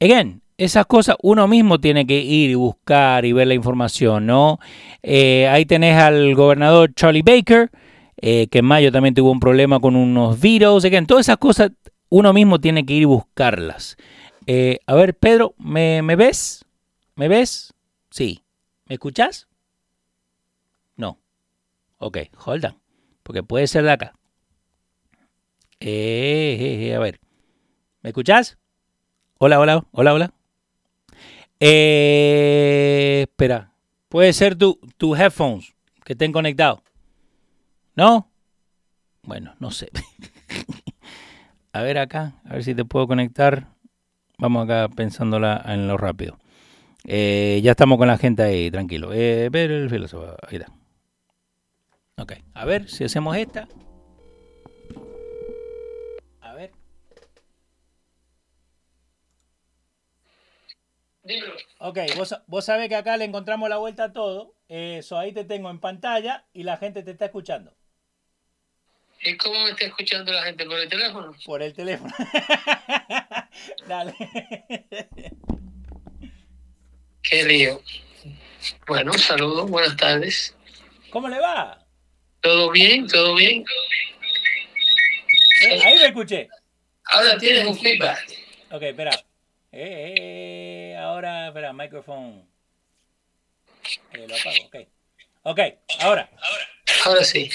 Again, 0.00 0.42
esas 0.58 0.86
cosas 0.86 1.16
uno 1.22 1.46
mismo 1.48 1.78
tiene 1.78 2.06
que 2.06 2.18
ir 2.18 2.50
y 2.50 2.54
buscar 2.54 3.24
y 3.24 3.32
ver 3.32 3.46
la 3.46 3.54
información, 3.54 4.26
¿no? 4.26 4.58
Eh, 5.02 5.48
ahí 5.48 5.66
tenés 5.66 5.96
al 5.98 6.34
gobernador 6.34 6.94
Charlie 6.94 7.22
Baker, 7.22 7.70
eh, 8.18 8.48
que 8.48 8.58
en 8.58 8.64
mayo 8.64 8.90
también 8.92 9.14
tuvo 9.14 9.30
un 9.30 9.40
problema 9.40 9.80
con 9.80 9.96
unos 9.96 10.40
virus. 10.40 10.84
En 10.84 11.06
todas 11.06 11.26
esas 11.26 11.38
cosas 11.38 11.72
uno 12.08 12.32
mismo 12.32 12.60
tiene 12.60 12.86
que 12.86 12.94
ir 12.94 13.06
buscarlas. 13.06 13.96
Eh, 14.46 14.78
a 14.86 14.94
ver, 14.94 15.16
Pedro, 15.16 15.54
¿me, 15.58 16.00
ves? 16.16 16.64
¿Me 17.14 17.28
ves? 17.28 17.74
Sí. 18.10 18.42
¿Me 18.86 18.94
escuchas? 18.94 19.48
No. 20.96 21.18
Ok, 21.98 22.18
hold 22.44 22.66
on. 22.66 22.76
Porque 23.22 23.42
puede 23.42 23.66
ser 23.66 23.84
de 23.84 23.90
acá. 23.90 24.12
a 25.80 26.98
ver. 27.00 27.20
¿Me 28.02 28.10
escuchas? 28.10 28.56
Hola, 29.38 29.58
hola, 29.60 29.84
hola, 29.92 30.14
hola. 30.14 30.32
Eh, 31.58 33.26
espera, 33.28 33.72
puede 34.08 34.32
ser 34.32 34.56
tus 34.56 34.76
tu 34.96 35.16
headphones 35.16 35.74
que 36.04 36.12
estén 36.12 36.32
conectados. 36.32 36.80
¿No? 37.96 38.30
Bueno, 39.22 39.54
no 39.58 39.70
sé. 39.70 39.90
a 41.72 41.80
ver 41.82 41.98
acá, 41.98 42.34
a 42.44 42.52
ver 42.54 42.62
si 42.62 42.74
te 42.74 42.84
puedo 42.84 43.06
conectar. 43.08 43.68
Vamos 44.38 44.64
acá 44.64 44.88
pensándola 44.94 45.62
en 45.66 45.88
lo 45.88 45.96
rápido. 45.96 46.38
Eh, 47.04 47.60
ya 47.62 47.70
estamos 47.70 47.96
con 47.98 48.08
la 48.08 48.18
gente 48.18 48.42
ahí, 48.42 48.70
tranquilo. 48.70 49.12
Eh, 49.14 49.48
ver 49.50 49.70
el 49.70 49.88
filósofo, 49.88 50.36
ahí 50.46 50.56
está. 50.56 50.70
Ok, 52.18 52.32
a 52.54 52.64
ver 52.66 52.88
si 52.88 53.04
hacemos 53.04 53.36
esta. 53.36 53.66
Ok, 61.78 61.98
vos, 62.16 62.34
vos 62.46 62.64
sabés 62.64 62.88
que 62.88 62.96
acá 62.96 63.16
le 63.16 63.24
encontramos 63.24 63.68
la 63.68 63.78
vuelta 63.78 64.04
a 64.04 64.12
todo. 64.12 64.54
Eso, 64.68 65.18
ahí 65.18 65.32
te 65.32 65.44
tengo 65.44 65.70
en 65.70 65.80
pantalla 65.80 66.46
y 66.52 66.62
la 66.62 66.76
gente 66.76 67.02
te 67.02 67.12
está 67.12 67.26
escuchando. 67.26 67.75
¿Y 69.26 69.36
cómo 69.38 69.64
me 69.64 69.70
está 69.70 69.86
escuchando 69.86 70.32
la 70.32 70.44
gente? 70.44 70.64
¿Por 70.64 70.78
el 70.78 70.88
teléfono? 70.88 71.34
Por 71.44 71.60
el 71.60 71.74
teléfono. 71.74 72.14
Dale. 73.88 74.14
Qué 77.22 77.42
lío. 77.42 77.82
Bueno, 78.86 79.12
saludos, 79.14 79.68
buenas 79.68 79.96
tardes. 79.96 80.54
¿Cómo 81.10 81.28
le 81.28 81.40
va? 81.40 81.84
¿Todo 82.40 82.70
bien? 82.70 83.08
¿Todo 83.08 83.34
bien? 83.34 83.64
Eh, 85.64 85.80
ahí 85.84 85.98
me 85.98 86.06
escuché. 86.06 86.48
Ahora 87.06 87.36
tienes 87.36 87.66
un 87.66 87.76
feedback. 87.76 88.32
Ok, 88.70 88.82
espera. 88.82 89.10
Eh, 89.72 90.14
eh, 90.18 90.96
ahora, 91.00 91.48
espera, 91.48 91.72
micrófono. 91.72 92.46
Eh, 94.12 94.26
lo 94.28 94.36
apago, 94.36 94.66
ok. 94.66 94.76
Ok, 95.42 95.60
ahora. 95.98 96.30
Ahora 97.04 97.24
sí. 97.24 97.50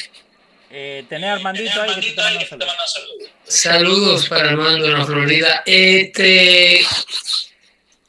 Eh, 0.74 1.06
tener 1.10 1.32
Armandito 1.32 1.82
ahí 1.82 1.96
que 1.96 2.12
te 2.12 2.22
manda 2.66 2.88
saludos. 2.88 3.30
Saludos 3.44 4.30
para 4.30 4.50
Armando 4.50 4.86
en 4.86 4.94
la 4.94 5.06
Florida. 5.06 5.64
Este. 5.66 6.82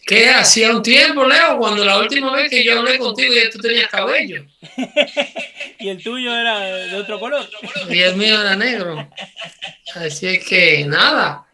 ¿Qué 0.06 0.28
hacía 0.28 0.70
un 0.70 0.82
tiempo, 0.82 1.24
Leo? 1.24 1.58
Cuando 1.58 1.84
la 1.84 1.98
última 1.98 2.34
vez 2.34 2.50
que 2.50 2.62
yo 2.62 2.78
hablé 2.78 2.98
contigo 2.98 3.32
ya 3.34 3.50
tú 3.50 3.58
tenías 3.58 3.88
cabello. 3.88 4.44
y 5.78 5.88
el 5.88 6.02
tuyo 6.02 6.36
era 6.36 6.60
de 6.60 6.96
otro 6.96 7.18
color. 7.18 7.48
Y 7.88 7.98
el 8.00 8.16
mío 8.16 8.40
era 8.40 8.54
negro. 8.54 9.08
Así 9.94 10.26
es 10.26 10.44
que 10.44 10.84
nada. 10.84 11.46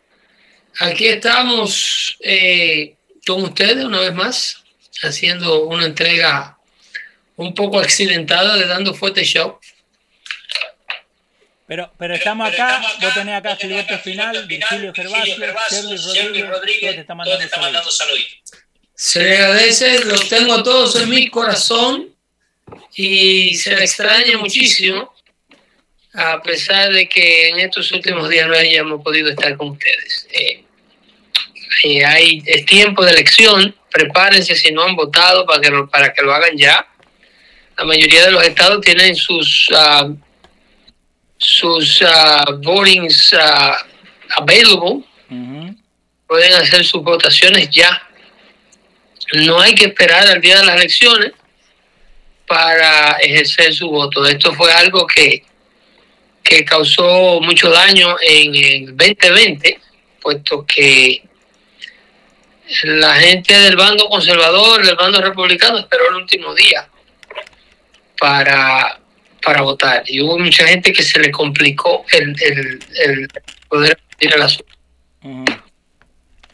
Aquí 0.81 1.07
estamos 1.07 2.17
eh, 2.21 2.97
con 3.27 3.43
ustedes 3.45 3.85
una 3.85 4.01
vez 4.01 4.15
más, 4.15 4.63
haciendo 5.03 5.65
una 5.65 5.87
entrega 5.87 6.59
un 7.37 7.55
poco 7.55 7.79
accidentada 7.79 8.57
de 8.57 8.67
Dando 8.67 8.93
Fuerte 8.95 9.25
Show. 9.25 9.59
Pero, 11.69 11.93
pero 11.99 12.15
estamos 12.15 12.49
acá, 12.49 12.81
vos 12.99 13.13
tenés 13.13 13.35
acá 13.35 13.55
Gilberto 13.57 13.99
Final, 13.99 14.47
Virgilio 14.47 14.91
Gervasio, 14.95 15.97
Shirley 15.97 16.43
Rodríguez, 16.43 16.95
te 16.95 17.01
está 17.03 17.15
mandando 17.15 17.47
saludos. 17.91 18.43
Se 18.95 19.23
le 19.23 19.37
agradece, 19.37 20.03
los 20.07 20.31
tengo 20.31 20.55
a 20.55 20.63
todos 20.63 20.97
en 20.97 21.11
mi 21.11 21.29
corazón 21.29 22.09
y 22.97 23.55
se 23.55 23.77
le 23.77 23.85
extraña 23.85 24.39
muchísimo, 24.39 25.13
a 26.15 26.41
pesar 26.43 26.91
de 26.91 27.07
que 27.07 27.51
en 27.51 27.59
estos 27.59 27.93
últimos 27.93 28.31
días 28.31 28.49
no 28.49 28.55
hayamos 28.55 29.03
podido 29.05 29.29
estar 29.29 29.55
con 29.59 29.69
ustedes. 29.73 30.27
Eh, 30.31 30.65
eh, 31.85 32.03
hay, 32.03 32.43
es 32.47 32.65
tiempo 32.65 33.05
de 33.05 33.13
elección, 33.13 33.77
prepárense 33.91 34.57
si 34.57 34.73
no 34.73 34.85
han 34.85 34.97
votado 34.97 35.45
para 35.45 35.61
que, 35.61 35.71
lo, 35.71 35.87
para 35.91 36.15
que 36.15 36.23
lo 36.23 36.33
hagan 36.33 36.57
ya. 36.57 36.89
La 37.77 37.85
mayoría 37.85 38.25
de 38.25 38.33
los 38.33 38.43
estados 38.43 38.81
tienen 38.81 39.15
sus 39.15 39.69
uh, 39.71 40.17
sus 41.39 42.03
uh, 42.03 42.61
votings 42.63 43.33
uh, 43.33 43.75
available. 44.37 45.05
Uh 45.31 45.35
-huh. 45.35 45.77
Pueden 46.27 46.53
hacer 46.55 46.85
sus 46.85 47.03
votaciones 47.03 47.71
ya. 47.71 48.03
No 49.33 49.61
hay 49.61 49.75
que 49.75 49.87
esperar 49.87 50.27
al 50.27 50.41
día 50.41 50.59
de 50.59 50.67
las 50.67 50.77
elecciones 50.77 51.33
para 52.47 53.13
ejercer 53.21 53.73
su 53.75 53.89
voto. 53.89 54.27
Esto 54.27 54.53
fue 54.55 54.73
algo 54.73 55.07
que, 55.07 55.45
que 56.43 56.65
causó 56.65 57.41
mucho 57.41 57.71
daño 57.71 58.17
en 58.21 58.55
el 58.55 58.97
2020, 58.97 59.81
puesto 60.21 60.65
que 60.67 61.23
la 62.83 63.15
gente 63.15 63.59
del 63.59 63.77
bando 63.77 64.09
conservador, 64.09 64.85
del 64.85 64.97
bando 64.97 65.21
republicano, 65.21 65.79
esperó 65.79 66.09
el 66.09 66.17
último 66.17 66.55
día 66.55 66.89
para, 68.19 68.98
para 69.43 69.63
votar. 69.63 70.03
Y 70.07 70.21
hubo 70.21 70.39
mucha 70.39 70.67
gente 70.67 70.93
que 70.93 71.03
se 71.03 71.19
le 71.19 71.31
complicó 71.31 72.05
el, 72.13 72.35
el, 72.43 72.79
el 73.05 73.29
poder 73.69 73.99
ir 74.21 74.35
a 74.35 74.39
la 74.39 74.47
uh 74.47 74.49
-huh. 75.29 75.63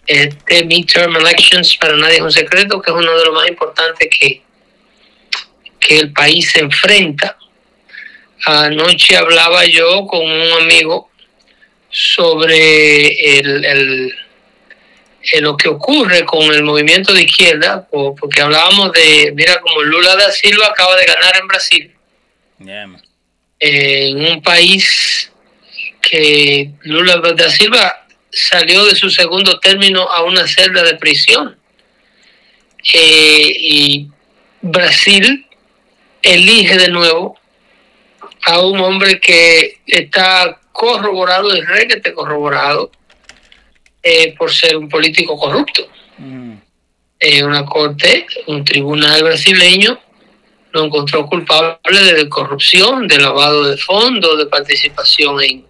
Este 0.07 0.65
midterm 0.67 1.17
elections 1.17 1.77
para 1.79 1.97
nadie 1.97 2.17
es 2.17 2.23
un 2.23 2.33
secreto, 2.33 2.81
que 2.83 2.91
es 2.91 2.97
uno 2.97 3.17
de 3.17 3.25
los 3.25 3.35
más 3.35 3.49
importantes 3.49 4.09
que, 4.11 4.43
que 5.81 5.99
el 5.99 6.13
país 6.13 6.51
se 6.51 6.61
enfrenta. 6.61 7.39
Anoche 8.45 9.17
hablaba 9.17 9.65
yo 9.65 10.07
con 10.07 10.21
un 10.21 10.53
amigo 10.61 11.11
sobre 11.89 13.39
el, 13.39 13.65
el, 13.65 14.15
el, 15.33 15.43
lo 15.43 15.57
que 15.57 15.69
ocurre 15.69 16.27
con 16.27 16.53
el 16.53 16.63
movimiento 16.65 17.15
de 17.15 17.23
izquierda, 17.23 17.89
porque 17.91 18.43
hablábamos 18.43 18.93
de, 18.93 19.33
mira, 19.35 19.59
como 19.61 19.81
Lula 19.81 20.17
da 20.17 20.31
Silva 20.31 20.67
acaba 20.67 20.97
de 20.97 21.07
ganar 21.07 21.35
en 21.41 21.47
Brasil, 21.47 21.95
yeah. 22.65 22.89
en 23.61 24.21
un 24.33 24.43
país 24.43 25.31
que 26.01 26.71
Lula 26.83 27.17
da 27.37 27.51
Silva 27.51 28.07
salió 28.31 28.85
de 28.85 28.95
su 28.95 29.11
segundo 29.11 29.59
término 29.61 30.03
a 30.03 30.23
una 30.25 30.47
celda 30.47 30.83
de 30.83 30.97
prisión. 30.97 31.57
Eh, 32.93 33.57
y 33.59 34.09
Brasil 34.61 35.47
elige 36.23 36.77
de 36.77 36.89
nuevo 36.89 37.39
a 38.43 38.61
un 38.61 38.81
hombre 38.81 39.21
que 39.21 39.79
está 39.87 40.61
corroborado, 40.73 41.55
es 41.55 41.67
requete 41.67 42.13
corroborado, 42.13 42.91
eh, 44.03 44.35
por 44.37 44.53
ser 44.53 44.77
un 44.77 44.89
político 44.89 45.39
corrupto. 45.39 45.89
Mm. 46.19 46.55
Eh, 47.21 47.43
una 47.43 47.65
corte, 47.65 48.27
un 48.47 48.65
tribunal 48.65 49.23
brasileño, 49.23 49.99
lo 50.75 50.85
encontró 50.85 51.25
culpable 51.27 52.01
de 52.15 52.29
corrupción, 52.29 53.07
de 53.07 53.19
lavado 53.19 53.65
de 53.71 53.77
fondos, 53.77 54.37
de 54.37 54.47
participación 54.47 55.41
en, 55.43 55.65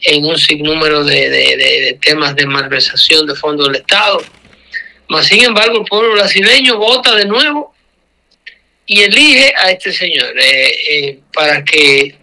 en 0.00 0.24
un 0.24 0.38
sinnúmero 0.38 1.04
de, 1.04 1.28
de, 1.28 1.56
de, 1.56 1.80
de 1.82 1.98
temas 2.00 2.34
de 2.34 2.46
malversación 2.46 3.26
de 3.26 3.34
fondos 3.34 3.66
del 3.68 3.82
Estado. 3.82 4.22
Mas, 5.08 5.26
sin 5.26 5.44
embargo, 5.44 5.78
el 5.80 5.84
pueblo 5.84 6.12
brasileño 6.12 6.78
vota 6.78 7.14
de 7.14 7.26
nuevo 7.26 7.74
y 8.86 9.02
elige 9.02 9.52
a 9.58 9.70
este 9.72 9.92
señor 9.92 10.32
eh, 10.38 10.74
eh, 10.88 11.20
para 11.34 11.62
que 11.62 12.16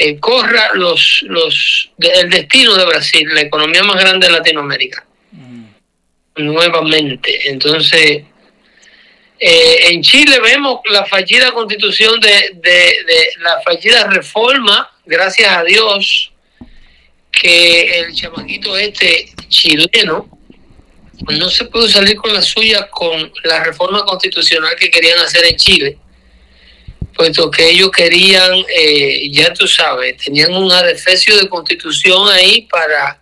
eh, 0.00 0.18
corra 0.18 0.70
los, 0.74 1.24
los 1.28 1.92
el 2.00 2.30
destino 2.30 2.74
de 2.74 2.84
Brasil, 2.84 3.28
la 3.32 3.42
economía 3.42 3.84
más 3.84 4.00
grande 4.00 4.26
de 4.26 4.32
Latinoamérica, 4.32 5.06
Mm. 5.30 5.66
nuevamente. 6.36 7.48
Entonces, 7.50 8.24
eh, 9.38 9.88
en 9.90 10.02
Chile 10.02 10.38
vemos 10.40 10.80
la 10.90 11.04
fallida 11.06 11.52
constitución 11.52 12.20
de, 12.20 12.52
de, 12.54 13.32
la 13.40 13.60
fallida 13.62 14.06
reforma, 14.06 14.90
gracias 15.04 15.56
a 15.56 15.64
Dios, 15.64 16.32
que 17.32 18.00
el 18.00 18.14
chamaquito 18.14 18.76
este 18.76 19.32
chileno 19.48 20.28
no 21.28 21.50
se 21.50 21.64
pudo 21.64 21.88
salir 21.88 22.16
con 22.16 22.32
la 22.32 22.42
suya 22.42 22.88
con 22.90 23.32
la 23.44 23.64
reforma 23.64 24.04
constitucional 24.04 24.76
que 24.76 24.90
querían 24.90 25.18
hacer 25.18 25.44
en 25.44 25.56
Chile, 25.56 25.98
puesto 27.16 27.50
que 27.50 27.70
ellos 27.70 27.90
querían, 27.90 28.52
eh, 28.74 29.28
ya 29.30 29.52
tú 29.52 29.66
sabes, 29.66 30.16
tenían 30.16 30.54
un 30.54 30.70
adefesio 30.70 31.36
de 31.36 31.48
constitución 31.48 32.28
ahí 32.28 32.62
para 32.62 33.20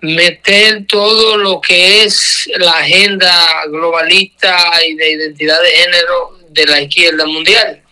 meter 0.00 0.86
todo 0.86 1.36
lo 1.36 1.60
que 1.60 2.04
es 2.04 2.48
la 2.58 2.72
agenda 2.72 3.46
globalista 3.66 4.70
y 4.86 4.94
de 4.94 5.12
identidad 5.12 5.60
de 5.62 5.70
género 5.70 6.38
de 6.48 6.66
la 6.66 6.80
izquierda 6.80 7.26
mundial. 7.26 7.82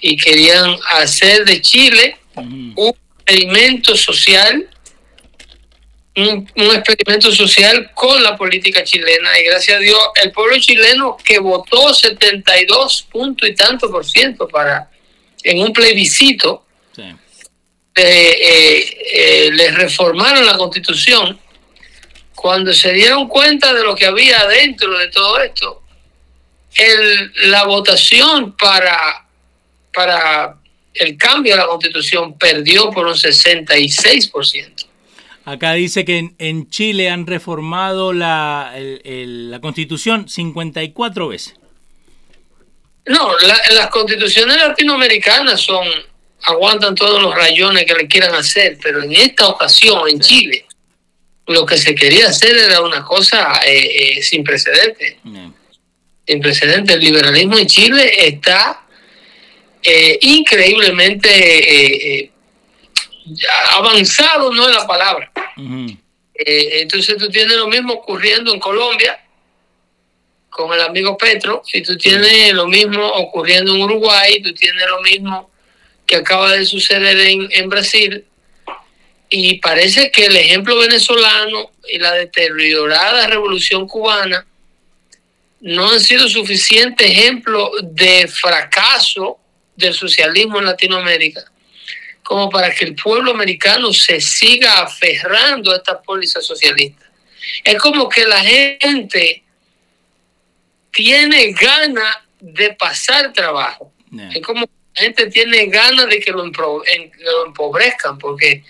Y 0.00 0.16
querían 0.16 0.76
hacer 0.90 1.44
de 1.44 1.60
Chile 1.60 2.16
un 2.34 2.94
experimento 3.16 3.96
social, 3.96 4.68
un, 6.16 6.50
un, 6.56 6.76
experimento 6.76 7.32
social 7.32 7.90
con 7.94 8.22
la 8.22 8.36
política 8.36 8.84
chilena. 8.84 9.38
Y 9.38 9.44
gracias 9.44 9.76
a 9.76 9.80
Dios, 9.80 9.98
el 10.22 10.32
pueblo 10.32 10.58
chileno 10.58 11.16
que 11.24 11.38
votó 11.38 11.94
72 11.94 13.06
puntos 13.10 13.48
y 13.48 13.54
tanto 13.54 13.90
por 13.90 14.04
ciento 14.04 14.48
para 14.48 14.90
en 15.44 15.60
un 15.60 15.72
plebiscito. 15.72 16.66
Sí 16.94 17.02
eh, 17.94 18.38
eh, 18.40 18.98
eh, 19.14 19.50
les 19.52 19.74
reformaron 19.74 20.46
la 20.46 20.56
constitución, 20.56 21.38
cuando 22.34 22.72
se 22.72 22.92
dieron 22.92 23.28
cuenta 23.28 23.74
de 23.74 23.84
lo 23.84 23.94
que 23.94 24.06
había 24.06 24.46
dentro 24.46 24.98
de 24.98 25.08
todo 25.08 25.38
esto, 25.40 25.82
el, 26.74 27.50
la 27.50 27.64
votación 27.64 28.56
para, 28.56 29.26
para 29.92 30.56
el 30.94 31.16
cambio 31.18 31.52
de 31.52 31.60
la 31.60 31.66
constitución 31.66 32.38
perdió 32.38 32.90
por 32.90 33.06
un 33.06 33.14
66%. 33.14 34.86
Acá 35.44 35.72
dice 35.72 36.04
que 36.04 36.18
en, 36.18 36.34
en 36.38 36.70
Chile 36.70 37.10
han 37.10 37.26
reformado 37.26 38.12
la, 38.12 38.72
el, 38.74 39.02
el, 39.04 39.50
la 39.50 39.60
constitución 39.60 40.28
54 40.28 41.28
veces. 41.28 41.54
No, 43.06 43.36
la, 43.38 43.60
las 43.74 43.88
constituciones 43.88 44.56
latinoamericanas 44.56 45.60
son 45.60 45.86
aguantan 46.42 46.94
todos 46.94 47.22
los 47.22 47.34
rayones 47.34 47.84
que 47.84 47.94
le 47.94 48.06
quieran 48.06 48.34
hacer, 48.34 48.78
pero 48.82 49.02
en 49.02 49.12
esta 49.12 49.48
ocasión 49.48 50.08
en. 50.08 50.20
Chile 50.20 50.66
lo 51.46 51.66
que 51.66 51.76
se 51.76 51.94
quería 51.94 52.28
hacer 52.28 52.56
era 52.56 52.80
una 52.80 53.04
cosa 53.04 53.60
eh, 53.66 54.16
eh, 54.16 54.22
sin 54.22 54.42
precedentes. 54.44 55.16
Yeah. 55.24 55.52
Sin 56.26 56.40
precedentes. 56.40 56.96
El 56.96 57.02
liberalismo 57.02 57.58
en 57.58 57.66
Chile 57.66 58.28
está 58.28 58.86
eh, 59.82 60.18
increíblemente 60.22 62.30
avanzado, 63.72 64.52
no 64.52 64.68
es 64.68 64.76
la 64.76 64.86
palabra. 64.86 65.32
Uh 65.56 65.60
-huh. 65.60 65.98
entonces 66.34 67.16
tú 67.18 67.28
tienes 67.28 67.56
lo 67.56 67.68
mismo 67.68 67.94
ocurriendo 67.94 68.54
en 68.54 68.60
Colombia 68.60 69.18
con 70.48 70.72
el 70.72 70.80
amigo 70.82 71.16
Petro, 71.16 71.62
y 71.72 71.82
tú 71.82 71.96
tienes 71.96 72.52
lo 72.52 72.66
mismo 72.66 73.06
ocurriendo 73.06 73.74
en 73.74 73.82
Uruguay, 73.82 74.42
tú 74.42 74.52
tienes 74.52 74.86
lo 74.86 75.00
mismo 75.00 75.51
que 76.12 76.18
acaba 76.18 76.52
de 76.52 76.66
suceder 76.66 77.18
en, 77.20 77.48
en, 77.50 77.70
Brasil 77.70 78.22
y 79.30 79.58
parece 79.60 80.10
que 80.10 80.26
el 80.26 80.36
ejemplo 80.36 80.76
venezolano 80.76 81.70
y 81.88 81.98
la 81.98 82.12
deteriorada 82.12 83.26
revolución 83.28 83.88
cubana 83.88 84.46
no 85.62 85.90
han 85.90 86.00
sido 86.00 86.28
suficiente 86.28 87.06
ejemplo 87.06 87.70
de 87.80 88.28
fracaso 88.28 89.38
del 89.74 89.94
socialismo 89.94 90.58
en 90.58 90.66
Latinoamérica 90.66 91.50
como 92.22 92.50
para 92.50 92.70
que 92.74 92.84
el 92.84 92.94
pueblo 92.94 93.30
americano 93.30 93.90
se 93.94 94.20
siga 94.20 94.82
aferrando 94.82 95.72
a 95.72 95.76
estas 95.76 95.96
pólizas 96.04 96.44
socialistas. 96.44 97.08
Es 97.64 97.78
como 97.78 98.06
que 98.06 98.26
la 98.26 98.40
gente 98.40 99.42
tiene 100.90 101.52
ganas 101.52 102.18
de 102.38 102.74
pasar 102.74 103.32
trabajo. 103.32 103.90
Yeah. 104.10 104.28
Es 104.34 104.42
como 104.42 104.68
la 104.94 105.02
gente 105.02 105.30
tiene 105.30 105.66
ganas 105.66 106.06
de 106.08 106.20
que 106.20 106.32
lo, 106.32 106.44
lo 106.44 107.46
empobrezcan, 107.46 108.18
porque 108.18 108.62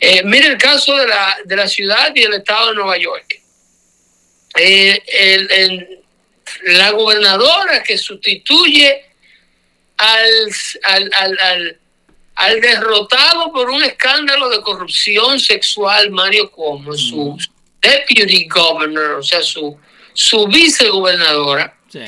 eh, 0.00 0.22
mire 0.24 0.46
el 0.48 0.58
caso 0.58 0.96
de 0.96 1.06
la, 1.06 1.36
de 1.44 1.56
la 1.56 1.68
ciudad 1.68 2.12
y 2.14 2.22
el 2.22 2.34
estado 2.34 2.68
de 2.68 2.74
Nueva 2.76 2.96
York. 2.96 3.40
Eh, 4.56 5.02
el, 5.06 5.50
el, 5.50 6.00
la 6.62 6.90
gobernadora 6.92 7.82
que 7.82 7.98
sustituye 7.98 9.04
al, 9.96 10.30
al, 10.84 11.10
al, 11.14 11.38
al, 11.38 11.80
al 12.36 12.60
derrotado 12.60 13.52
por 13.52 13.68
un 13.68 13.82
escándalo 13.82 14.48
de 14.48 14.60
corrupción 14.62 15.38
sexual, 15.38 16.10
Mario 16.10 16.50
Cuomo, 16.50 16.92
mm. 16.92 16.96
su 16.96 17.38
deputy 17.80 18.48
governor, 18.48 19.18
o 19.18 19.22
sea, 19.22 19.42
su, 19.42 19.78
su 20.12 20.46
vicegobernadora, 20.46 21.76
sí. 21.90 22.00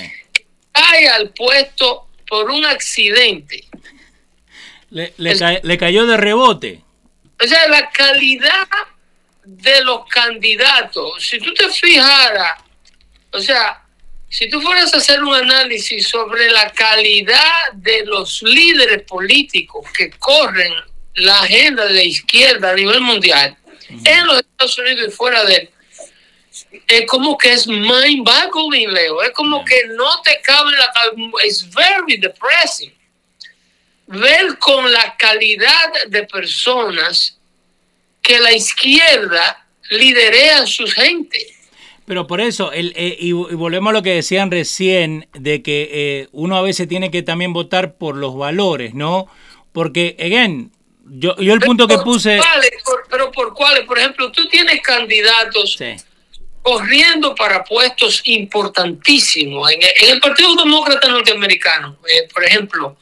cae 0.72 1.08
al 1.08 1.30
puesto 1.30 2.09
por 2.30 2.48
un 2.48 2.64
accidente. 2.64 3.64
Le, 4.90 5.12
le, 5.18 5.36
ca 5.36 5.58
le, 5.62 5.76
cayó 5.76 6.06
de 6.06 6.16
rebote. 6.16 6.80
O 7.42 7.46
sea, 7.46 7.68
la 7.68 7.90
calidad 7.90 8.68
de 9.44 9.84
los 9.84 10.06
candidatos, 10.08 11.26
si 11.26 11.38
tú 11.38 11.52
te 11.52 11.68
fijaras, 11.68 12.60
o 13.32 13.40
sea, 13.40 13.82
si 14.28 14.48
tú 14.48 14.60
fueras 14.60 14.94
a 14.94 14.98
hacer 14.98 15.22
un 15.22 15.34
análisis 15.34 16.08
sobre 16.08 16.50
la 16.50 16.70
calidad 16.70 17.72
de 17.72 18.04
los 18.06 18.42
líderes 18.42 19.02
políticos 19.02 19.90
que 19.92 20.10
corren 20.10 20.72
la 21.14 21.40
agenda 21.40 21.84
de 21.86 21.94
la 21.94 22.04
izquierda 22.04 22.70
a 22.70 22.74
nivel 22.74 23.00
mundial, 23.00 23.56
en 23.88 24.26
los 24.26 24.38
Estados 24.38 24.78
Unidos 24.78 25.08
y 25.08 25.10
fuera 25.10 25.44
de 25.44 25.54
él, 25.56 25.70
es 26.86 27.06
como 27.06 27.36
que 27.36 27.52
es 27.52 27.66
mind 27.66 28.24
boggling, 28.24 28.92
Leo. 28.92 29.22
Es 29.22 29.30
como 29.30 29.64
que 29.64 29.86
no 29.88 30.20
te 30.22 30.40
cabe 30.42 30.72
la. 30.72 30.92
Es 31.44 31.68
very 31.70 32.16
depressing. 32.18 32.92
Ver 34.06 34.58
con 34.58 34.90
la 34.90 35.16
calidad 35.16 36.06
de 36.08 36.24
personas 36.24 37.38
que 38.22 38.38
la 38.40 38.52
izquierda 38.52 39.66
liderea 39.90 40.62
a 40.62 40.66
su 40.66 40.86
gente. 40.86 41.46
Pero 42.06 42.26
por 42.26 42.40
eso, 42.40 42.72
el, 42.72 42.92
eh, 42.96 43.16
y, 43.20 43.30
volvemos 43.32 43.90
a 43.90 43.92
lo 43.92 44.02
que 44.02 44.14
decían 44.14 44.50
recién, 44.50 45.28
de 45.32 45.62
que 45.62 45.88
eh, 45.92 46.28
uno 46.32 46.56
a 46.56 46.62
veces 46.62 46.88
tiene 46.88 47.10
que 47.12 47.22
también 47.22 47.52
votar 47.52 47.94
por 47.94 48.16
los 48.16 48.36
valores, 48.36 48.94
¿no? 48.94 49.28
Porque, 49.72 50.16
again, 50.18 50.72
yo, 51.04 51.36
yo 51.36 51.54
el 51.54 51.60
punto 51.60 51.86
que 51.86 51.98
puse... 51.98 52.38
¿cuáles? 52.38 52.70
Por- 52.84 53.06
pero 53.08 53.30
por 53.30 53.54
cuáles, 53.54 53.84
por 53.84 53.98
ejemplo, 53.98 54.32
tú 54.32 54.48
tienes 54.48 54.80
candidatos 54.80 55.74
Sí, 55.74 55.96
corriendo 56.62 57.34
para 57.34 57.64
puestos 57.64 58.20
importantísimos 58.24 59.70
en, 59.72 59.82
en 59.82 60.12
el 60.12 60.20
Partido 60.20 60.54
Demócrata 60.56 61.08
Norteamericano, 61.08 61.98
eh, 62.08 62.28
por 62.32 62.44
ejemplo. 62.44 62.96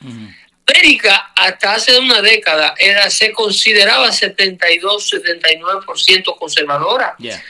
América 0.69 1.33
hasta 1.35 1.75
hace 1.75 1.99
una 1.99 2.21
década 2.21 2.75
era 2.79 3.09
se 3.11 3.33
consideraba 3.33 4.13
72, 4.13 5.13
79% 5.13 6.37
conservadora 6.39 7.17
yeah, 7.19 7.43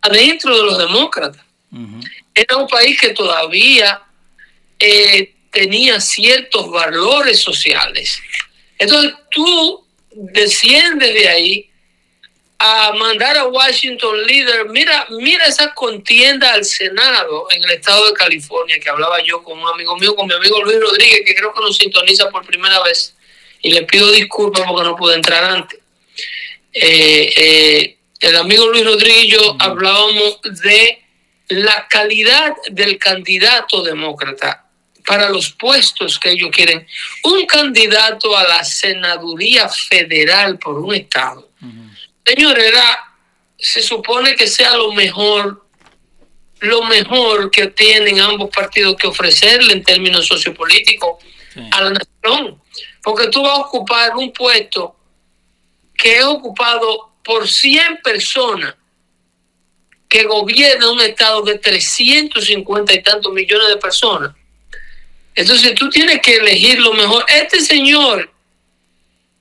adentro 0.00 0.56
de 0.56 0.62
los 0.64 0.78
demócratas. 0.78 1.42
Era 2.34 2.56
un 2.56 2.66
país 2.66 3.00
que 3.00 3.10
todavía 3.10 4.02
eh, 4.78 5.34
tenía 5.50 6.00
ciertos 6.00 6.70
valores 6.70 7.38
sociales. 7.38 8.20
Entonces 8.78 9.14
tú 9.30 9.86
desciendes 10.12 11.14
de 11.14 11.28
ahí 11.28 11.70
a 12.58 12.92
mandar 12.92 13.36
a 13.36 13.46
Washington 13.46 14.26
líder. 14.26 14.68
Mira, 14.68 15.06
mira 15.10 15.44
esa 15.46 15.74
contienda 15.74 16.52
al 16.52 16.64
Senado 16.64 17.48
en 17.50 17.62
el 17.62 17.70
estado 17.70 18.06
de 18.06 18.14
California 18.14 18.78
que 18.80 18.88
hablaba 18.88 19.22
yo 19.22 19.42
con 19.42 19.58
un 19.58 19.68
amigo 19.68 19.96
mío, 19.96 20.14
con 20.14 20.26
mi 20.26 20.34
amigo 20.34 20.62
Luis 20.62 20.80
Rodríguez, 20.80 21.22
que 21.26 21.34
creo 21.34 21.52
que 21.52 21.60
nos 21.60 21.76
sintoniza 21.76 22.30
por 22.30 22.46
primera 22.46 22.82
vez. 22.82 23.14
Y 23.62 23.72
le 23.72 23.82
pido 23.82 24.10
disculpas 24.10 24.64
porque 24.66 24.84
no 24.84 24.96
pude 24.96 25.14
entrar 25.14 25.44
antes. 25.44 25.80
Eh, 26.72 27.32
eh, 27.36 27.96
el 28.20 28.36
amigo 28.36 28.66
Luis 28.68 28.84
Rodríguez 28.84 29.24
y 29.24 29.30
yo 29.30 29.56
hablábamos 29.58 30.40
de 30.62 31.02
la 31.48 31.86
calidad 31.88 32.54
del 32.70 32.98
candidato 32.98 33.82
demócrata 33.82 34.66
para 35.06 35.28
los 35.28 35.50
puestos 35.52 36.18
que 36.18 36.30
ellos 36.30 36.50
quieren. 36.50 36.86
Un 37.22 37.46
candidato 37.46 38.36
a 38.36 38.44
la 38.44 38.64
senaduría 38.64 39.68
federal 39.68 40.58
por 40.58 40.78
un 40.78 40.94
estado. 40.94 41.50
Señor, 42.26 42.58
era, 42.58 43.14
se 43.56 43.82
supone 43.82 44.34
que 44.34 44.46
sea 44.46 44.76
lo 44.76 44.92
mejor, 44.92 45.64
lo 46.60 46.82
mejor 46.84 47.50
que 47.50 47.68
tienen 47.68 48.18
ambos 48.20 48.50
partidos 48.50 48.96
que 48.96 49.06
ofrecerle 49.06 49.72
en 49.72 49.84
términos 49.84 50.26
sociopolíticos 50.26 51.22
Sí. 51.54 51.60
a 51.72 51.80
la 51.80 51.90
nación. 51.90 52.60
Porque 53.02 53.28
tú 53.28 53.42
vas 53.42 53.58
a 53.58 53.62
ocupar 53.62 54.14
un 54.16 54.32
puesto 54.32 54.94
que 55.94 56.18
es 56.18 56.24
ocupado 56.24 57.12
por 57.24 57.48
100 57.48 57.98
personas 58.02 58.74
que 60.08 60.24
gobiernan 60.24 60.90
un 60.90 61.00
estado 61.00 61.42
de 61.42 61.58
350 61.58 62.92
y 62.92 63.02
tantos 63.02 63.32
millones 63.32 63.68
de 63.68 63.76
personas. 63.76 64.34
Entonces 65.34 65.74
tú 65.74 65.88
tienes 65.90 66.20
que 66.20 66.36
elegir 66.36 66.78
lo 66.80 66.92
mejor. 66.92 67.24
Este 67.28 67.60
señor 67.60 68.30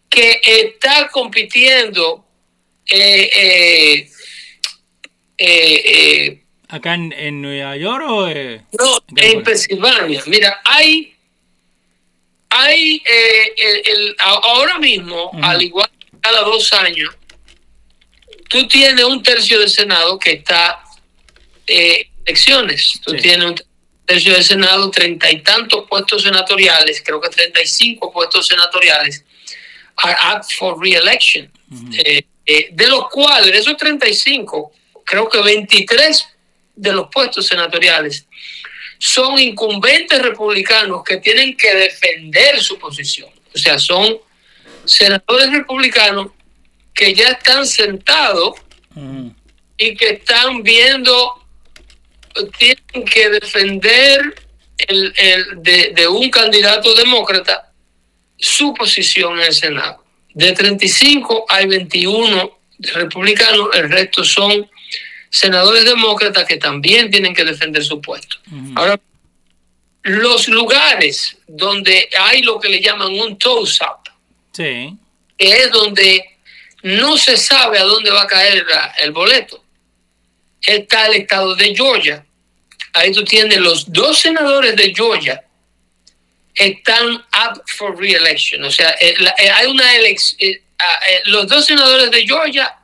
que 0.10 0.40
está 0.44 1.10
compitiendo 1.10 2.25
eh, 2.90 3.30
eh, 3.34 4.10
eh, 5.38 5.82
eh, 5.86 6.42
¿Acá 6.70 6.94
en, 6.96 7.14
en 7.14 7.42
Nueva 7.42 7.78
York 7.78 8.04
o...? 8.08 8.28
eh? 8.28 8.62
no, 8.80 9.00
De 9.08 9.32
en. 9.32 9.44
Pensilvania. 9.44 10.24
Mira, 10.28 10.62
hay, 10.66 11.16
hay 12.50 13.02
eh, 13.08 13.54
el- 13.58 13.82
el- 13.86 14.16
ahora 14.20 14.80
mismo, 14.80 15.32
al 15.42 15.62
igual 15.62 15.90
que 16.00 16.08
cada 16.22 16.42
dos 16.42 16.72
años, 16.74 17.14
tú 18.50 18.68
tienes 18.68 19.04
un 19.06 19.22
tercio 19.22 19.60
del 19.60 19.70
Senado 19.70 20.18
que 20.18 20.32
está 20.34 20.82
eh, 21.68 22.10
elecciones. 22.26 23.00
Tú 23.04 23.12
Sí. 23.12 23.18
tienes 23.18 23.46
un 23.48 23.56
tercio 24.06 24.34
del 24.34 24.44
Senado, 24.44 24.90
treinta 24.92 25.32
y 25.32 25.42
tantos 25.42 25.86
puestos 25.90 26.24
senatoriales, 26.24 27.02
creo 27.06 27.20
que 27.20 27.30
35 27.30 28.12
puestos 28.12 28.48
senatoriales, 28.48 29.24
are 29.98 30.16
up 30.36 30.44
for 30.58 30.80
re-election. 30.80 31.52
Eh, 31.98 32.24
eh, 32.46 32.70
de 32.72 32.88
los 32.88 33.10
cuales, 33.10 33.52
de 33.52 33.58
esos 33.58 33.76
35, 33.78 34.72
creo 35.04 35.28
que 35.30 35.42
23 35.42 36.28
de 36.76 36.92
los 36.94 37.08
puestos 37.10 37.48
senatoriales 37.48 38.26
son 39.00 39.38
incumbentes 39.40 40.22
republicanos 40.22 41.04
que 41.04 41.18
tienen 41.18 41.56
que 41.58 41.74
defender 41.76 42.62
su 42.62 42.78
posición. 42.80 43.30
O 43.54 43.58
sea, 43.58 43.78
son 43.80 44.18
senadores 44.86 45.52
republicanos 45.52 46.28
que 46.94 47.14
ya 47.14 47.30
están 47.30 47.66
sentados 47.68 48.54
Ujú. 48.96 49.34
y 49.78 49.96
que 49.96 50.10
están 50.12 50.64
viendo, 50.64 51.46
tienen 52.58 53.06
que 53.06 53.30
defender 53.30 54.36
el, 54.78 55.14
el- 55.18 55.46
de, 55.64 55.92
de 55.94 56.08
un 56.08 56.30
candidato 56.30 56.94
demócrata 56.96 57.72
su 58.38 58.74
posición 58.74 59.40
en 59.40 59.48
el 59.48 59.54
Senado. 59.54 60.05
De 60.36 60.52
35 60.52 61.46
hay 61.48 61.66
21 61.66 62.60
republicanos, 62.94 63.70
el 63.74 63.90
resto 63.90 64.24
son 64.26 64.70
senadores 65.30 65.86
demócratas 65.86 66.44
que 66.46 66.58
también 66.58 67.10
tienen 67.10 67.34
que 67.34 67.46
defender 67.46 67.84
su 67.86 68.02
puesto. 68.02 68.38
Ahora, 68.76 69.00
los 70.04 70.50
lugares 70.50 71.38
donde 71.48 72.10
hay 72.20 72.42
lo 72.42 72.60
que 72.60 72.68
le 72.68 72.82
llaman 72.82 73.14
un 73.18 73.38
toss-up, 73.38 74.10
Sí. 74.52 74.94
que 75.38 75.50
es 75.58 75.72
donde 75.72 76.24
no 76.84 77.18
se 77.18 77.38
sabe 77.38 77.80
a 77.80 77.84
dónde 77.84 78.12
va 78.12 78.24
a 78.24 78.28
caer 78.28 78.66
la- 78.68 78.94
el 79.02 79.12
boleto. 79.12 79.64
Está 80.62 81.08
el 81.08 81.14
estado 81.22 81.56
de 81.56 81.74
Georgia. 81.74 82.26
Ahí 82.92 83.12
tú 83.14 83.24
tienes 83.24 83.58
los 83.60 83.92
dos 83.92 84.20
senadores 84.20 84.76
de 84.76 84.94
Georgia 84.94 85.42
están 86.56 87.14
up 87.14 87.62
for 87.78 87.96
re-election. 87.98 88.64
O 88.64 88.72
sea, 88.72 88.92
eh, 89.02 89.16
la- 89.20 89.36
eh, 89.38 89.50
hay 89.50 89.68
una 89.68 89.96
elección. 89.96 90.60
los 91.26 91.48
dos 91.48 91.66
senadores 91.66 92.12
de 92.12 92.26
Georgia, 92.26 92.76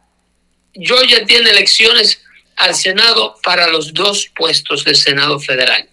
Georgia 0.73 1.25
tiene 1.25 1.49
elecciones 1.49 2.21
al 2.55 2.73
Senado 2.73 3.35
para 3.43 3.67
los 3.67 3.93
dos 3.93 4.29
puestos 4.35 4.83
del 4.85 4.95
Senado 4.95 5.39
federal. 5.39 5.87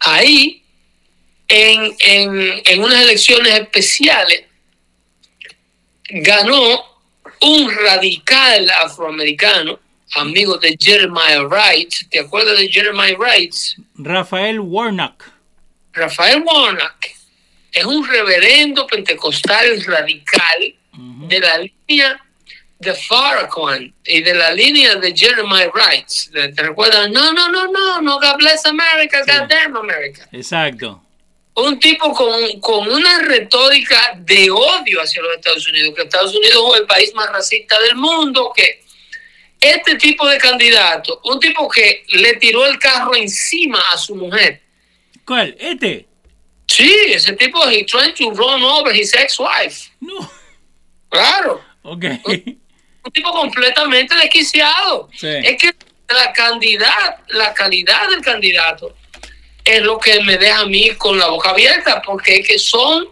Ahí, 0.00 0.62
en, 1.48 1.96
en, 2.00 2.62
en 2.64 2.82
unas 2.84 3.00
elecciones 3.02 3.54
especiales, 3.54 4.44
ganó 6.10 6.84
un 7.40 7.70
radical 7.84 8.70
afroamericano, 8.82 9.78
amigo 10.14 10.58
de 10.58 10.76
Jeremiah 10.78 11.42
Wright. 11.42 11.92
¿Te 12.10 12.20
acuerdas 12.20 12.58
de 12.58 12.68
Jeremiah 12.70 13.16
Wright? 13.16 13.54
Rafael 13.96 14.60
Warnock. 14.60 15.24
Rafael 15.96 16.42
Warnock 16.42 17.06
es 17.72 17.84
un 17.84 18.06
reverendo 18.06 18.86
pentecostal 18.86 19.82
radical 19.84 20.74
de 20.92 21.40
la 21.40 21.58
línea 21.58 22.22
de 22.78 22.94
Farrakhan 22.94 23.94
y 24.04 24.22
de 24.22 24.34
la 24.34 24.52
línea 24.52 24.96
de 24.96 25.16
Jeremiah 25.16 25.70
Wright. 25.74 26.06
¿Te 26.54 26.62
recuerdas? 26.62 27.10
No, 27.10 27.32
no, 27.32 27.48
no, 27.50 27.66
no, 27.66 28.00
no, 28.02 28.20
God 28.20 28.36
bless 28.36 28.66
America, 28.66 29.22
Sí. 29.24 29.30
God 29.30 29.48
damn 29.48 29.76
America. 29.76 30.28
Exacto. 30.32 31.02
un 31.54 31.80
tipo 31.80 32.12
con, 32.12 32.60
con 32.60 32.86
una 32.90 33.18
retórica 33.20 34.12
de 34.18 34.50
odio 34.50 35.00
hacia 35.00 35.22
los 35.22 35.36
Estados 35.36 35.66
Unidos, 35.66 35.94
que 35.96 36.02
Estados 36.02 36.34
Unidos 36.34 36.74
es 36.74 36.80
el 36.80 36.86
país 36.86 37.14
más 37.14 37.30
racista 37.32 37.80
del 37.80 37.96
mundo, 37.96 38.52
que 38.54 38.84
este 39.58 39.94
tipo 39.96 40.28
de 40.28 40.36
candidato, 40.36 41.20
un 41.24 41.40
tipo 41.40 41.66
que 41.66 42.04
le 42.08 42.34
tiró 42.34 42.66
el 42.66 42.78
carro 42.78 43.14
encima 43.14 43.82
a 43.92 43.96
su 43.96 44.14
mujer. 44.14 44.60
¿Cuál? 45.26 45.56
¿Este? 45.58 46.06
Sí, 46.68 46.92
ese 47.08 47.32
tipo, 47.34 47.66
he 47.68 47.84
trying 47.84 48.14
to 48.14 48.30
run 48.32 48.62
over 48.62 48.94
his 48.94 49.14
ex-wife. 49.14 49.90
No. 50.00 50.30
Claro, 51.08 51.62
Ok. 51.82 52.04
un 52.24 53.12
tipo 53.12 53.30
completamente 53.32 54.14
desquiciado. 54.16 55.08
Sí. 55.16 55.28
Es 55.28 55.56
que 55.58 55.72
la 56.08 56.32
candidata, 56.32 57.22
la 57.28 57.54
calidad 57.54 58.08
del 58.10 58.20
candidato 58.20 58.94
es 59.64 59.82
lo 59.82 59.98
que 59.98 60.20
me 60.22 60.36
deja 60.36 60.60
a 60.60 60.66
mí 60.66 60.90
con 60.96 61.18
la 61.18 61.28
boca 61.28 61.50
abierta, 61.50 62.02
porque 62.02 62.38
es 62.38 62.46
que 62.48 62.58
son, 62.58 63.08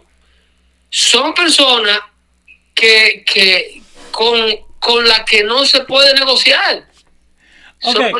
son 0.89 1.33
personas 1.33 1.99
que, 2.73 3.23
que 3.25 3.81
con, 4.11 4.37
con 4.79 5.07
las 5.07 5.21
que 5.23 5.43
no 5.43 5.65
se 5.65 5.81
puede 5.85 6.13
negociar. 6.13 6.87
Ok. 7.83 7.95
Son 7.95 8.11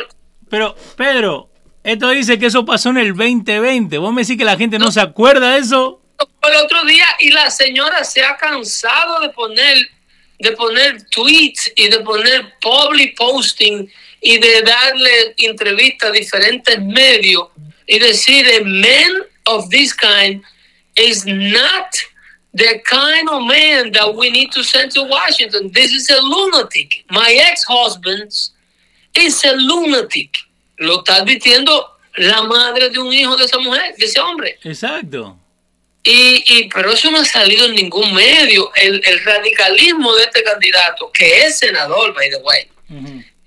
Pero, 0.50 0.74
Pedro, 0.96 1.50
Esto 1.86 2.10
dice 2.10 2.36
que 2.36 2.46
eso 2.46 2.64
pasó 2.64 2.88
en 2.88 2.96
el 2.96 3.14
2020. 3.14 3.98
¿Vos 3.98 4.12
me 4.12 4.22
decís 4.22 4.36
que 4.36 4.44
la 4.44 4.56
gente 4.56 4.76
no, 4.76 4.90
se 4.90 5.00
acuerda 5.00 5.52
de 5.52 5.60
eso? 5.60 6.02
El 6.42 6.56
otro 6.56 6.84
día 6.84 7.06
y 7.20 7.30
la 7.30 7.48
señora 7.48 8.02
se 8.02 8.24
ha 8.24 8.36
cansado 8.36 9.20
de 9.20 9.28
poner 9.28 9.78
de 10.40 10.50
poner 10.52 11.06
tweets 11.10 11.72
y 11.76 11.86
de 11.88 12.00
poner 12.00 12.54
public 12.60 13.16
posting 13.16 13.88
y 14.20 14.36
de 14.36 14.62
darle 14.62 15.34
entrevistas 15.38 16.10
a 16.10 16.12
diferentes 16.12 16.82
medios 16.82 17.50
y 17.86 18.00
decir 18.00 18.44
a 18.48 18.64
man 18.64 19.22
of 19.44 19.68
this 19.70 19.94
kind 19.94 20.42
is 20.96 21.24
not 21.24 21.86
the 22.52 22.82
kind 22.82 23.28
of 23.30 23.42
man 23.42 23.92
that 23.92 24.12
we 24.12 24.28
need 24.28 24.50
to 24.50 24.64
send 24.64 24.90
to 24.90 25.04
Washington. 25.04 25.70
This 25.70 25.92
is 25.92 26.10
a 26.10 26.20
lunatic. 26.20 27.04
My 27.10 27.32
ex-husband 27.48 28.32
is 29.14 29.44
a 29.44 29.52
lunatic. 29.54 30.45
Lo 30.76 30.98
está 30.98 31.16
advirtiendo 31.16 31.98
la 32.16 32.42
madre 32.42 32.90
de 32.90 32.98
un 32.98 33.12
hijo 33.12 33.36
de 33.36 33.44
esa 33.44 33.58
mujer, 33.58 33.94
de 33.96 34.06
ese 34.06 34.20
hombre. 34.20 34.58
Exacto. 34.62 35.38
Y, 36.02 36.44
y, 36.46 36.68
pero 36.68 36.92
eso 36.92 37.10
no 37.10 37.18
ha 37.18 37.24
salido 37.24 37.66
en 37.66 37.74
ningún 37.74 38.14
medio. 38.14 38.70
El, 38.74 39.02
el, 39.04 39.24
radicalismo 39.24 40.14
de 40.14 40.22
este 40.22 40.42
candidato, 40.42 41.10
que 41.12 41.40
es 41.42 41.58
senador, 41.58 42.14
by 42.14 42.30
the 42.30 42.36
way, 42.36 42.68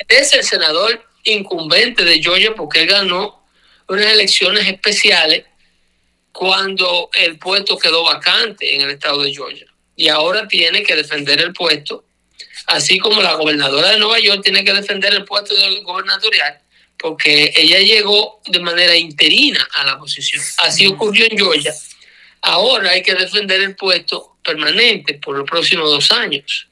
es 0.07 0.33
el 0.33 0.43
senador 0.43 1.05
incumbente 1.23 2.03
de 2.03 2.21
Georgia 2.21 2.53
porque 2.55 2.81
él 2.81 2.87
ganó 2.87 3.45
unas 3.87 4.05
elecciones 4.07 4.67
especiales 4.67 5.45
cuando 6.31 7.09
el 7.13 7.37
puesto 7.37 7.77
quedó 7.77 8.03
vacante 8.03 8.75
en 8.75 8.81
el 8.81 8.91
estado 8.91 9.21
de 9.23 9.33
Georgia. 9.33 9.65
Y 9.95 10.07
ahora 10.07 10.47
tiene 10.47 10.83
que 10.83 10.95
defender 10.95 11.41
el 11.41 11.53
puesto, 11.53 12.05
así 12.67 12.99
como 12.99 13.21
la 13.21 13.33
gobernadora 13.33 13.89
de 13.89 13.99
Nueva 13.99 14.19
York 14.19 14.41
tiene 14.43 14.63
que 14.63 14.73
defender 14.73 15.13
el 15.13 15.25
puesto 15.25 15.55
del 15.55 15.83
gobernatorial, 15.83 16.61
porque 16.99 17.53
ella 17.55 17.79
llegó 17.79 18.41
de 18.45 18.59
manera 18.59 18.95
interina 18.95 19.65
a 19.73 19.85
la 19.85 19.97
posición. 19.97 20.43
Así 20.57 20.85
ocurrió 20.85 21.25
en 21.29 21.37
Georgia. 21.37 21.73
Ahora 22.41 22.91
hay 22.91 23.01
que 23.01 23.15
defender 23.15 23.61
el 23.61 23.75
puesto 23.75 24.37
permanente 24.43 25.15
por 25.15 25.37
los 25.37 25.49
próximos 25.49 25.89
dos 25.89 26.11
años. 26.11 26.67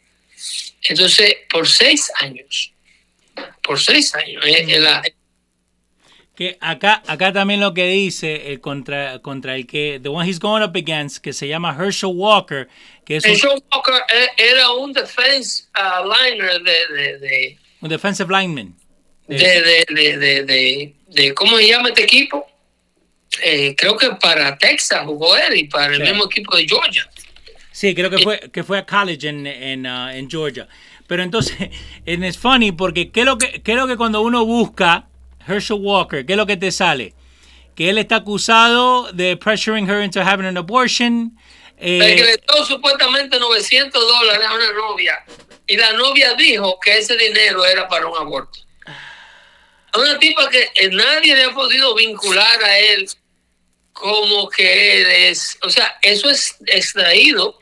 Entonces, 0.83 1.35
por 1.49 1.67
seis 1.67 2.11
años. 2.19 2.73
Por 3.63 3.79
seis 3.79 4.13
años. 4.15 4.43
Eh, 4.45 4.79
la, 4.79 5.01
que 6.35 6.55
acá, 6.61 7.01
acá 7.07 7.33
también 7.33 7.59
lo 7.59 7.73
que 7.73 7.87
dice 7.87 8.51
el 8.51 8.61
contra, 8.61 9.19
contra 9.23 9.55
el 9.55 9.65
que, 9.65 9.99
the 10.03 10.09
one 10.09 10.29
he's 10.29 10.39
going 10.39 10.61
up 10.61 10.75
against, 10.75 11.17
que 11.17 11.33
se 11.33 11.47
llama 11.47 11.75
Herschel 11.75 12.11
Walker, 12.13 12.67
que 13.05 13.15
es 13.17 13.25
Herschel 13.25 13.53
un, 13.55 13.63
Walker 13.73 14.03
era 14.37 14.71
un 14.73 14.93
defense 14.93 15.63
uh, 15.75 16.05
liner 16.05 16.61
de, 16.61 16.93
de, 16.93 17.17
de, 17.17 17.57
un 17.81 17.89
defensive 17.89 18.29
lineman. 18.29 18.75
De, 19.27 19.37
de, 19.37 19.85
de, 19.89 20.43
de, 20.43 20.93
de, 21.07 21.33
¿cómo 21.33 21.57
se 21.57 21.67
llama 21.67 21.89
este 21.89 22.03
equipo? 22.03 22.47
Eh, 23.43 23.75
creo 23.75 23.97
que 23.97 24.11
para 24.21 24.57
Texas 24.57 25.01
jugó 25.05 25.35
él 25.35 25.57
y 25.57 25.63
para 25.65 25.93
el 25.93 25.97
sí. 25.97 26.03
mismo 26.03 26.25
equipo 26.25 26.55
de 26.55 26.65
Georgia. 26.65 27.09
Sí, 27.71 27.93
creo 27.93 28.09
que 28.09 28.19
fue, 28.19 28.39
que 28.51 28.63
fue 28.63 28.79
a 28.79 28.85
college 28.85 29.27
en, 29.27 29.45
en, 29.45 29.85
uh, 29.85 30.09
en 30.09 30.29
Georgia. 30.29 30.67
Pero 31.07 31.23
entonces, 31.23 31.55
es 32.05 32.37
funny 32.37 32.71
porque 32.71 33.11
¿qué 33.11 33.21
es 33.21 33.25
lo 33.25 33.37
que, 33.37 33.61
qué 33.61 33.73
es 33.73 33.77
lo 33.77 33.87
que 33.87 33.97
cuando 33.97 34.21
uno 34.21 34.45
busca 34.45 35.07
Herschel 35.47 35.77
Walker, 35.79 36.25
¿qué 36.25 36.33
es 36.33 36.37
lo 36.37 36.45
que 36.45 36.57
te 36.57 36.71
sale? 36.71 37.13
Que 37.75 37.89
él 37.89 37.97
está 37.97 38.17
acusado 38.17 39.11
de 39.11 39.37
pressuring 39.37 39.87
her 39.87 40.01
into 40.01 40.21
having 40.21 40.45
an 40.45 40.57
abortion. 40.57 41.37
Eh, 41.77 41.99
que 41.99 42.23
le 42.23 42.37
dio 42.37 42.65
supuestamente 42.65 43.39
900 43.39 44.01
dólares 44.01 44.47
a 44.47 44.55
una 44.55 44.71
novia 44.73 45.23
y 45.67 45.77
la 45.77 45.93
novia 45.93 46.33
dijo 46.33 46.79
que 46.79 46.97
ese 46.97 47.15
dinero 47.15 47.63
era 47.65 47.87
para 47.87 48.07
un 48.07 48.17
aborto. 48.17 48.59
A 49.93 49.99
una 49.99 50.19
tipa 50.19 50.49
que 50.49 50.89
nadie 50.89 51.35
le 51.35 51.45
ha 51.45 51.51
podido 51.51 51.95
vincular 51.95 52.63
a 52.63 52.79
él 52.79 53.09
como 53.97 54.47
que 54.49 55.01
él 55.01 55.07
es, 55.29 55.57
o 55.63 55.69
sea, 55.69 55.97
eso 56.01 56.29
es 56.29 56.55
extraído 56.67 57.59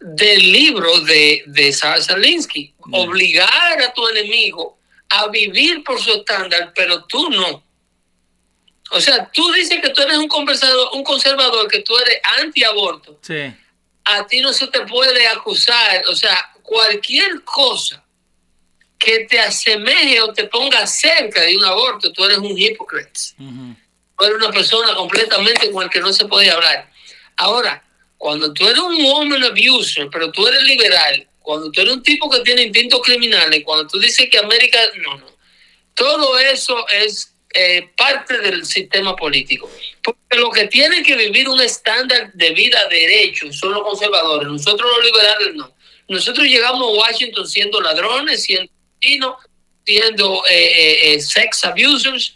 del 0.00 0.52
libro 0.52 1.00
de, 1.00 1.42
de 1.46 1.72
Sara 1.72 2.00
Salinsky. 2.00 2.74
Mm. 2.86 2.94
Obligar 2.94 3.82
a 3.82 3.92
tu 3.92 4.08
enemigo 4.08 4.78
a 5.08 5.28
vivir 5.28 5.84
por 5.84 6.00
su 6.00 6.12
estándar, 6.12 6.72
pero 6.74 7.04
tú 7.04 7.28
no. 7.30 7.62
O 8.90 9.00
sea, 9.00 9.30
tú 9.32 9.52
dices 9.52 9.80
que 9.82 9.90
tú 9.90 10.02
eres 10.02 10.16
un 10.16 10.28
conservador, 10.28 10.90
un 10.94 11.04
conservador 11.04 11.68
que 11.68 11.80
tú 11.80 11.96
eres 11.98 12.20
antiaborto. 12.40 13.18
Sí. 13.20 13.52
A 14.04 14.26
ti 14.26 14.40
no 14.40 14.52
se 14.52 14.68
te 14.68 14.80
puede 14.82 15.26
acusar, 15.26 16.04
o 16.08 16.14
sea, 16.14 16.52
cualquier 16.62 17.42
cosa 17.42 18.05
que 18.98 19.26
te 19.26 19.38
asemeje 19.38 20.20
o 20.20 20.32
te 20.32 20.44
ponga 20.44 20.86
cerca 20.86 21.42
de 21.42 21.56
un 21.56 21.64
aborto, 21.64 22.12
tú 22.12 22.24
eres 22.24 22.38
un 22.38 22.58
hipócrita. 22.58 23.20
Uh 23.38 23.44
-huh. 23.44 23.76
Tú 24.18 24.24
eres 24.24 24.36
una 24.38 24.50
persona 24.50 24.94
completamente 24.94 25.70
con 25.70 25.84
la 25.84 25.90
que 25.90 26.00
no 26.00 26.12
se 26.12 26.24
puede 26.26 26.50
hablar. 26.50 26.90
Ahora, 27.36 27.82
cuando 28.16 28.52
tú 28.52 28.66
eres 28.66 28.78
un 28.78 29.02
woman 29.02 29.44
abuser, 29.44 30.08
pero 30.10 30.32
tú 30.32 30.46
eres 30.46 30.62
liberal, 30.62 31.28
cuando 31.40 31.70
tú 31.70 31.80
eres 31.80 31.94
un 31.94 32.02
tipo 32.02 32.30
que 32.30 32.40
tiene 32.40 32.62
instintos 32.62 33.00
criminales, 33.02 33.62
cuando 33.64 33.86
tú 33.86 33.98
dices 33.98 34.28
que 34.30 34.38
América, 34.38 34.78
no, 35.04 35.18
no. 35.18 35.36
Todo 35.94 36.38
eso 36.38 36.86
es 36.88 37.36
eh, 37.54 37.88
parte 37.96 38.38
del 38.38 38.64
sistema 38.66 39.14
político. 39.14 39.70
Porque 40.02 40.36
lo 40.36 40.50
que 40.50 40.66
tienen 40.66 41.02
que 41.02 41.14
vivir 41.16 41.48
un 41.48 41.60
estándar 41.60 42.32
de 42.34 42.50
vida 42.50 42.86
derecho 42.88 43.52
son 43.52 43.72
los 43.72 43.82
conservadores. 43.82 44.48
Nosotros 44.48 44.90
los 44.96 45.04
liberales 45.04 45.54
no. 45.54 45.74
Nosotros 46.08 46.46
llegamos 46.46 46.82
a 46.82 47.00
Washington 47.00 47.48
siendo 47.48 47.80
ladrones, 47.80 48.42
siendo 48.42 48.70
siendo 49.00 50.46
eh, 50.48 51.14
eh, 51.14 51.20
sex 51.20 51.64
abusers. 51.64 52.34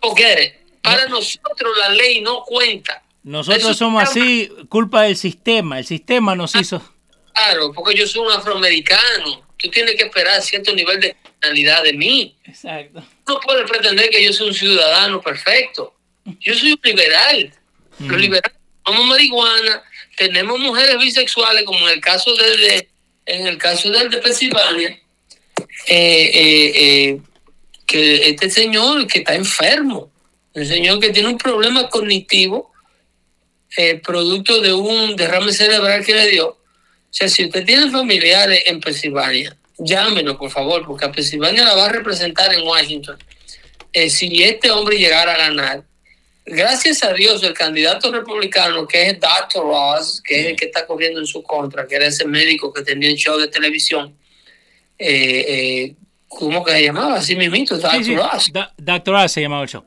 forget 0.00 0.38
it. 0.38 0.52
Para 0.82 1.06
no. 1.06 1.16
nosotros 1.16 1.76
la 1.78 1.90
ley 1.90 2.20
no 2.20 2.42
cuenta. 2.42 3.02
Nosotros 3.22 3.76
somos 3.76 4.02
así, 4.02 4.50
culpa 4.68 5.02
del 5.02 5.16
sistema. 5.16 5.78
El 5.78 5.86
sistema 5.86 6.34
nos 6.34 6.54
hizo. 6.56 6.82
Claro, 7.32 7.72
porque 7.72 7.96
yo 7.96 8.06
soy 8.06 8.26
un 8.26 8.32
afroamericano. 8.32 9.46
Tú 9.56 9.70
tienes 9.70 9.94
que 9.94 10.04
esperar 10.04 10.42
cierto 10.42 10.74
nivel 10.74 11.00
de 11.00 11.16
criminalidad 11.40 11.84
de 11.84 11.92
mí. 11.92 12.36
Exacto. 12.44 13.04
No 13.28 13.40
puedes 13.40 13.70
pretender 13.70 14.10
que 14.10 14.24
yo 14.24 14.32
soy 14.32 14.48
un 14.48 14.54
ciudadano 14.54 15.20
perfecto. 15.20 15.94
Yo 16.40 16.54
soy 16.54 16.72
un 16.72 16.80
liberal. 16.82 17.52
Mm. 17.98 18.10
Los 18.10 18.20
liberales 18.20 18.58
tomamos 18.84 19.06
marihuana, 19.06 19.82
tenemos 20.16 20.58
mujeres 20.58 20.98
bisexuales, 20.98 21.64
como 21.64 21.88
en 21.88 21.94
el 21.94 22.00
caso 22.00 22.34
de, 22.34 22.56
de 22.56 22.88
en 23.26 23.46
el 23.46 23.58
caso 23.58 23.90
del 23.90 24.10
de 24.10 24.18
Pensilvania, 24.18 25.00
eh, 25.86 26.30
eh, 26.34 26.72
eh, 26.74 27.20
que 27.86 28.28
este 28.28 28.50
señor 28.50 29.06
que 29.06 29.20
está 29.20 29.34
enfermo, 29.34 30.10
el 30.54 30.66
señor 30.66 31.00
que 31.00 31.10
tiene 31.10 31.28
un 31.28 31.38
problema 31.38 31.88
cognitivo, 31.88 32.70
producto 34.02 34.60
de 34.60 34.72
un 34.72 35.16
derrame 35.16 35.52
cerebral 35.52 36.04
que 36.04 36.14
le 36.14 36.28
dio. 36.28 36.48
O 37.12 37.14
sea, 37.14 37.28
si 37.28 37.44
usted 37.44 37.64
tiene 37.64 37.90
familiares 37.90 38.62
en 38.66 38.80
Pensilvania, 38.80 39.56
llámenos, 39.78 40.36
por 40.36 40.50
favor, 40.50 40.84
porque 40.86 41.04
a 41.04 41.12
Pensilvania 41.12 41.64
la 41.64 41.74
va 41.74 41.86
a 41.86 41.88
representar 41.88 42.52
en 42.54 42.66
Washington. 42.66 43.18
Eh, 43.92 44.08
si 44.08 44.42
este 44.42 44.70
hombre 44.70 44.96
llegara 44.96 45.34
a 45.34 45.36
ganar, 45.36 45.84
gracias 46.46 47.04
a 47.04 47.12
Dios, 47.12 47.42
el 47.42 47.52
candidato 47.52 48.10
republicano, 48.10 48.86
que 48.86 49.10
es 49.10 49.20
Dr. 49.20 49.62
Ross, 49.62 50.22
que 50.24 50.40
es 50.40 50.46
el 50.46 50.56
que 50.56 50.66
está 50.66 50.86
corriendo 50.86 51.20
en 51.20 51.26
su 51.26 51.42
contra, 51.42 51.86
que 51.86 51.96
era 51.96 52.06
ese 52.06 52.24
médico 52.24 52.72
que 52.72 52.82
tenía 52.82 53.10
un 53.10 53.16
show 53.16 53.38
de 53.38 53.48
televisión, 53.48 54.16
eh, 55.02 55.44
eh, 55.48 55.94
¿cómo 56.28 56.64
que 56.64 56.72
se 56.72 56.84
llamaba? 56.84 57.14
Así 57.16 57.36
mismito, 57.36 57.76
Dr. 57.78 58.04
Sí, 58.04 58.14
sí. 58.14 58.52
Dr. 58.78 59.14
Ross 59.14 59.32
se 59.32 59.40
llamaba 59.42 59.62
el 59.62 59.68
show. 59.68 59.84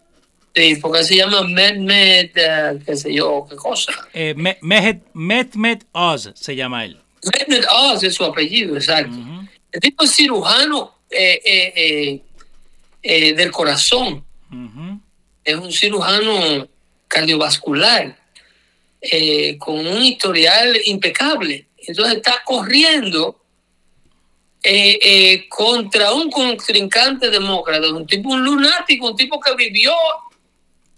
Sí, 0.56 0.78
porque 0.78 1.04
se 1.04 1.16
llama 1.18 1.44
Mehmet, 1.44 2.32
uh, 2.38 2.80
qué 2.86 2.96
sé 2.96 3.14
yo, 3.14 3.46
qué 3.50 3.58
cosa. 3.58 3.92
Eh, 4.14 4.34
Mehmet, 4.38 5.04
Mehmet 5.14 5.86
Oz 5.92 6.32
se 6.34 6.56
llama 6.56 6.86
él. 6.86 6.98
Mehmet 7.24 7.66
Oz 7.70 8.04
es 8.04 8.16
su 8.16 8.24
apellido, 8.24 8.76
exacto. 8.76 9.12
Uh 9.12 9.20
-huh. 9.20 9.50
El 9.74 9.82
tipo 9.82 10.06
es 10.06 10.12
cirujano 10.12 10.96
eh, 11.10 11.42
eh, 11.44 12.22
eh, 13.04 13.34
del 13.34 13.52
corazón. 13.52 14.24
Uh 14.50 14.56
-huh. 14.56 15.00
Es 15.44 15.56
un 15.56 15.72
cirujano 15.72 16.68
cardiovascular 17.08 18.18
con 19.60 19.86
un 19.86 20.02
historial 20.02 20.78
impecable. 20.86 21.68
Entonces 21.78 22.16
está 22.16 22.42
corriendo 22.46 23.45
contra 25.50 26.14
un 26.14 26.30
contrincante 26.32 27.30
demócrata, 27.30 27.90
un 27.90 28.08
tipo, 28.08 28.30
un 28.30 28.44
lunático, 28.44 29.12
un 29.12 29.16
tipo 29.16 29.40
que 29.40 29.56
vivió 29.56 29.94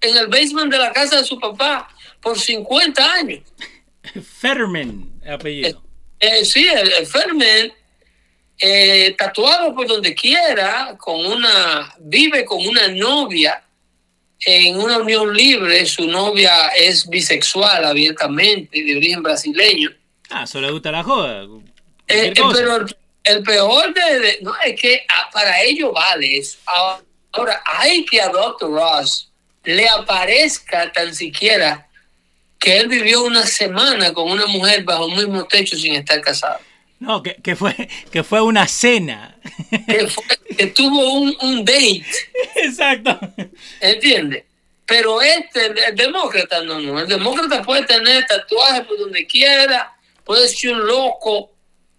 en 0.01 0.15
el 0.15 0.28
basement 0.28 0.72
de 0.72 0.78
la 0.78 0.91
casa 0.91 1.18
de 1.18 1.24
su 1.26 1.39
papá 1.39 1.89
por 2.22 2.39
50 2.39 3.13
años. 3.13 3.41
Fetterman, 4.39 5.09
apellido. 5.30 5.82
sí, 6.43 6.68
el, 6.68 6.91
el 6.93 7.05
Fetterman 7.05 7.74
eh, 8.59 9.15
tatuado 9.18 9.74
por 9.76 9.88
donde 9.88 10.15
quiera, 10.15 10.95
con 10.97 11.24
una, 11.26 11.93
vive 11.99 12.43
con 12.43 12.65
una 12.65 12.88
novia 12.88 13.63
en 14.39 14.80
una 14.80 14.97
unión 14.97 15.34
libre, 15.36 15.86
su 15.86 16.07
novia 16.07 16.70
es 16.70 17.07
bisexual 17.07 17.86
abiertamente, 17.86 18.84
de 18.84 18.97
origen 18.97 19.22
brasileño. 19.22 19.91
Ah, 20.30 20.43
eso 20.43 20.59
le 20.59 20.72
gusta 20.72 20.91
la 20.91 21.03
joda. 21.03 21.45
Eh, 22.07 22.34
pero 22.36 22.86
el, 23.28 23.43
peor 23.43 23.93
de, 23.93 24.19
de, 24.19 24.38
no 24.41 24.55
es 24.65 24.80
que 24.80 25.05
ah, 25.09 25.30
para 25.32 25.61
ello 25.61 25.91
vale 25.91 26.38
eso. 26.38 26.57
Ahora, 27.32 27.61
hay 27.65 28.05
que 28.05 28.21
a 28.21 28.30
Dr. 28.30 28.71
Ross 28.71 29.32
le 29.63 29.88
aparezca 29.89 30.91
tan 30.91 31.13
siquiera 31.13 31.88
que 32.59 32.78
él 32.78 32.88
vivió 32.88 33.23
una 33.23 33.45
semana 33.45 34.13
con 34.13 34.32
una 34.32 34.47
mujer 34.47 34.84
bajo 34.84 35.07
el 35.07 35.15
mismo 35.15 35.45
techo 35.45 35.75
sin 35.75 35.93
estar 35.95 36.19
casado. 36.21 36.59
No, 36.99 37.21
que, 37.21 37.36
que 37.36 37.55
fue, 37.55 37.75
que 38.11 38.23
fue 38.23 38.41
una 38.41 38.67
cena. 38.67 39.38
Que, 39.88 40.07
fue- 40.07 40.23
que 40.57 40.67
tuvo 40.67 41.13
un, 41.13 41.38
un 41.41 41.63
date, 41.63 42.03
Exacto. 42.55 43.19
¿entiendes? 43.80 44.45
Pero 44.86 45.21
este, 45.21 45.65
el 45.89 45.95
demócrata, 45.95 46.63
no, 46.63 46.80
no. 46.80 46.99
El 46.99 47.07
demócrata 47.07 47.61
puede 47.61 47.84
tener 47.84 48.25
tatuajes 48.25 48.88
por 48.88 48.97
donde 48.97 49.28
quiera, 49.28 49.93
puede 50.23 50.47
ser 50.47 50.71
un 50.73 50.88
loco 50.88 51.51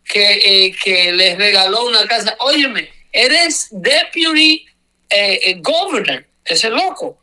que, 0.09 0.67
eh, 0.67 0.77
que 0.83 1.13
les 1.13 1.37
regaló 1.37 1.87
una 1.87 2.07
casa. 2.07 2.37
Óyeme, 2.41 2.91
eres 3.13 3.69
deputy 3.71 4.67
eh, 5.11 5.41
eh, 5.45 5.55
governor, 5.61 6.27
ese 6.45 6.71
loco. 6.71 7.23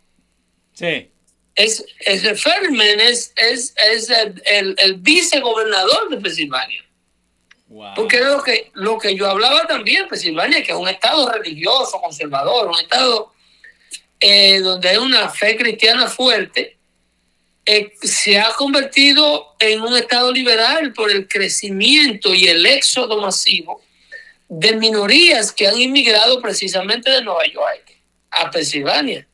Sí. 0.73 1.09
Es, 1.55 1.85
ese 1.99 2.35
Fetterman 2.35 2.99
es, 2.99 3.31
es, 3.37 3.73
es 3.91 4.09
el, 4.09 4.41
el, 4.45 4.75
el 4.77 4.95
vicegobernador 4.95 6.09
de 6.09 6.17
Pensilvania. 6.17 6.83
Wow. 7.67 7.93
Porque 7.95 8.19
lo 8.19 8.43
que, 8.43 8.71
lo 8.73 8.97
que 8.97 9.15
yo 9.15 9.27
hablaba 9.27 9.65
también, 9.65 10.07
Pensilvania, 10.07 10.61
que 10.63 10.71
es 10.71 10.77
un 10.77 10.87
estado 10.87 11.29
religioso, 11.31 11.99
conservador, 11.99 12.67
un 12.67 12.79
estado 12.79 13.33
eh, 14.19 14.59
donde 14.59 14.89
hay 14.89 14.97
una 14.97 15.29
fe 15.29 15.55
cristiana 15.55 16.07
fuerte, 16.07 16.74
eh, 17.65 17.93
se 18.01 18.39
ha 18.39 18.53
convertido 18.53 19.55
en 19.59 19.81
un 19.81 19.95
estado 19.97 20.31
liberal 20.31 20.93
por 20.93 21.11
el 21.11 21.27
crecimiento 21.27 22.33
y 22.33 22.45
el 22.45 22.65
éxodo 22.65 23.19
masivo 23.19 23.81
de 24.47 24.75
minorías 24.75 25.51
que 25.51 25.67
han 25.67 25.79
inmigrado 25.79 26.41
precisamente 26.41 27.09
de 27.09 27.23
Nueva 27.23 27.45
York 27.47 27.97
a 28.29 28.51
Pensilvania. 28.51 29.27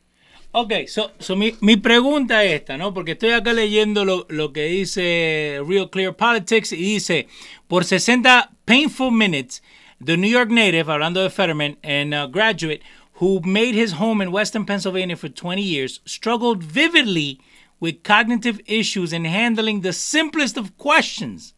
Ok, 0.54 0.74
so, 0.88 1.12
so 1.20 1.36
mi, 1.36 1.56
mi 1.62 1.78
pregunta 1.78 2.44
es 2.44 2.54
esta, 2.54 2.78
¿no? 2.78 2.94
Porque 2.94 3.14
estoy 3.14 3.32
acá 3.32 3.54
leyendo 3.54 4.04
lo, 4.04 4.26
lo 4.30 4.52
que 4.52 4.66
dice 4.66 5.62
Real 5.66 5.90
Clear 5.90 6.16
Politics 6.16 6.74
y 6.74 6.78
dice, 6.78 7.28
por 7.68 7.86
60 7.86 8.52
painful 8.66 9.12
minutes, 9.12 9.62
the 10.04 10.18
New 10.18 10.30
York 10.30 10.50
native, 10.50 10.92
hablando 10.92 11.24
de 11.24 11.30
Fetterman, 11.30 11.78
and 11.84 12.14
a 12.14 12.28
graduate 12.28 12.82
who 13.22 13.40
made 13.46 13.76
his 13.76 13.94
home 13.94 14.22
in 14.22 14.32
Western 14.32 14.66
Pennsylvania 14.66 15.16
for 15.16 15.30
20 15.30 15.62
years, 15.62 16.02
struggled 16.06 16.64
vividly 16.64 17.40
with 17.82 18.04
cognitive 18.04 18.62
issues 18.68 19.12
in 19.12 19.26
handling 19.26 19.82
the 19.82 19.92
simplest 19.92 20.56
of 20.58 20.70
questions. 20.78 21.54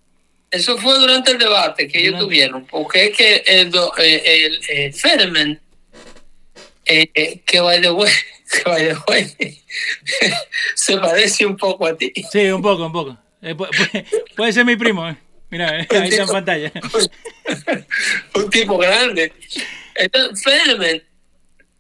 Eso 0.49 0.77
fue 0.77 0.97
durante 0.99 1.31
el 1.31 1.37
debate 1.39 1.87
que 1.87 1.99
ellos 1.99 2.19
tuvieron, 2.19 2.65
porque 2.67 3.05
es 3.05 3.17
que 3.17 3.43
el, 3.45 3.71
eh, 3.97 4.21
el, 4.45 4.59
eh, 4.69 4.91
Fetterman, 4.93 5.59
eh, 6.85 7.07
eh, 7.13 7.41
que 7.45 7.59
by 7.59 7.81
the 7.81 7.91
way, 7.91 8.11
que 8.51 8.63
by 8.69 8.87
the 8.87 8.95
way, 9.07 9.25
se 10.75 10.97
parece 10.97 11.45
un 11.45 11.57
poco 11.57 11.87
a 11.87 11.95
ti. 11.97 12.11
Sí, 12.31 12.45
un 12.51 12.61
poco, 12.61 12.85
un 12.85 12.91
poco. 12.91 13.17
Eh, 13.41 13.55
pu- 13.55 13.67
pu- 13.69 14.05
puede 14.35 14.53
ser 14.53 14.63
mi 14.65 14.75
primo, 14.75 15.07
eh. 15.09 15.17
Mira, 15.49 15.79
eh, 15.81 15.87
ahí 15.91 16.09
está 16.09 16.23
en 16.23 16.29
pantalla. 16.29 16.71
un 18.35 18.49
tipo 18.49 18.77
grande. 18.77 19.31
Entonces, 19.95 20.43
Fetterman 20.43 21.01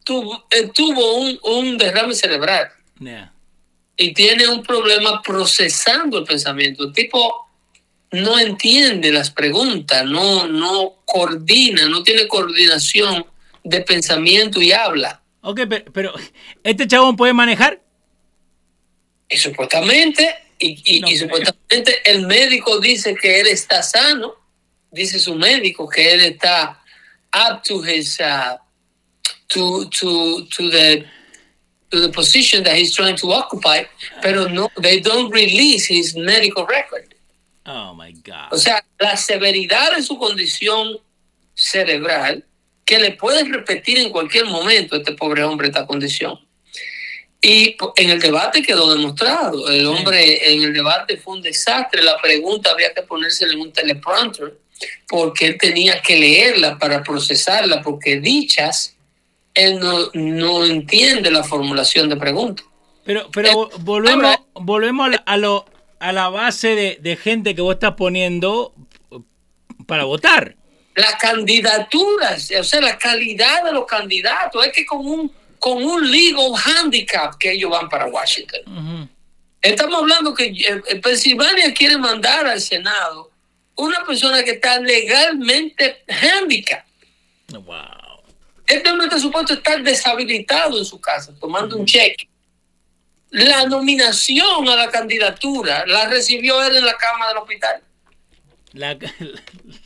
tuvo, 0.03 0.45
tuvo 0.73 1.15
un, 1.21 1.39
un 1.43 1.77
derrame 1.77 2.13
cerebral 2.13 2.69
Yeah. 2.99 3.32
Y 3.97 4.13
tiene 4.13 4.47
un 4.47 4.63
problema 4.63 5.21
procesando 5.21 6.17
el 6.19 6.23
pensamiento. 6.25 6.83
El 6.85 6.93
tipo 6.93 7.47
no 8.11 8.37
entiende 8.39 9.11
las 9.11 9.29
preguntas, 9.31 10.05
no, 10.05 10.47
no 10.47 10.95
coordina, 11.05 11.87
no 11.87 12.03
tiene 12.03 12.27
coordinación 12.27 13.25
de 13.63 13.81
pensamiento 13.81 14.61
y 14.61 14.71
habla. 14.71 15.21
Ok, 15.41 15.61
pe- 15.67 15.85
pero, 15.93 16.13
¿este 16.63 16.87
chabón 16.87 17.15
puede 17.15 17.33
manejar? 17.33 17.81
Y 19.29 19.37
supuestamente, 19.37 20.35
y, 20.59 20.97
y- 20.97 21.01
No 21.01 21.07
y 21.09 21.17
creo. 21.17 21.21
supuestamente 21.27 22.11
el 22.11 22.27
médico 22.27 22.79
dice 22.79 23.15
que 23.15 23.39
él 23.39 23.47
está 23.47 23.81
sano, 23.81 24.35
dice 24.91 25.19
su 25.19 25.35
médico 25.35 25.89
que 25.89 26.13
él 26.13 26.21
está 26.21 26.79
up 27.35 27.61
to 27.63 27.83
his 27.83 28.19
uh, 28.19 28.57
to 29.47 29.89
to 29.89 30.45
to 30.55 30.69
the 30.69 31.03
to 31.93 31.99
the 31.99 32.09
position 32.09 32.63
that 32.63 32.75
he's 32.75 32.93
trying 32.95 33.15
to 33.15 33.31
occupy, 33.31 33.83
pero 34.21 34.47
no, 34.47 34.67
they 34.81 34.99
don't 34.99 35.31
release 35.31 35.85
his 35.85 36.15
medical 36.15 36.65
record. 36.65 37.13
Oh 37.65 37.93
my 37.93 38.11
God. 38.11 38.51
O 38.51 38.57
sea, 38.57 38.83
la 38.99 39.15
severidad 39.15 39.95
de 39.95 40.01
su 40.01 40.17
condición 40.17 40.97
cerebral, 41.53 42.43
que 42.83 42.97
le 42.99 43.11
pueden 43.11 43.53
repetir 43.53 43.99
en 43.99 44.09
cualquier 44.09 44.45
momento 44.45 44.95
a 44.95 44.97
este 44.97 45.13
pobre 45.13 45.43
hombre 45.43 45.67
esta 45.67 45.85
condición. 45.85 46.39
Y 47.41 47.75
en 47.97 48.09
el 48.09 48.19
debate 48.19 48.63
quedó 48.63 48.93
demostrado. 48.93 49.69
El 49.69 49.85
hombre 49.85 50.53
en 50.53 50.63
el 50.63 50.73
debate 50.73 51.17
fue 51.17 51.35
un 51.35 51.41
desastre. 51.41 52.01
La 52.01 52.19
pregunta 52.21 52.71
había 52.71 52.93
que 52.93 53.03
ponérsela 53.03 53.53
en 53.53 53.59
un 53.59 53.71
teleprompter 53.71 54.57
porque 55.07 55.45
él 55.45 55.57
tenía 55.57 56.01
que 56.01 56.17
leerla 56.17 56.77
para 56.77 57.03
procesarla, 57.03 57.81
porque 57.81 58.19
dichas, 58.19 58.95
él 59.53 59.79
no, 59.79 60.09
no 60.13 60.65
entiende 60.65 61.29
la 61.31 61.43
formulación 61.43 62.09
de 62.09 62.15
preguntas. 62.17 62.65
Pero, 63.05 63.29
pero 63.31 63.49
Eh, 63.49 63.53
vo- 63.53 63.69
volvemos, 63.79 64.23
ahora- 64.25 64.41
volvemos 64.55 65.05
a, 65.07 65.09
la- 65.09 65.23
a 65.25 65.37
lo, 65.37 65.65
a 65.99 66.11
la 66.13 66.29
base 66.29 66.75
de, 66.75 66.97
de 67.01 67.15
gente 67.17 67.53
que 67.55 67.61
vos 67.61 67.73
estás 67.75 67.93
poniendo 67.95 68.73
para 69.87 70.05
votar. 70.05 70.55
las 70.95 71.15
candidaturas, 71.15 72.51
o 72.59 72.63
sea, 72.63 72.79
la 72.81 72.97
calidad 72.97 73.63
de 73.65 73.71
los 73.73 73.85
candidatos, 73.85 74.65
es 74.65 74.71
que 74.71 74.85
con 74.85 75.05
un, 75.05 75.31
con 75.59 75.83
un 75.83 76.09
legal 76.11 76.51
handicap 76.63 77.35
que 77.39 77.51
ellos 77.53 77.71
van 77.71 77.89
para 77.89 78.05
Washington. 78.07 79.09
Estamos 79.61 79.95
hablando 80.01 80.33
que 80.33 80.45
eh, 80.45 80.81
eh, 80.89 80.95
Pensilvania 81.01 81.73
quiere 81.73 81.97
mandar 81.97 82.45
al 82.47 82.59
Senado 82.61 83.31
una 83.75 84.05
persona 84.05 84.43
que 84.43 84.51
está 84.51 84.79
legalmente 84.79 86.03
handicap. 86.07 86.85
Wow. 87.49 87.75
Este 88.73 88.89
hombre 88.89 89.05
está 89.05 89.19
supuesto 89.19 89.53
estar 89.53 89.83
deshabilitado 89.83 90.79
en 90.79 90.85
su 90.85 90.99
casa, 90.99 91.31
tomando 91.39 91.77
un 91.77 91.85
cheque. 91.85 92.27
La 93.29 93.65
nominación 93.65 94.67
a 94.67 94.75
la 94.75 94.89
candidatura 94.89 95.85
la 95.85 96.07
recibió 96.07 96.61
él 96.63 96.77
en 96.77 96.85
la 96.85 96.95
cama 96.95 97.27
del 97.27 97.37
hospital. 97.37 97.83
La, 98.73 98.97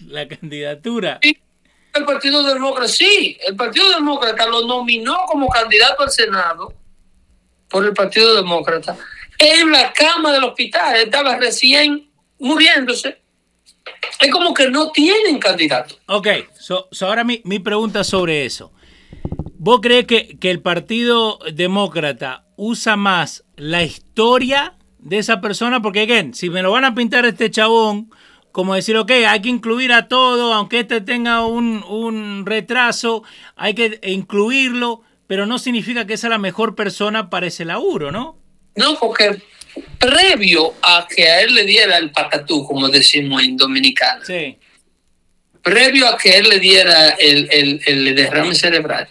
la 0.08 0.28
candidatura. 0.28 1.20
El 1.22 2.06
Partido 2.06 2.44
Demócrata, 2.44 2.88
sí, 2.88 3.38
el 3.46 3.58
Partido 3.58 3.90
Demócrata 3.90 4.46
lo 4.46 4.66
nominó 4.66 5.18
como 5.28 5.50
candidato 5.50 6.04
al 6.04 6.12
Senado 6.12 6.74
por 7.68 7.84
el 7.84 7.94
Partido 7.94 8.36
Demócrata 8.36 8.98
en 9.38 9.70
la 9.70 9.92
cama 9.92 10.32
del 10.32 10.46
hospital. 10.46 10.96
Estaba 10.96 11.36
recién 11.36 12.10
muriéndose. 12.40 13.20
Es 14.20 14.32
como 14.32 14.54
que 14.54 14.70
no 14.70 14.92
tienen 14.92 15.40
candidato. 15.40 15.96
Ok, 16.06 16.28
so, 16.58 16.88
so 16.92 17.08
ahora 17.08 17.26
mi, 17.26 17.42
mi 17.44 17.60
pregunta 17.60 18.06
sobre 18.06 18.46
eso. 18.46 18.72
¿Vos 19.68 19.82
crees 19.82 20.06
que, 20.06 20.38
que 20.40 20.50
el 20.50 20.62
Partido 20.62 21.40
Demócrata 21.54 22.46
usa 22.56 22.96
más 22.96 23.44
la 23.58 23.84
historia 23.84 24.78
de 24.98 25.18
esa 25.18 25.42
persona? 25.42 25.82
Porque, 25.82 26.04
again, 26.04 26.34
si 26.34 26.50
me 26.50 26.62
lo 26.62 26.72
van 26.72 26.86
a 26.86 26.96
pintar 26.96 27.26
este 27.26 27.52
chabón, 27.52 28.10
como 28.54 28.76
decir, 28.76 28.96
ok, 28.96 29.12
hay 29.28 29.42
que 29.42 29.50
incluir 29.50 29.92
a 29.92 30.08
todo, 30.08 30.54
aunque 30.54 30.80
este 30.80 31.02
tenga 31.02 31.46
un, 31.46 31.84
un 31.84 32.46
retraso, 32.46 33.24
hay 33.58 33.74
que 33.74 34.00
incluirlo, 34.04 35.02
pero 35.28 35.46
no 35.46 35.60
significa 35.60 36.08
que 36.08 36.14
es 36.14 36.24
la 36.24 36.38
mejor 36.38 36.74
persona 36.74 37.30
para 37.30 37.48
ese 37.48 37.66
laburo, 37.66 38.10
¿no? 38.10 38.38
No, 38.78 38.98
porque 38.98 39.42
previo 40.00 40.76
a 40.82 41.06
que 41.14 41.28
a 41.28 41.42
él 41.42 41.54
le 41.54 41.66
diera 41.66 41.98
el 41.98 42.12
patatú, 42.12 42.64
como 42.66 42.88
decimos 42.88 43.44
en 43.44 43.58
Dominicana, 43.58 44.24
Sí. 44.24 44.60
Previo 45.72 46.08
a 46.08 46.18
que 46.18 46.38
él 46.38 46.48
le 46.50 46.60
diera 46.60 47.10
el, 47.10 47.48
el- 47.52 47.82
el 47.86 48.16
derrame 48.16 48.56
cerebral, 48.56 49.08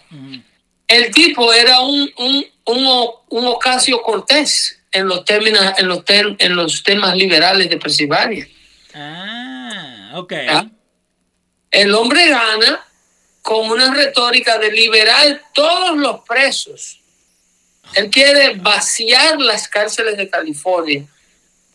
el 0.87 1.11
tipo 1.11 1.53
era 1.53 1.79
un, 1.81 2.11
un, 2.17 2.45
un, 2.65 3.09
un 3.29 3.45
Ocasio 3.47 4.01
Cortés 4.01 4.79
en 4.91 5.07
los, 5.07 5.25
términos, 5.25 5.61
en, 5.77 5.87
los 5.87 6.03
ter- 6.05 6.35
en 6.39 6.55
los 6.55 6.81
temas 6.83 7.15
liberales 7.15 7.69
de 7.69 7.77
Pensilvania. 7.77 8.47
Ah, 8.95 10.11
ok. 10.15 10.33
¿Ah? 10.49 10.65
El 11.71 11.93
hombre 11.93 12.27
gana 12.29 12.83
con 13.41 13.69
una 13.69 13.93
retórica 13.93 14.57
de 14.57 14.71
liberar 14.71 15.41
todos 15.53 15.97
los 15.97 16.21
presos. 16.27 16.99
Él 17.95 18.09
quiere 18.09 18.55
vaciar 18.55 19.39
las 19.39 19.67
cárceles 19.67 20.17
de 20.17 20.29
California 20.29 21.05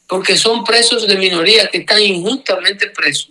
porque 0.07 0.37
son 0.37 0.63
presos 0.65 1.07
de 1.07 1.17
minoría 1.17 1.69
que 1.69 1.79
están 1.79 2.03
injustamente 2.03 2.89
presos, 2.91 3.31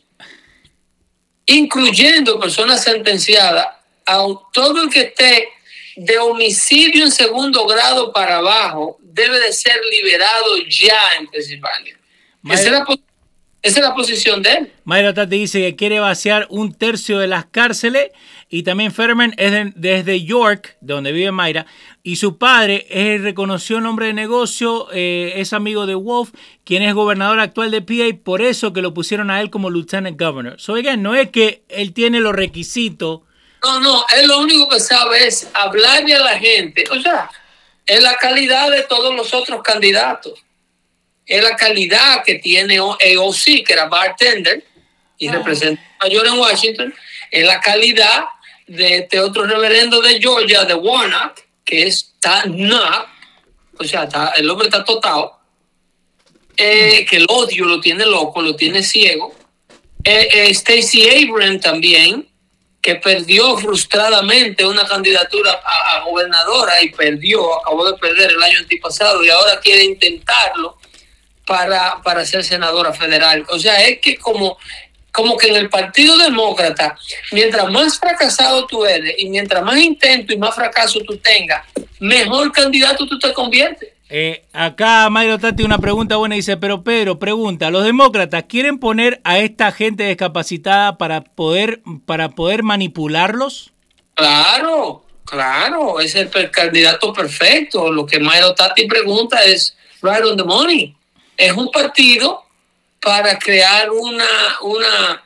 incluyendo 1.46 2.40
personas 2.40 2.84
sentenciadas 2.84 3.68
a 4.06 4.26
todo 4.54 4.84
el 4.84 4.90
que 4.90 5.02
esté 5.02 5.50
de 5.96 6.18
homicidio 6.20 7.06
en 7.06 7.12
segundo 7.12 7.66
grado 7.68 8.14
para 8.14 8.38
abajo 8.38 8.98
debe 9.02 9.40
de 9.40 9.52
ser 9.52 9.80
liberado 9.92 10.58
ya 10.70 10.98
en 11.20 11.28
Pensilvania. 11.28 11.98
Esa 12.50 12.64
es 12.64 12.72
la 12.72 12.86
pos- 12.86 13.00
Esa 13.62 13.80
es 13.80 13.86
la 13.86 13.94
posición 13.94 14.42
de 14.42 14.50
él. 14.54 14.72
Mayra 14.86 15.14
Tati 15.14 15.38
dice 15.38 15.60
que 15.60 15.76
quiere 15.76 16.00
vaciar 16.00 16.48
un 16.50 16.74
tercio 16.74 17.20
de 17.20 17.28
las 17.28 17.46
cárceles 17.46 18.10
y 18.50 18.64
también 18.64 18.92
Ferman 18.92 19.36
es 19.38 19.52
de, 19.52 19.72
desde 19.76 20.24
York, 20.24 20.78
donde 20.82 21.12
vive 21.12 21.32
Mayra, 21.32 21.68
y 22.04 22.16
su 22.16 22.38
padre 22.38 22.88
es 22.90 23.16
el 23.16 23.24
reconocido 23.24 23.82
nombre 23.82 24.08
de 24.08 24.14
negocio, 24.14 24.88
eh, 24.92 25.34
es 25.36 25.54
amigo 25.54 25.86
de 25.86 25.96
Wolf, 25.96 26.32
quien 26.64 26.84
es 26.84 26.94
gobernador 26.94 27.40
actual 27.40 27.72
de 27.72 27.82
PA, 27.82 28.08
y 28.08 28.14
por 28.14 28.42
eso 28.42 28.74
que 28.74 28.82
lo 28.82 28.94
pusieron 28.94 29.30
a 29.30 29.42
él 29.42 29.50
como 29.50 29.70
lieutenant 29.70 30.20
governor. 30.20 30.60
So, 30.60 30.76
again, 30.76 31.02
no 31.02 31.16
es 31.16 31.30
que 31.30 31.64
él 31.70 31.94
tiene 31.94 32.20
los 32.20 32.34
requisitos. 32.34 33.22
No, 33.64 33.80
no, 33.80 34.06
él 34.18 34.28
lo 34.28 34.40
único 34.40 34.68
que 34.70 34.80
sabe 34.80 35.28
es 35.28 35.50
hablarle 35.54 36.16
a 36.16 36.20
la 36.20 36.40
gente. 36.40 36.84
O 36.90 37.00
sea, 37.00 37.30
es 37.86 38.02
la 38.02 38.16
calidad 38.16 38.72
de 38.72 38.84
todos 38.84 39.16
los 39.16 39.34
otros 39.34 39.62
candidatos 39.62 40.44
es 41.32 41.42
la 41.42 41.56
calidad 41.56 42.24
que 42.26 42.36
tiene 42.36 42.78
AOC, 42.78 43.64
que 43.66 43.74
era 43.74 43.86
bartender 43.86 44.66
y 45.18 45.30
ah. 45.30 45.34
representa 45.34 45.82
mayor 46.02 46.28
en 46.28 46.34
Washington, 46.34 46.94
es 47.30 47.46
la 47.46 47.60
calidad 47.62 48.26
de 48.68 48.98
este 48.98 49.20
otro 49.20 49.46
reverendo 49.46 50.02
de 50.02 50.20
Georgia, 50.20 50.66
de 50.66 50.74
Warnock, 50.74 51.40
que 51.66 51.84
está 51.84 52.46
not, 52.46 53.08
o 53.78 53.84
sea, 53.84 54.08
el 54.38 54.50
hombre 54.50 54.68
está 54.68 54.84
totado, 54.84 55.40
eh, 56.58 57.06
que 57.10 57.18
el 57.18 57.26
odio 57.30 57.66
lo 57.66 57.80
tiene 57.80 58.06
loco, 58.06 58.42
lo 58.42 58.56
tiene 58.56 58.84
ciego. 58.84 59.34
Eh, 60.04 60.30
eh, 60.32 60.54
Stacey 60.54 61.26
Abrams 61.26 61.62
también, 61.62 62.28
que 62.82 62.96
perdió 62.96 63.58
frustradamente 63.58 64.66
una 64.66 64.86
candidatura 64.88 65.62
a, 65.64 65.98
a, 65.98 66.04
gobernadora 66.04 66.82
y 66.82 66.90
perdió, 66.90 67.60
acabó 67.60 67.86
de 67.86 67.98
perder 67.98 68.32
el 68.32 68.42
año 68.42 68.60
antipasado 68.60 69.24
y 69.24 69.30
ahora 69.30 69.60
quiere 69.60 69.84
intentarlo 69.84 70.78
para, 71.46 72.02
para 72.04 72.26
ser 72.26 72.44
senadora 72.44 72.94
federal. 72.94 73.46
O 73.50 73.60
sea, 73.60 73.82
es 73.88 74.00
que 74.00 74.18
como, 74.18 74.58
como 75.12 75.38
que 75.38 75.48
en 75.48 75.56
el 75.56 75.70
Partido 75.70 76.18
Demócrata, 76.18 76.98
mientras 77.32 77.70
más 77.72 78.00
fracasado 78.00 78.66
tú 78.66 78.86
eres 78.86 79.16
y 79.18 79.30
mientras 79.30 79.64
más 79.64 79.78
intento 79.78 80.34
y 80.34 80.38
más 80.38 80.56
fracaso 80.56 81.00
tú 81.02 81.18
tengas, 81.18 81.66
mejor 82.00 82.52
candidato 82.52 83.06
tú 83.06 83.20
te 83.20 83.34
conviertes. 83.34 83.90
Eh, 84.10 84.44
acá 84.52 85.10
Mayro 85.10 85.40
Tati 85.40 85.64
una 85.64 85.78
pregunta 85.78 86.18
buena 86.18 86.36
dice, 86.36 86.58
pero 86.58 86.84
Pedro 86.84 87.18
pregunta, 87.18 87.72
¿los 87.72 87.86
demócratas 87.86 88.44
quieren 88.44 88.78
poner 88.78 89.22
a 89.24 89.40
esta 89.40 89.72
gente 89.72 90.06
discapacitada 90.06 90.98
para 90.98 91.22
poder, 91.22 91.82
para 92.06 92.30
poder 92.30 92.64
manipularlos? 92.64 93.72
Claro, 94.16 95.06
claro, 95.24 96.00
es 96.02 96.16
el 96.16 96.30
candidato 96.52 97.14
perfecto. 97.14 97.92
Lo 97.92 98.06
que 98.06 98.20
Mayro 98.20 98.54
Tati 98.54 98.86
pregunta 98.86 99.44
es 99.46 99.78
right 100.02 100.24
on 100.26 100.36
the 100.36 100.44
money 100.44 100.96
es 101.42 101.52
un 101.54 101.72
partido 101.72 102.44
para 103.02 103.38
crear 103.38 103.90
una, 103.90 104.26
una 104.62 105.24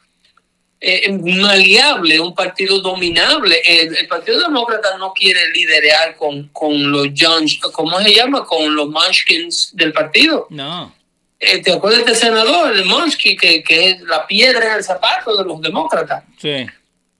eh, 0.79 1.11
maleable, 1.11 2.19
un 2.19 2.33
partido 2.33 2.79
dominable. 2.79 3.61
El, 3.65 4.07
Partido 4.07 4.39
Demócrata 4.39 4.97
no 4.97 5.13
quiere 5.13 5.49
liderar 5.49 6.15
con, 6.15 6.49
con 6.49 6.91
los 6.91 7.07
Jones, 7.17 7.59
¿cómo 7.73 7.99
se 8.01 8.13
llama? 8.13 8.45
Con 8.45 8.75
los 8.75 8.87
Munchkins 8.87 9.75
del 9.75 9.91
partido. 9.91 10.47
No. 10.49 10.93
Eh, 11.39 11.61
¿Te 11.61 11.73
acuerdas 11.73 12.05
del 12.05 12.15
senador, 12.15 12.75
el 12.75 12.85
Munchkin, 12.85 13.37
que, 13.37 13.61
que 13.61 13.89
es 13.89 14.01
la 14.01 14.25
piedra 14.25 14.67
en 14.67 14.73
el 14.77 14.83
zapato 14.83 15.35
de 15.35 15.43
los 15.43 15.61
demócratas? 15.61 16.23
Sí. 16.39 16.65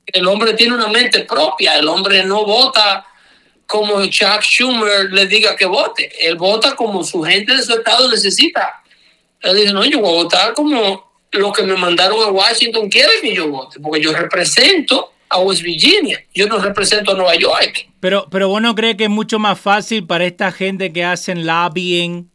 El 0.05 0.27
hombre 0.27 0.53
tiene 0.53 0.75
una 0.75 0.87
mente 0.87 1.21
propia, 1.21 1.77
el 1.77 1.87
hombre 1.87 2.23
no 2.23 2.45
vota 2.45 3.05
como 3.65 4.05
Chuck 4.05 4.41
Schumer 4.41 5.11
le 5.11 5.25
diga 5.25 5.55
que 5.55 5.65
vote, 5.65 6.11
él 6.27 6.35
vota 6.35 6.75
como 6.75 7.03
su 7.03 7.23
gente 7.23 7.55
de 7.55 7.63
su 7.63 7.73
estado 7.73 8.09
necesita. 8.09 8.83
Él 9.45 9.55
dice, 9.57 9.73
no, 9.73 9.85
yo 9.85 9.99
voy 9.99 10.09
a 10.09 10.23
votar 10.23 10.53
como 10.53 11.11
lo 11.31 11.51
que 11.51 11.63
me 11.63 11.75
mandaron 11.75 12.21
a 12.23 12.27
Washington 12.27 12.89
quiere 12.89 13.11
que 13.21 13.33
yo 13.33 13.49
vote, 13.49 13.79
porque 13.79 14.01
yo 14.01 14.13
represento 14.13 15.11
a 15.29 15.39
West 15.39 15.61
Virginia, 15.61 16.23
yo 16.33 16.47
no 16.47 16.59
represento 16.59 17.11
a 17.11 17.15
Nueva 17.15 17.35
York. 17.35 17.89
Pero, 17.99 18.27
pero 18.29 18.47
vos 18.47 18.61
no 18.61 18.75
crees 18.75 18.95
que 18.95 19.05
es 19.05 19.09
mucho 19.09 19.39
más 19.39 19.59
fácil 19.59 20.05
para 20.05 20.25
esta 20.25 20.51
gente 20.51 20.93
que 20.93 21.03
hacen 21.03 21.45
lobbying 21.45 22.29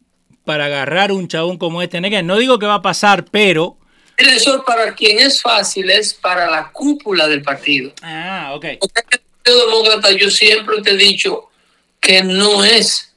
para 0.45 0.67
agarrar 0.67 1.13
un 1.13 1.29
chabón 1.29 1.59
como 1.59 1.83
este? 1.83 2.01
No 2.01 2.37
digo 2.37 2.59
que 2.59 2.67
va 2.67 2.75
a 2.75 2.83
pasar, 2.83 3.25
pero... 3.31 3.77
Eso 4.17 4.63
para 4.65 4.95
quien 4.95 5.19
es 5.19 5.41
fácil 5.41 5.89
es 5.91 6.13
para 6.13 6.51
la 6.51 6.71
cúpula 6.73 7.27
del 7.27 7.43
partido. 7.43 7.93
Ah, 8.03 8.53
ok. 8.55 8.67
Porque 8.81 9.01
el 9.13 9.21
Partido 9.21 9.67
Demócrata 9.67 10.11
yo 10.13 10.31
siempre 10.31 10.83
te 10.83 10.91
he 10.91 10.97
dicho 10.97 11.49
que 12.01 12.23
no 12.23 12.63
es 12.65 13.10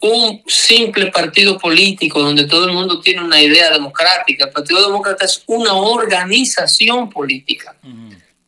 un 0.00 0.42
simple 0.46 1.06
partido 1.10 1.58
político 1.58 2.20
donde 2.20 2.44
todo 2.44 2.66
el 2.66 2.72
mundo 2.72 3.00
tiene 3.00 3.22
una 3.22 3.40
idea 3.40 3.70
democrática. 3.70 4.46
El 4.46 4.52
Partido 4.52 4.86
Demócrata 4.86 5.24
es 5.24 5.42
una 5.46 5.74
organización 5.74 7.10
política, 7.10 7.76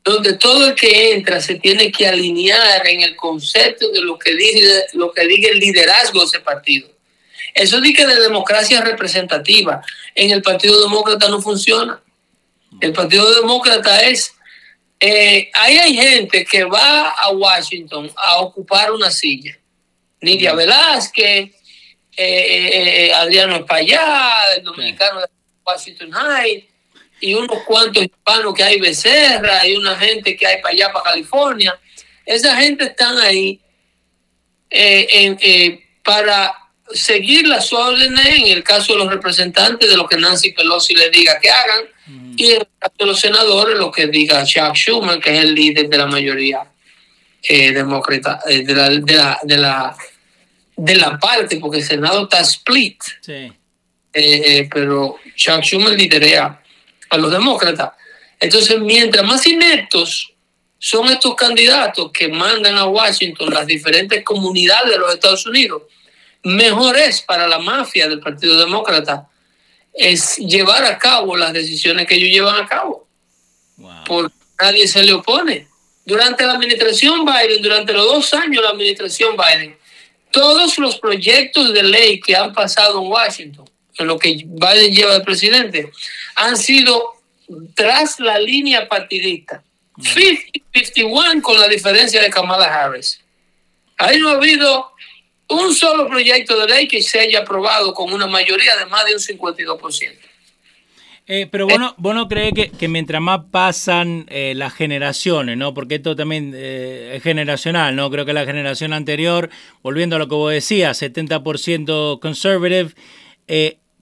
donde 0.04 0.34
todo 0.34 0.66
el 0.66 0.74
que 0.74 1.12
entra 1.14 1.40
se 1.40 1.56
tiene 1.56 1.90
que 1.90 2.06
alinear 2.06 2.86
en 2.86 3.00
el 3.00 3.16
concepto 3.16 3.90
de 3.90 4.00
lo 4.00 4.18
que 4.18 4.34
dice, 4.34 4.86
lo 4.94 5.12
que 5.12 5.26
diga 5.26 5.50
el 5.50 5.58
liderazgo 5.58 6.20
de 6.20 6.26
ese 6.26 6.40
partido. 6.40 6.88
Eso 7.52 7.80
dice 7.80 8.06
de 8.06 8.20
democracia 8.20 8.80
representativa. 8.80 9.82
En 10.14 10.30
el 10.30 10.40
Partido 10.40 10.80
Demócrata 10.82 11.28
no 11.28 11.42
funciona. 11.42 12.00
El 12.80 12.92
Partido 12.92 13.34
Demócrata 13.34 14.02
es... 14.02 14.32
Eh, 15.00 15.50
ahí 15.54 15.78
hay 15.78 15.94
gente 15.94 16.44
que 16.44 16.62
va 16.62 17.08
a 17.08 17.30
Washington 17.30 18.12
a 18.14 18.40
ocupar 18.40 18.92
una 18.92 19.10
silla 19.10 19.59
Nidia 20.20 20.54
Velázquez, 20.54 21.50
eh, 22.16 22.26
eh, 22.26 23.06
eh, 23.06 23.14
Adriano 23.14 23.56
Espallá, 23.56 24.42
el 24.56 24.62
dominicano 24.62 25.20
de 25.20 25.26
Washington 25.64 26.10
High, 26.10 26.68
y 27.20 27.34
unos 27.34 27.62
cuantos 27.62 28.02
hispanos 28.02 28.52
que 28.52 28.62
hay 28.62 28.80
Becerra, 28.80 29.66
y 29.66 29.74
una 29.76 29.96
gente 29.96 30.36
que 30.36 30.46
hay 30.46 30.60
para 30.60 30.74
allá, 30.74 30.92
para 30.92 31.12
California. 31.12 31.78
Esa 32.26 32.56
gente 32.56 32.84
están 32.84 33.18
ahí 33.18 33.60
para 36.04 36.54
seguir 36.92 37.46
las 37.46 37.72
órdenes 37.72 38.26
en 38.26 38.48
el 38.48 38.62
caso 38.62 38.92
de 38.92 38.98
los 38.98 39.10
representantes 39.10 39.88
de 39.88 39.96
lo 39.96 40.06
que 40.06 40.16
Nancy 40.16 40.52
Pelosi 40.52 40.94
les 40.94 41.10
diga 41.10 41.38
que 41.40 41.50
hagan 41.50 41.84
y 42.36 42.50
en 42.50 42.60
el 42.60 42.68
caso 42.78 42.94
de 42.98 43.06
los 43.06 43.20
senadores 43.20 43.78
lo 43.78 43.90
que 43.90 44.06
diga 44.06 44.44
Chuck 44.44 44.74
Schumer, 44.74 45.20
que 45.20 45.36
es 45.36 45.44
el 45.44 45.54
líder 45.54 45.88
de 45.88 45.98
la 45.98 46.06
mayoría 46.06 46.70
demócrata, 47.48 48.40
de 48.46 48.74
la, 48.74 48.90
de 48.90 49.14
la 49.14 49.38
de 49.42 49.56
la 49.56 49.96
parte, 51.20 51.58
porque 51.58 51.78
el 51.78 51.84
Senado 51.84 52.24
está 52.24 52.40
split. 52.40 53.02
Sí. 53.20 53.32
Eh, 53.32 53.52
eh, 54.12 54.68
pero 54.72 55.16
Chuck 55.36 55.62
Schumer 55.62 55.98
liderea 55.98 56.62
a 57.10 57.16
los 57.16 57.30
demócratas. 57.30 57.92
Entonces, 58.38 58.80
mientras 58.80 59.24
más 59.24 59.46
ineptos 59.46 60.32
son 60.78 61.08
estos 61.08 61.34
candidatos 61.34 62.10
que 62.10 62.28
mandan 62.28 62.76
a 62.76 62.86
Washington 62.86 63.52
las 63.52 63.66
diferentes 63.66 64.24
comunidades 64.24 64.92
de 64.92 64.98
los 64.98 65.12
Estados 65.12 65.46
Unidos, 65.46 65.82
mejor 66.42 66.96
es 66.96 67.20
para 67.20 67.46
la 67.46 67.58
mafia 67.58 68.08
del 68.08 68.20
Partido 68.20 68.58
Demócrata 68.58 69.28
es 69.92 70.36
llevar 70.38 70.84
a 70.84 70.98
cabo 70.98 71.36
las 71.36 71.52
decisiones 71.52 72.06
que 72.06 72.14
ellos 72.14 72.30
llevan 72.30 72.62
a 72.62 72.66
cabo. 72.66 73.06
Porque 74.06 74.34
nadie 74.58 74.88
se 74.88 75.02
le 75.02 75.12
opone. 75.12 75.68
Durante 76.04 76.44
la 76.44 76.52
administración 76.52 77.24
Biden, 77.24 77.62
durante 77.62 77.92
los 77.92 78.06
dos 78.06 78.34
años 78.34 78.56
de 78.56 78.62
la 78.62 78.70
administración 78.70 79.36
Biden, 79.36 79.76
todos 80.30 80.78
los 80.78 80.98
proyectos 80.98 81.72
de 81.72 81.82
ley 81.82 82.20
que 82.20 82.36
han 82.36 82.52
pasado 82.52 83.02
en 83.02 83.08
Washington, 83.08 83.68
en 83.98 84.06
lo 84.06 84.18
que 84.18 84.44
Biden 84.46 84.94
lleva 84.94 85.14
de 85.14 85.24
presidente, 85.24 85.90
han 86.36 86.56
sido 86.56 87.14
tras 87.74 88.20
la 88.20 88.38
línea 88.38 88.88
partidista. 88.88 89.62
50-51 89.96 91.42
con 91.42 91.60
la 91.60 91.68
diferencia 91.68 92.22
de 92.22 92.30
Kamala 92.30 92.66
Harris. 92.66 93.20
Ahí 93.98 94.18
no 94.18 94.30
ha 94.30 94.34
habido 94.34 94.92
un 95.48 95.74
solo 95.74 96.08
proyecto 96.08 96.58
de 96.58 96.66
ley 96.66 96.88
que 96.88 97.02
se 97.02 97.20
haya 97.20 97.40
aprobado 97.40 97.92
con 97.92 98.12
una 98.12 98.26
mayoría 98.26 98.76
de 98.76 98.86
más 98.86 99.04
de 99.04 99.14
un 99.14 99.20
52%. 99.20 100.29
Eh, 101.32 101.46
pero 101.48 101.68
vos 101.68 101.78
no, 101.78 101.94
vos 101.96 102.12
no 102.12 102.26
crees 102.26 102.52
que, 102.76 102.88
mientras 102.88 103.22
más 103.22 103.42
pasan 103.52 104.26
eh, 104.30 104.52
las 104.56 104.74
generaciones, 104.74 105.56
¿no? 105.56 105.72
Porque 105.72 105.94
esto 105.94 106.16
también 106.16 106.52
eh, 106.56 107.12
es 107.14 107.22
generacional, 107.22 107.94
¿no? 107.94 108.10
Creo 108.10 108.26
que 108.26 108.32
la 108.32 108.44
generación 108.44 108.92
anterior, 108.92 109.48
volviendo 109.80 110.16
a 110.16 110.18
lo 110.18 110.26
que 110.26 110.34
vos 110.34 110.52
decías, 110.52 111.00
70% 111.00 112.18
conservative, 112.18 112.96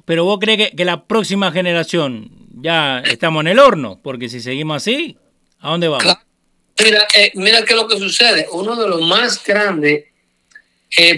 pero 0.07 0.25
vos 0.25 0.39
crees 0.41 0.71
que, 0.71 0.85
la 0.87 1.05
próxima 1.05 1.53
generación 1.53 2.31
ya 2.63 3.01
estamos 3.01 3.43
en 3.43 3.49
el 3.49 3.59
horno, 3.59 4.01
porque 4.03 4.31
si 4.31 4.41
seguimos 4.41 4.79
así, 4.79 5.19
¿a 5.61 5.69
dónde 5.69 5.89
vamos? 5.89 6.17
Mira, 6.83 7.07
mira 7.35 7.63
qué 7.67 7.75
es 7.75 7.79
lo 7.79 7.87
que 7.89 7.99
sucede. 7.99 8.47
Uno 8.53 8.75
de 8.75 8.89
los 8.89 9.03
más 9.03 9.45
grandes 9.45 10.07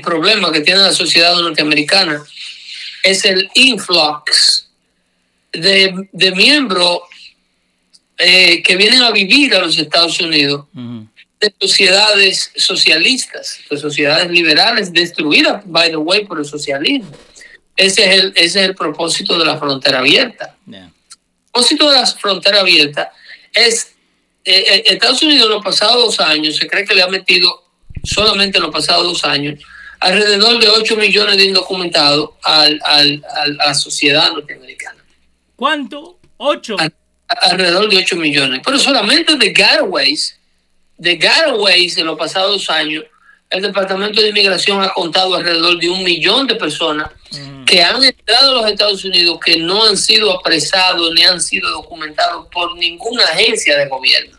problemas 0.03 0.51
que 0.51 0.63
tiene 0.63 0.81
la 0.81 0.93
sociedad 0.93 1.41
norteamericana 1.41 2.21
es 3.05 3.25
el 3.25 3.49
influx 3.55 4.70
de, 5.53 6.09
de 6.13 6.31
miembros 6.33 7.01
eh, 8.19 8.63
que 8.63 8.77
vienen 8.77 9.03
a 9.03 9.11
vivir 9.11 9.55
a 9.55 9.61
los 9.61 9.79
Estados 9.79 10.21
Unidos, 10.21 10.67
de 10.75 11.55
sociedades 11.59 12.53
socialistas, 12.55 13.61
de 13.71 13.79
sociedades 13.79 14.31
liberales 14.31 14.93
destruidas, 14.93 15.63
by 15.65 15.91
the 15.91 15.97
way, 15.97 16.25
por 16.27 16.39
el 16.39 16.45
socialismo. 16.45 17.11
Ese 17.77 18.05
es 18.05 18.23
el, 18.23 18.33
ese 18.37 18.61
es 18.61 18.67
el 18.67 18.75
propósito 18.75 19.39
de 19.39 19.45
la 19.47 19.59
frontera 19.59 20.01
abierta. 20.01 20.55
propósito 21.51 21.89
de 21.89 21.97
las 21.97 22.15
fronteras 22.19 22.61
abiertas 22.61 23.09
es 23.55 23.95
eh, 24.45 24.65
eh, 24.67 24.83
Estados 24.87 25.23
Unidos 25.23 25.47
en 25.47 25.53
los 25.53 25.65
pasados 25.65 25.97
dos 25.97 26.21
años 26.21 26.57
se 26.57 26.67
cree 26.67 26.85
que 26.85 26.95
le 26.95 27.03
ha 27.03 27.09
metido 27.09 27.65
solamente 28.05 28.59
en 28.59 28.65
los 28.65 28.73
pasados 28.73 29.05
dos 29.05 29.25
años 29.25 29.63
alrededor 30.01 30.59
de 30.59 30.69
8 30.69 30.97
millones 30.97 31.37
de 31.37 31.45
indocumentados 31.45 32.31
al, 32.43 32.81
al, 32.85 33.23
al, 33.37 33.61
a 33.61 33.67
la 33.67 33.75
sociedad 33.75 34.33
norteamericana. 34.33 35.00
¿Cuánto? 35.61 36.19
¿8? 36.39 36.91
alrededor 37.29 37.91
de 37.91 37.99
8 37.99 38.17
millones. 38.17 38.63
Pero 38.65 38.79
solamente 38.79 39.37
de 39.37 39.53
Garaways, 39.53 40.41
de 40.97 41.17
Garaways 41.17 41.99
en 41.99 42.07
los 42.07 42.19
pasados 42.19 42.53
dos 42.53 42.71
años, 42.71 43.05
el 43.51 43.61
Departamento 43.61 44.23
de 44.23 44.31
Inmigración 44.31 44.83
ha 44.83 44.89
contado 44.89 45.35
alrededor 45.35 45.79
de 45.79 45.91
un 45.91 46.03
millón 46.03 46.47
de 46.47 46.55
personas 46.55 47.11
mm. 47.31 47.65
que 47.67 47.83
han 47.83 48.03
entrado 48.03 48.53
a 48.53 48.63
los 48.63 48.71
Estados 48.71 49.05
Unidos 49.05 49.39
que 49.45 49.59
no 49.59 49.85
han 49.85 49.99
sido 49.99 50.33
apresados 50.33 51.13
ni 51.13 51.25
han 51.25 51.43
sido 51.43 51.69
documentados 51.73 52.47
por 52.51 52.75
ninguna 52.79 53.25
agencia 53.25 53.77
de 53.77 53.87
gobierno. 53.87 54.39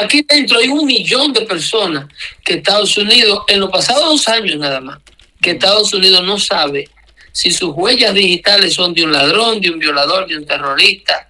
Aquí 0.00 0.24
dentro 0.26 0.60
hay 0.60 0.68
un 0.68 0.86
millón 0.86 1.34
de 1.34 1.42
personas 1.42 2.06
que 2.42 2.54
Estados 2.54 2.96
Unidos, 2.96 3.44
en 3.48 3.60
los 3.60 3.70
pasados 3.70 4.04
dos 4.04 4.28
años 4.28 4.56
nada 4.56 4.80
más, 4.80 4.98
que 5.42 5.50
Estados 5.50 5.92
Unidos 5.92 6.22
no 6.22 6.38
sabe 6.38 6.88
si 7.34 7.50
sus 7.50 7.70
huellas 7.74 8.14
digitales 8.14 8.74
son 8.74 8.94
de 8.94 9.02
un 9.02 9.10
ladrón, 9.10 9.60
de 9.60 9.68
un 9.68 9.80
violador, 9.80 10.28
de 10.28 10.36
un 10.36 10.46
terrorista, 10.46 11.28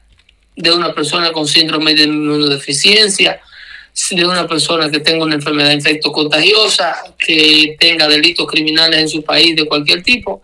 de 0.54 0.70
una 0.70 0.94
persona 0.94 1.32
con 1.32 1.48
síndrome 1.48 1.94
de 1.94 2.02
inmunodeficiencia, 2.02 3.40
de 4.10 4.26
una 4.26 4.46
persona 4.46 4.90
que 4.90 5.00
tenga 5.00 5.24
una 5.24 5.36
enfermedad 5.36 5.72
infecto 5.72 6.12
contagiosa, 6.12 6.94
que 7.18 7.74
tenga 7.80 8.06
delitos 8.06 8.46
criminales 8.46 9.00
en 9.00 9.08
su 9.08 9.24
país 9.24 9.56
de 9.56 9.64
cualquier 9.64 10.02
tipo. 10.02 10.42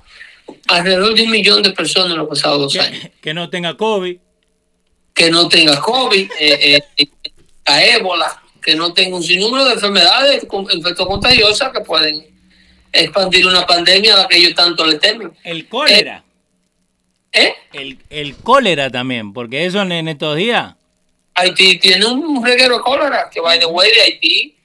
Alrededor 0.68 1.14
de 1.14 1.24
un 1.24 1.30
millón 1.30 1.62
de 1.62 1.72
personas 1.72 2.12
en 2.12 2.18
los 2.18 2.28
pasados 2.28 2.58
dos 2.58 2.76
años. 2.82 3.08
Que 3.20 3.34
no 3.34 3.50
tenga 3.50 3.76
COVID. 3.76 4.16
Que 5.12 5.30
no 5.30 5.46
tenga 5.46 5.78
COVID, 5.78 6.30
eh, 6.40 6.82
eh, 6.96 7.08
a 7.66 7.84
ébola, 7.84 8.42
que 8.62 8.74
no 8.74 8.94
tenga 8.94 9.14
un 9.14 9.22
sinnúmero 9.22 9.66
de 9.66 9.74
enfermedades 9.74 10.42
infecto 10.70 11.06
contagiosas 11.06 11.70
que 11.70 11.80
pueden 11.80 12.30
expandir 12.93 13.47
una 13.47 13.66
pandemia 13.66 14.14
a 14.14 14.18
la 14.18 14.28
que 14.28 14.36
ellos 14.36 14.55
tanto 14.55 14.84
le 14.86 14.99
temen. 14.99 15.32
El 15.45 15.68
cólera. 15.68 16.24
¿Eh? 17.32 17.55
El, 17.72 17.99
el 18.11 18.36
cólera 18.36 18.91
también, 18.91 19.32
porque 19.32 19.64
eso 19.64 19.82
en 19.82 20.09
estos 20.09 20.36
días 20.36 20.74
Haití 21.41 21.78
tiene 21.78 22.07
un 22.07 22.45
reguero 22.45 22.76
de 22.76 22.82
cólera, 22.82 23.30
que 23.32 23.41
by 23.41 23.59
the 23.59 23.66
way, 23.66 23.91
de 23.91 24.01
Haití 24.03 24.57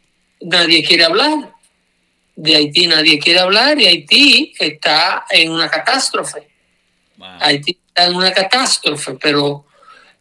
nadie 0.42 0.84
quiere 0.84 1.06
hablar. 1.06 1.54
De 2.36 2.56
Haití 2.56 2.88
nadie 2.88 3.18
quiere 3.20 3.40
hablar 3.40 3.80
y 3.80 3.86
Haití 3.86 4.54
está 4.60 5.26
en 5.30 5.52
una 5.52 5.70
catástrofe. 5.70 6.50
Haití 7.40 7.78
está 7.88 8.08
en 8.08 8.16
una 8.16 8.34
catástrofe, 8.34 9.14
pero 9.22 9.66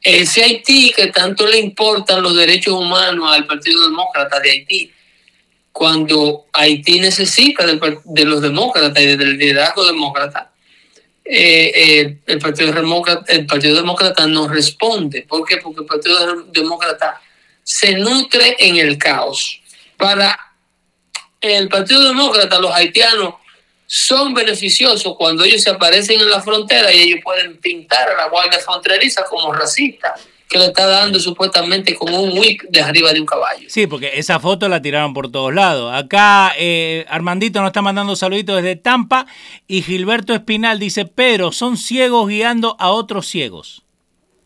ese 0.01 0.45
Haití 0.45 0.93
que 0.93 1.09
tanto 1.09 1.47
le 1.47 1.59
importan 1.59 2.23
los 2.23 2.37
derechos 2.37 2.75
humanos 2.75 3.35
al 3.35 3.47
Partido 3.47 3.89
Demócrata 3.89 4.39
de 4.39 4.51
Haití, 4.51 4.93
cuando 5.75 6.47
Haití 6.53 7.01
necesita 7.01 7.67
de, 7.67 8.25
los 8.25 8.41
demócratas 8.41 9.03
y 9.03 9.17
del 9.17 9.37
liderazgo 9.37 9.85
demócrata, 9.85 10.53
eh, 11.25 12.17
el, 12.27 12.39
Partido 12.39 12.71
Demócrata, 12.71 13.33
el 13.33 13.45
Partido 13.45 13.75
Demócrata 13.75 14.25
no 14.29 14.47
responde. 14.47 15.23
¿Por 15.23 15.45
qué? 15.45 15.57
Porque 15.57 15.81
el 15.81 15.87
Partido 15.87 16.45
Demócrata 16.53 17.21
se 17.65 17.95
nutre 17.95 18.55
en 18.61 18.77
el 18.77 18.97
caos. 18.99 19.61
Para 19.97 20.39
el 21.41 21.69
Partido 21.69 22.05
Demócrata, 22.05 22.61
los 22.61 22.71
haitianos 22.71 23.35
son 23.85 24.33
beneficiosos 24.33 25.17
cuando 25.19 25.43
ellos 25.43 25.65
se 25.65 25.71
aparecen 25.71 26.21
en 26.21 26.31
la 26.31 26.41
frontera 26.41 26.93
y 26.95 27.03
ellos 27.03 27.21
pueden 27.25 27.57
pintar 27.57 28.11
a 28.11 28.17
la 28.17 28.29
Guardia 28.29 28.61
Fronteriza 28.61 29.25
como 29.25 29.53
racista 29.53 30.15
que 30.49 30.59
le 30.59 30.67
está 30.67 30.87
dando 30.87 31.19
supuestamente 31.19 31.95
como 31.95 32.21
un 32.21 32.39
wick 32.39 32.69
de 32.69 32.81
arriba 32.81 33.13
de 33.13 33.21
un 33.21 33.27
caballo. 33.27 33.67
Sí, 33.69 33.87
porque 33.87 34.13
esa 34.15 34.39
foto 34.39 34.69
la 34.69 34.83
tiraron 34.83 35.15
por 35.15 35.31
todos 35.31 35.55
lados. 35.55 35.93
Acá 35.95 36.55
eh, 36.59 37.05
Armandito 37.09 37.61
nos 37.61 37.69
está 37.69 37.83
mandando 37.83 38.15
saluditos 38.15 38.57
desde 38.57 38.77
Tampa 38.77 39.27
y 39.67 39.83
Gilberto 39.83 40.35
Espinal 40.35 40.79
dice, 40.79 41.07
pero 41.07 41.53
son 41.53 41.77
ciegos 41.77 42.29
guiando 42.29 42.77
a 42.79 42.91
otros 42.91 43.27
ciegos. 43.27 43.83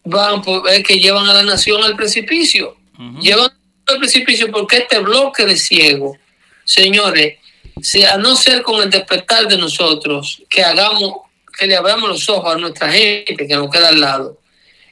Van, 0.05 0.41
pues, 0.41 0.63
es 0.73 0.85
que 0.85 0.99
llevan 0.99 1.29
a 1.29 1.35
la 1.35 1.43
nación 1.43 1.83
al 1.83 1.97
precipicio. 1.97 2.77
Llevan 3.21 3.51
al 3.87 3.99
precipicio 3.99 4.51
porque 4.51 4.79
este 4.79 4.99
bloque 4.99 5.45
de 5.45 5.57
ciegos, 5.57 6.17
señores, 6.65 7.39
si 7.81 8.03
a 8.05 8.17
no 8.17 8.35
ser 8.35 8.63
con 8.63 8.83
el 8.83 8.91
despertar 8.91 9.47
de 9.47 9.57
nosotros, 9.57 10.43
que 10.49 10.65
hagamos, 10.65 11.13
que 11.57 11.67
le 11.67 11.77
abramos 11.77 12.09
los 12.09 12.29
ojos 12.29 12.55
a 12.55 12.59
nuestra 12.59 12.91
gente 12.91 13.37
que 13.37 13.55
nos 13.55 13.71
queda 13.71 13.89
al 13.89 14.01
lado, 14.01 14.39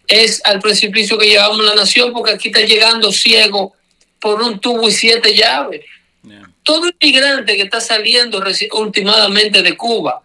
es 0.09 0.41
al 0.45 0.61
precipicio 0.61 1.19
que 1.19 1.29
llevamos 1.29 1.65
la 1.65 1.75
nación, 1.75 2.13
porque 2.13 2.33
aquí 2.33 2.49
está 2.49 2.61
llegando 2.61 3.13
ciego 3.13 3.75
por 4.21 4.41
un 4.43 4.59
tubo 4.61 4.89
y 4.89 4.93
siete 4.93 5.35
llaves. 5.35 5.85
Todo 6.63 6.91
inmigrante 7.01 7.55
que 7.55 7.63
está 7.63 7.81
saliendo 7.81 8.43
últimamente 8.73 9.63
de 9.63 9.77
Cuba 9.77 10.23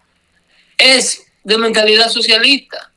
es 0.76 1.24
de 1.44 1.58
mentalidad 1.58 2.10
socialista. 2.10 2.92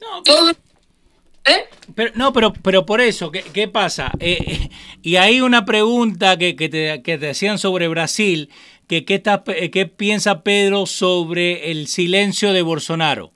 No, 0.00 0.22
Todo, 0.22 0.50
¿eh? 0.50 1.64
pero, 1.94 2.12
no, 2.14 2.32
pero, 2.32 2.52
pero 2.54 2.86
por 2.86 3.02
eso, 3.02 3.30
¿qué, 3.30 3.42
qué 3.42 3.68
pasa? 3.68 4.10
Eh, 4.20 4.38
eh, 4.40 4.70
y 5.02 5.16
hay 5.16 5.42
una 5.42 5.66
pregunta 5.66 6.38
que, 6.38 6.56
que, 6.56 6.68
te, 6.68 7.02
que 7.02 7.18
te 7.18 7.30
hacían 7.30 7.58
sobre 7.58 7.88
Brasil, 7.88 8.50
que 8.88 9.04
qué, 9.04 9.16
está, 9.16 9.44
qué 9.44 9.86
piensa 9.86 10.42
Pedro 10.42 10.86
sobre 10.86 11.70
el 11.70 11.88
silencio 11.88 12.52
de 12.52 12.62
Bolsonaro, 12.62 13.32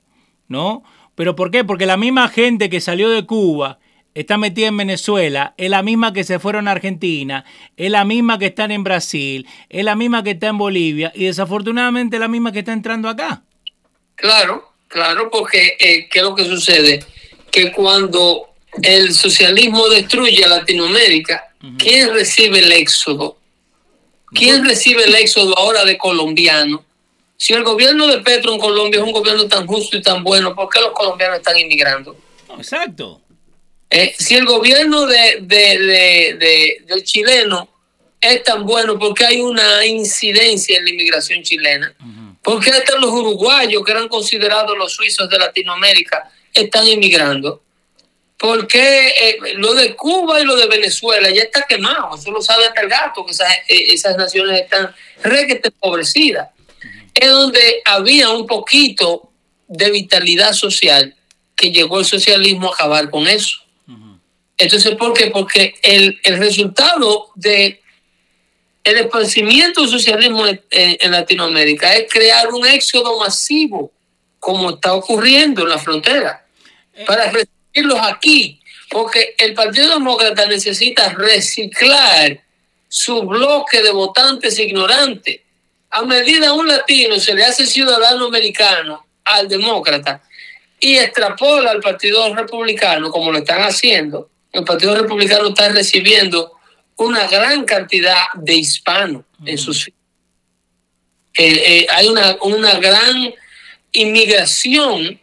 ¿no? 0.47 0.83
¿Pero 1.15 1.35
por 1.35 1.51
qué? 1.51 1.63
Porque 1.63 1.85
la 1.85 1.97
misma 1.97 2.27
gente 2.29 2.69
que 2.69 2.81
salió 2.81 3.09
de 3.09 3.25
Cuba 3.25 3.79
está 4.13 4.37
metida 4.37 4.67
en 4.67 4.77
Venezuela, 4.77 5.53
es 5.57 5.69
la 5.69 5.83
misma 5.83 6.13
que 6.13 6.23
se 6.23 6.39
fueron 6.39 6.67
a 6.67 6.71
Argentina, 6.71 7.45
es 7.77 7.89
la 7.91 8.03
misma 8.03 8.39
que 8.39 8.47
están 8.47 8.71
en 8.71 8.83
Brasil, 8.83 9.47
es 9.69 9.85
la 9.85 9.95
misma 9.95 10.23
que 10.23 10.31
está 10.31 10.47
en 10.47 10.57
Bolivia 10.57 11.11
y 11.15 11.25
desafortunadamente 11.25 12.17
es 12.17 12.19
la 12.19 12.27
misma 12.27 12.51
que 12.51 12.59
está 12.59 12.73
entrando 12.73 13.07
acá. 13.07 13.43
Claro, 14.15 14.73
claro, 14.87 15.29
porque 15.31 15.77
eh, 15.79 16.09
¿qué 16.09 16.19
es 16.19 16.23
lo 16.23 16.35
que 16.35 16.45
sucede? 16.45 17.05
Que 17.49 17.71
cuando 17.71 18.47
el 18.81 19.13
socialismo 19.13 19.87
destruye 19.89 20.43
a 20.43 20.49
Latinoamérica, 20.49 21.53
¿quién 21.77 22.13
recibe 22.13 22.59
el 22.59 22.71
éxodo? 22.71 23.37
¿Quién 24.33 24.63
recibe 24.65 25.03
el 25.03 25.15
éxodo 25.15 25.57
ahora 25.57 25.83
de 25.83 25.97
colombianos? 25.97 26.81
Si 27.41 27.53
el 27.53 27.63
gobierno 27.63 28.05
de 28.05 28.19
Petro 28.19 28.53
en 28.53 28.59
Colombia 28.59 28.99
es 28.99 29.03
un 29.03 29.13
gobierno 29.13 29.47
tan 29.47 29.65
justo 29.65 29.97
y 29.97 30.01
tan 30.03 30.23
bueno, 30.23 30.53
¿por 30.53 30.69
qué 30.69 30.79
los 30.79 30.91
colombianos 30.91 31.37
están 31.39 31.57
inmigrando? 31.57 32.15
exacto. 32.55 33.19
Eh, 33.89 34.13
si 34.15 34.35
el 34.35 34.45
gobierno 34.45 35.07
de, 35.07 35.39
del 35.41 37.03
chileno 37.03 37.67
es 38.21 38.43
tan 38.43 38.63
bueno, 38.63 38.99
¿por 38.99 39.15
qué 39.15 39.25
hay 39.25 39.41
una 39.41 39.83
incidencia 39.87 40.77
en 40.77 40.85
la 40.85 40.91
inmigración 40.91 41.41
chilena? 41.41 41.91
¿Por 42.43 42.63
qué 42.63 42.69
hasta 42.69 42.99
los 42.99 43.09
uruguayos, 43.09 43.83
que 43.83 43.91
eran 43.91 44.07
considerados 44.07 44.77
los 44.77 44.93
suizos 44.93 45.27
de 45.27 45.39
Latinoamérica, 45.39 46.31
están 46.53 46.87
inmigrando? 46.87 47.63
¿Por 48.37 48.67
qué 48.67 49.07
eh, 49.07 49.37
lo 49.55 49.73
de 49.73 49.95
Cuba 49.95 50.39
y 50.39 50.45
lo 50.45 50.55
de 50.55 50.67
Venezuela 50.67 51.31
ya 51.31 51.41
está 51.41 51.65
quemado? 51.67 52.15
Eso 52.15 52.29
lo 52.29 52.39
sabe 52.43 52.67
hasta 52.67 52.81
el 52.81 52.87
gato, 52.87 53.25
que 53.25 53.31
esas, 53.31 53.51
eh, 53.67 53.93
esas 53.93 54.15
naciones 54.15 54.61
están 54.61 54.93
requete 55.23 55.69
empobrecidas 55.69 56.49
es 57.13 57.29
donde 57.29 57.81
había 57.85 58.29
un 58.29 58.47
poquito 58.47 59.31
de 59.67 59.91
vitalidad 59.91 60.53
social 60.53 61.15
que 61.55 61.71
llegó 61.71 61.99
el 61.99 62.05
socialismo 62.05 62.71
a 62.71 62.75
acabar 62.75 63.09
con 63.09 63.27
eso. 63.27 63.57
Entonces, 64.57 64.95
¿por 64.95 65.13
qué? 65.13 65.27
Porque 65.27 65.73
el, 65.81 66.19
resultado 66.37 67.29
de 67.35 67.81
el 68.83 68.97
esparcimiento 68.97 69.81
del 69.81 69.89
socialismo 69.89 70.45
en, 70.47 71.11
Latinoamérica 71.11 71.95
es 71.95 72.11
crear 72.11 72.47
un 72.49 72.67
éxodo 72.67 73.19
masivo, 73.19 73.91
como 74.39 74.71
está 74.71 74.93
ocurriendo 74.93 75.63
en 75.63 75.69
la 75.69 75.79
frontera, 75.79 76.45
eh. 76.93 77.05
para 77.05 77.31
recibirlos 77.31 77.99
aquí, 78.01 78.59
porque 78.89 79.33
el 79.37 79.53
Partido 79.53 79.89
Demócrata 79.95 80.45
necesita 80.45 81.09
reciclar 81.09 82.43
su 82.87 83.23
bloque 83.23 83.81
de 83.81 83.91
votantes 83.91 84.59
ignorantes 84.59 85.41
a 85.91 86.03
medida 86.03 86.53
un 86.53 86.67
latino 86.67 87.19
se 87.19 87.33
le 87.33 87.43
hace 87.43 87.65
ciudadano 87.65 88.25
americano 88.25 89.05
al 89.25 89.47
demócrata 89.47 90.23
y 90.79 90.97
extrapola 90.97 91.71
al 91.71 91.81
Partido 91.81 92.33
Republicano, 92.33 93.11
como 93.11 93.31
lo 93.31 93.39
están 93.39 93.61
haciendo, 93.61 94.29
el 94.51 94.63
Partido 94.63 94.95
Republicano 94.95 95.49
está 95.49 95.69
recibiendo 95.69 96.53
una 96.97 97.27
gran 97.27 97.65
cantidad 97.65 98.25
de 98.35 98.55
hispanos 98.55 99.23
en 99.45 99.57
sus 99.57 99.87
eh, 99.87 99.93
eh, 101.37 101.87
hay 101.89 102.07
una, 102.07 102.37
una 102.41 102.75
gran 102.75 103.33
inmigración 103.93 105.19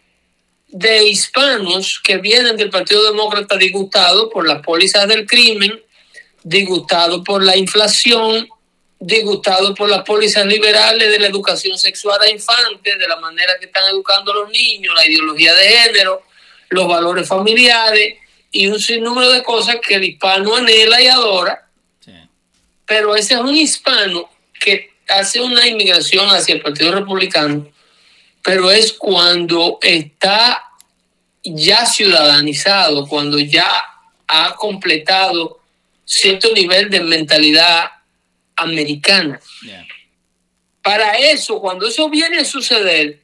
de 0.69 1.05
hispanos 1.05 2.01
que 2.03 2.19
vienen 2.19 2.57
del 2.57 2.71
Partido 2.71 3.11
Demócrata 3.11 3.57
disgustados 3.57 4.31
por 4.33 4.47
las 4.47 4.63
pólizas 4.63 5.07
del 5.07 5.27
crimen, 5.27 5.81
disgustados 6.43 7.23
por 7.25 7.43
la 7.43 7.57
inflación, 7.57 8.49
disgustados 9.01 9.77
por 9.77 9.89
las 9.89 10.03
pólizas 10.03 10.45
liberales 10.47 11.11
de 11.11 11.19
la 11.19 11.29
educación 11.29 11.79
sexual 11.79 12.21
a 12.21 12.31
infantes, 12.31 12.99
de 12.99 13.09
la 13.09 13.17
manera 13.17 13.59
que 13.59 13.67
están 13.67 13.85
educando 13.91 14.33
a 14.33 14.37
los 14.37 14.51
niños, 14.51 14.95
la 14.95 15.07
ideología 15.07 15.55
de 15.55 15.69
género, 15.69 16.23
los 16.71 16.89
valores 16.89 17.27
familiares 17.29 18.17
y 18.51 18.67
un 18.67 18.81
sinnúmero 18.81 19.31
de 19.31 19.43
cosas 19.43 19.77
que 19.87 19.95
el 19.95 20.05
hispano 20.05 20.57
anhela 20.57 21.01
y 21.01 21.07
adora. 21.07 21.69
Pero 22.85 23.15
ese 23.15 23.35
es 23.35 23.41
un 23.41 23.55
hispano 23.55 24.31
que 24.59 24.95
hace 25.09 25.41
una 25.41 25.67
inmigración 25.67 26.27
hacia 26.31 26.55
el 26.55 26.63
Partido 26.63 26.93
Republicano, 26.93 27.71
pero 28.43 28.71
es 28.71 28.93
cuando 28.93 29.79
está 29.83 30.65
ya 31.45 31.87
ciudadanizado, 31.87 33.07
cuando 33.07 33.39
ya 33.39 33.71
ha 34.27 34.55
completado 34.55 35.61
cierto 36.05 36.53
nivel 36.53 36.89
de 36.91 37.01
mentalidad 37.01 37.91
americana. 38.59 39.41
Para 40.83 41.17
eso, 41.19 41.61
cuando 41.61 41.87
eso 41.87 42.09
viene 42.09 42.39
a 42.39 42.45
suceder, 42.45 43.21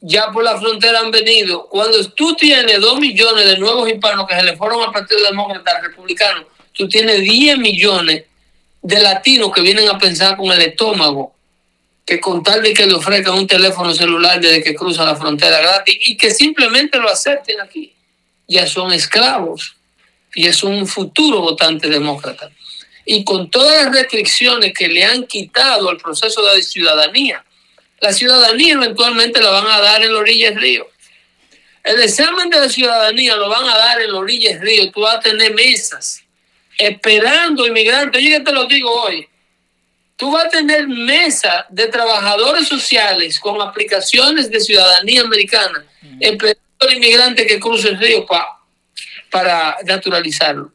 ya 0.00 0.30
por 0.30 0.44
la 0.44 0.58
frontera 0.58 1.00
han 1.00 1.10
venido, 1.10 1.66
cuando 1.68 2.02
tú 2.12 2.34
tienes 2.34 2.80
dos 2.80 2.98
millones 2.98 3.44
de 3.46 3.58
nuevos 3.58 3.88
hispanos 3.88 4.26
que 4.26 4.34
se 4.34 4.42
le 4.42 4.56
fueron 4.56 4.82
al 4.82 4.92
Partido 4.92 5.22
Demócrata 5.24 5.80
Republicano, 5.80 6.46
tú 6.72 6.88
tienes 6.88 7.20
10 7.20 7.58
millones 7.58 8.24
de 8.82 9.00
latinos 9.00 9.52
que 9.52 9.60
vienen 9.60 9.88
a 9.88 9.98
pensar 9.98 10.36
con 10.36 10.50
el 10.52 10.62
estómago 10.62 11.34
que 12.06 12.18
con 12.18 12.42
tal 12.42 12.62
de 12.62 12.72
que 12.72 12.86
le 12.86 12.94
ofrezcan 12.94 13.34
un 13.34 13.46
teléfono 13.46 13.94
celular 13.94 14.40
desde 14.40 14.62
que 14.62 14.74
cruza 14.74 15.04
la 15.04 15.14
frontera 15.14 15.60
gratis 15.60 15.96
y 16.00 16.16
que 16.16 16.30
simplemente 16.30 16.98
lo 16.98 17.08
acepten 17.08 17.60
aquí, 17.60 17.92
ya 18.48 18.66
son 18.66 18.92
esclavos 18.92 19.76
y 20.34 20.46
es 20.46 20.62
un 20.64 20.86
futuro 20.86 21.40
votante 21.40 21.88
demócrata. 21.88 22.50
Y 23.04 23.24
con 23.24 23.50
todas 23.50 23.84
las 23.84 23.94
restricciones 23.94 24.72
que 24.72 24.88
le 24.88 25.04
han 25.04 25.26
quitado 25.26 25.88
al 25.88 25.96
proceso 25.96 26.44
de 26.54 26.62
ciudadanía, 26.62 27.44
la 28.00 28.12
ciudadanía 28.12 28.74
eventualmente 28.74 29.40
la 29.40 29.50
van 29.50 29.66
a 29.66 29.80
dar 29.80 30.02
en 30.02 30.12
la 30.12 30.18
orilla 30.18 30.50
del 30.50 30.60
río. 30.60 30.88
El 31.82 32.02
examen 32.02 32.50
de 32.50 32.60
la 32.60 32.68
ciudadanía 32.68 33.36
lo 33.36 33.48
van 33.48 33.66
a 33.66 33.76
dar 33.76 34.00
en 34.00 34.12
la 34.12 34.18
orilla 34.18 34.50
del 34.50 34.60
río. 34.60 34.90
Tú 34.90 35.00
vas 35.00 35.16
a 35.16 35.20
tener 35.20 35.54
mesas 35.54 36.22
esperando 36.78 37.66
inmigrantes. 37.66 38.22
Yo 38.22 38.42
te 38.42 38.52
lo 38.52 38.66
digo 38.66 38.90
hoy. 38.90 39.26
Tú 40.16 40.30
vas 40.30 40.46
a 40.46 40.48
tener 40.50 40.86
mesas 40.86 41.64
de 41.70 41.86
trabajadores 41.88 42.68
sociales 42.68 43.40
con 43.40 43.60
aplicaciones 43.60 44.50
de 44.50 44.60
ciudadanía 44.60 45.22
americana 45.22 45.84
esperando 46.20 46.60
al 46.80 46.94
inmigrante 46.94 47.46
que 47.46 47.58
cruce 47.58 47.88
el 47.88 47.98
río 47.98 48.26
para 48.26 48.60
para 49.30 49.76
naturalizarlo. 49.84 50.72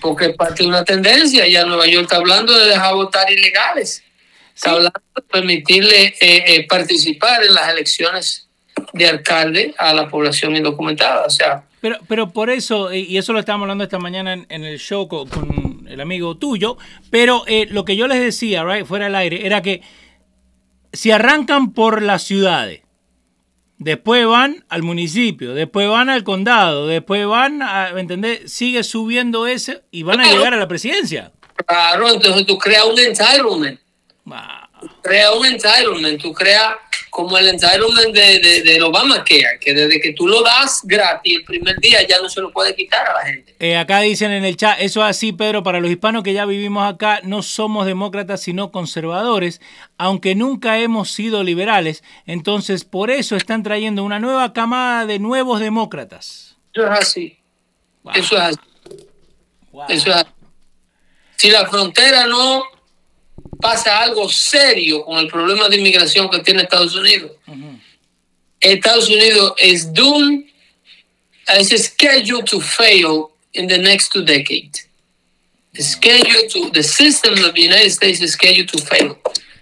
Porque 0.00 0.30
parte 0.30 0.62
de 0.62 0.68
una 0.68 0.84
tendencia, 0.84 1.46
ya 1.46 1.64
Nueva 1.64 1.86
York 1.86 2.04
está 2.04 2.16
hablando 2.16 2.52
de 2.56 2.66
dejar 2.66 2.94
votar 2.94 3.30
ilegales, 3.30 4.02
está 4.54 4.70
hablando 4.70 5.00
de 5.14 5.22
permitirle 5.22 6.06
eh, 6.06 6.14
eh, 6.20 6.66
participar 6.68 7.44
en 7.44 7.54
las 7.54 7.68
elecciones 7.70 8.48
de 8.92 9.08
alcalde 9.08 9.74
a 9.78 9.92
la 9.94 10.08
población 10.08 10.56
indocumentada. 10.56 11.26
O 11.26 11.30
sea, 11.30 11.64
pero, 11.80 11.98
pero 12.08 12.30
por 12.30 12.50
eso, 12.50 12.92
y 12.92 13.16
eso 13.18 13.32
lo 13.32 13.38
estábamos 13.38 13.64
hablando 13.64 13.84
esta 13.84 13.98
mañana 13.98 14.32
en, 14.32 14.64
el 14.64 14.78
show 14.78 15.08
con, 15.08 15.86
el 15.88 16.00
amigo 16.00 16.36
tuyo, 16.36 16.76
pero 17.10 17.44
eh, 17.46 17.66
lo 17.70 17.84
que 17.84 17.96
yo 17.96 18.08
les 18.08 18.20
decía, 18.20 18.64
right, 18.64 18.84
fuera 18.84 19.04
del 19.04 19.14
aire, 19.14 19.46
era 19.46 19.62
que 19.62 19.82
si 20.92 21.10
arrancan 21.12 21.72
por 21.72 22.02
las 22.02 22.24
ciudades, 22.24 22.80
después 23.78 24.26
van 24.26 24.64
al 24.68 24.82
municipio, 24.82 25.54
después 25.54 25.88
van 25.88 26.10
al 26.10 26.24
condado, 26.24 26.86
después 26.86 27.26
van 27.26 27.62
a, 27.62 27.92
¿me 27.94 28.00
entendés? 28.00 28.52
Sigue 28.52 28.82
subiendo 28.82 29.46
ese 29.46 29.82
y 29.90 30.02
van 30.02 30.20
a 30.20 30.30
llegar 30.30 30.52
a 30.52 30.58
la 30.58 30.68
presidencia. 30.68 31.32
Claro, 31.66 32.10
entonces 32.10 32.46
tú 32.46 32.58
creas 32.58 32.84
un 32.84 32.98
entitlement. 32.98 33.80
Crea 35.02 35.32
un 35.32 35.46
entitlement, 35.46 36.20
tú 36.20 36.32
creas 36.32 36.74
como 37.10 37.36
el 37.36 37.48
entitlement 37.48 38.14
de, 38.14 38.38
de, 38.38 38.62
de 38.62 38.82
Obama 38.82 39.24
que 39.24 39.42
desde 39.74 40.00
que 40.00 40.12
tú 40.12 40.28
lo 40.28 40.42
das 40.42 40.82
gratis 40.84 41.38
el 41.38 41.44
primer 41.44 41.76
día 41.80 42.06
ya 42.06 42.20
no 42.20 42.28
se 42.28 42.40
lo 42.40 42.52
puede 42.52 42.74
quitar 42.74 43.08
a 43.08 43.14
la 43.14 43.24
gente. 43.26 43.56
Eh, 43.58 43.76
acá 43.76 44.00
dicen 44.00 44.30
en 44.30 44.44
el 44.44 44.56
chat, 44.56 44.78
eso 44.80 45.00
es 45.00 45.10
así, 45.10 45.32
Pedro, 45.32 45.62
para 45.62 45.80
los 45.80 45.90
hispanos 45.90 46.22
que 46.22 46.32
ya 46.32 46.44
vivimos 46.44 46.86
acá, 46.86 47.20
no 47.24 47.42
somos 47.42 47.86
demócratas 47.86 48.42
sino 48.42 48.70
conservadores, 48.70 49.60
aunque 49.96 50.34
nunca 50.34 50.78
hemos 50.78 51.10
sido 51.10 51.42
liberales, 51.42 52.04
entonces 52.26 52.84
por 52.84 53.10
eso 53.10 53.36
están 53.36 53.62
trayendo 53.62 54.04
una 54.04 54.20
nueva 54.20 54.52
camada 54.52 55.06
de 55.06 55.18
nuevos 55.18 55.60
demócratas. 55.60 56.56
Eso 56.72 56.84
es 56.84 57.00
así. 57.00 57.38
Eso 58.14 58.36
es 58.36 58.42
así. 58.42 58.58
Eso 59.88 60.10
es 60.10 60.16
así. 60.16 60.30
Si 61.36 61.50
la 61.50 61.66
frontera 61.66 62.26
no 62.26 62.62
pasa 63.60 64.00
algo 64.00 64.28
serio 64.28 65.04
con 65.04 65.18
el 65.18 65.28
problema 65.28 65.68
de 65.68 65.76
inmigración 65.76 66.28
que 66.28 66.40
tiene 66.40 66.62
Estados 66.62 66.94
Unidos. 66.94 67.32
Estados 68.60 69.08
Unidos 69.08 69.54
is 69.62 69.92
doomed, 69.92 70.44
is 71.58 71.84
scheduled 71.84 72.46
to 72.46 72.60
fail 72.60 73.30
in 73.54 73.66
the 73.66 73.78
next 73.78 74.12
two 74.12 74.24
decades. 74.24 74.86
Scheduled 75.74 76.50
to, 76.50 76.70
the 76.70 76.82
system 76.82 77.34
of 77.44 77.54
the 77.54 77.62
United 77.62 77.90
States 77.90 78.20
is 78.20 78.32
scheduled 78.32 78.68
to 78.68 78.78
fail. 78.78 79.16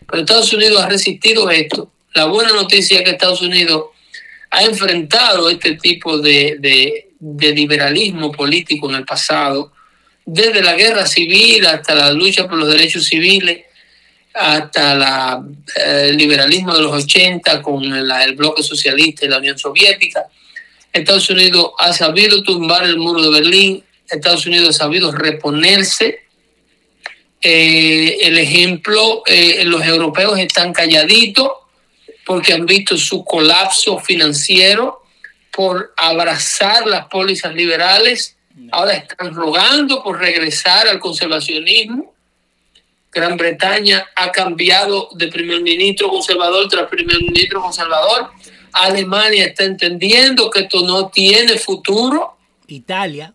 Pero 0.09 0.23
Estados 0.23 0.53
Unidos 0.53 0.83
ha 0.83 0.89
resistido 0.89 1.51
esto. 1.51 1.91
La 2.15 2.27
buena 2.27 2.53
noticia 2.53 2.99
es 2.99 3.05
que 3.05 3.11
Estados 3.11 3.43
Unidos 3.43 3.87
ha 4.51 4.63
enfrentado 4.63 5.51
este 5.51 5.75
tipo 5.77 6.19
de, 6.19 6.57
de, 6.59 7.11
de 7.19 7.53
liberalismo 7.53 8.33
político 8.33 8.89
en 8.89 8.97
el 8.97 9.05
pasado, 9.05 9.73
desde 10.25 10.63
la 10.63 10.75
guerra 10.75 11.07
civil 11.07 11.67
hasta 11.67 11.95
la 11.95 12.13
lucha 12.13 12.49
por 12.49 12.59
los 12.59 12.69
derechos 12.69 13.05
civiles, 13.05 13.66
hasta 14.37 14.95
la, 14.95 15.43
eh, 15.77 16.09
el 16.11 16.17
liberalismo 16.17 16.75
de 16.75 16.83
los 16.83 16.93
80 17.05 17.63
con 17.63 17.83
el 17.83 18.37
bloque 18.37 18.63
socialista 18.63 19.25
y 19.25 19.29
la 19.29 19.39
Unión 19.39 19.59
Soviética. 19.59 20.27
Estados 20.93 21.31
Unidos 21.31 21.73
ha 21.79 21.93
sabido 21.93 22.43
tumbar 22.43 22.85
el 22.85 22.99
muro 22.99 23.23
de 23.23 23.31
Berlín, 23.31 23.85
Estados 24.09 24.47
Unidos 24.47 24.69
ha 24.71 24.85
sabido 24.85 25.11
reponerse. 25.11 26.21
Eh, 27.41 28.19
el 28.23 28.39
ejemplo, 28.39 29.23
eh, 29.27 29.65
los 29.65 29.85
europeos 29.85 30.39
están 30.39 30.73
calladitos 30.73 31.51
porque 32.25 32.53
han 32.53 32.67
visto 32.67 32.97
su 32.97 33.25
colapso 33.25 33.99
financiero 33.99 35.03
por 35.51 35.95
abrazar 35.97 36.87
las 36.87 37.07
pólizas 37.07 37.55
liberales. 37.55 38.37
Ahora 38.73 38.93
están 38.93 39.35
rogando 39.35 40.03
por 40.03 40.19
regresar 40.19 40.89
al 40.89 40.99
conservacionismo 40.99 42.16
Gran 43.17 43.39
Bretaña 43.39 44.07
ha 44.15 44.31
cambiado 44.31 45.09
de 45.15 45.29
primer 45.29 45.63
ministro 45.63 46.11
conservador 46.11 46.69
tras 46.69 46.87
primer 46.87 47.17
ministro 47.23 47.63
conservador. 47.63 48.31
Alemania 48.75 49.47
está 49.47 49.65
entendiendo 49.65 50.51
que 50.51 50.61
esto 50.61 50.83
no 50.83 51.09
tiene 51.09 51.57
futuro. 51.57 52.37
Italia. 52.67 53.33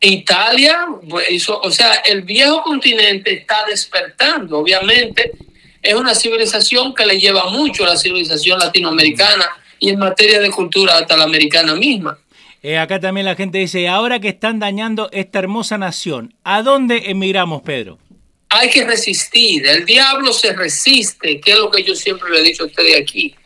Italia, 0.00 0.86
pues, 1.08 1.48
o 1.48 1.70
sea, 1.70 1.94
el 2.04 2.22
viejo 2.22 2.60
continente 2.64 3.34
está 3.34 3.64
despertando. 3.66 4.58
Obviamente, 4.58 5.30
es 5.80 5.94
una 5.94 6.12
civilización 6.12 6.92
que 6.92 7.06
le 7.06 7.20
lleva 7.20 7.50
mucho 7.50 7.84
a 7.84 7.90
la 7.90 7.96
civilización 7.96 8.58
latinoamericana 8.58 9.46
y 9.78 9.90
en 9.90 10.00
materia 10.00 10.40
de 10.40 10.50
cultura 10.50 10.98
hasta 10.98 11.16
la 11.16 11.22
americana 11.22 11.76
misma. 11.76 12.18
Eh, 12.64 12.78
acá 12.78 12.98
también 12.98 13.26
la 13.26 13.36
gente 13.36 13.58
dice, 13.58 13.86
ahora 13.86 14.18
que 14.18 14.30
están 14.30 14.58
dañando 14.58 15.08
esta 15.12 15.38
hermosa 15.38 15.78
nación, 15.78 16.34
¿a 16.42 16.62
dónde 16.62 17.10
emigramos, 17.10 17.62
Pedro? 17.62 17.98
Hay 18.58 18.70
que 18.70 18.84
resistir. 18.84 19.64
El 19.66 19.84
diablo 19.84 20.32
se 20.32 20.52
resiste, 20.52 21.40
que 21.40 21.52
es 21.52 21.58
lo 21.58 21.70
que 21.70 21.84
yo 21.84 21.94
siempre 21.94 22.28
le 22.30 22.40
he 22.40 22.42
dicho 22.42 22.64
a 22.64 22.66
ustedes 22.66 23.00
aquí. 23.00 23.36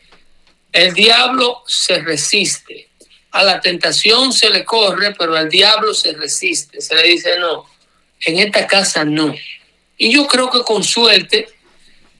El 0.71 0.93
diablo 0.93 1.61
se 1.67 1.99
resiste. 1.99 2.89
A 3.29 3.43
la 3.43 3.61
tentación 3.61 4.33
se 4.33 4.49
le 4.49 4.65
corre, 4.65 5.13
pero 5.13 5.35
al 5.35 5.49
diablo 5.49 5.93
se 5.93 6.13
resiste. 6.13 6.81
Se 6.81 6.95
le 6.95 7.03
dice, 7.03 7.37
no, 7.37 7.65
en 8.21 8.39
esta 8.39 8.65
casa 8.65 9.05
no. 9.05 9.35
Y 9.97 10.11
yo 10.11 10.25
creo 10.25 10.49
que 10.49 10.61
con 10.61 10.83
suerte, 10.83 11.47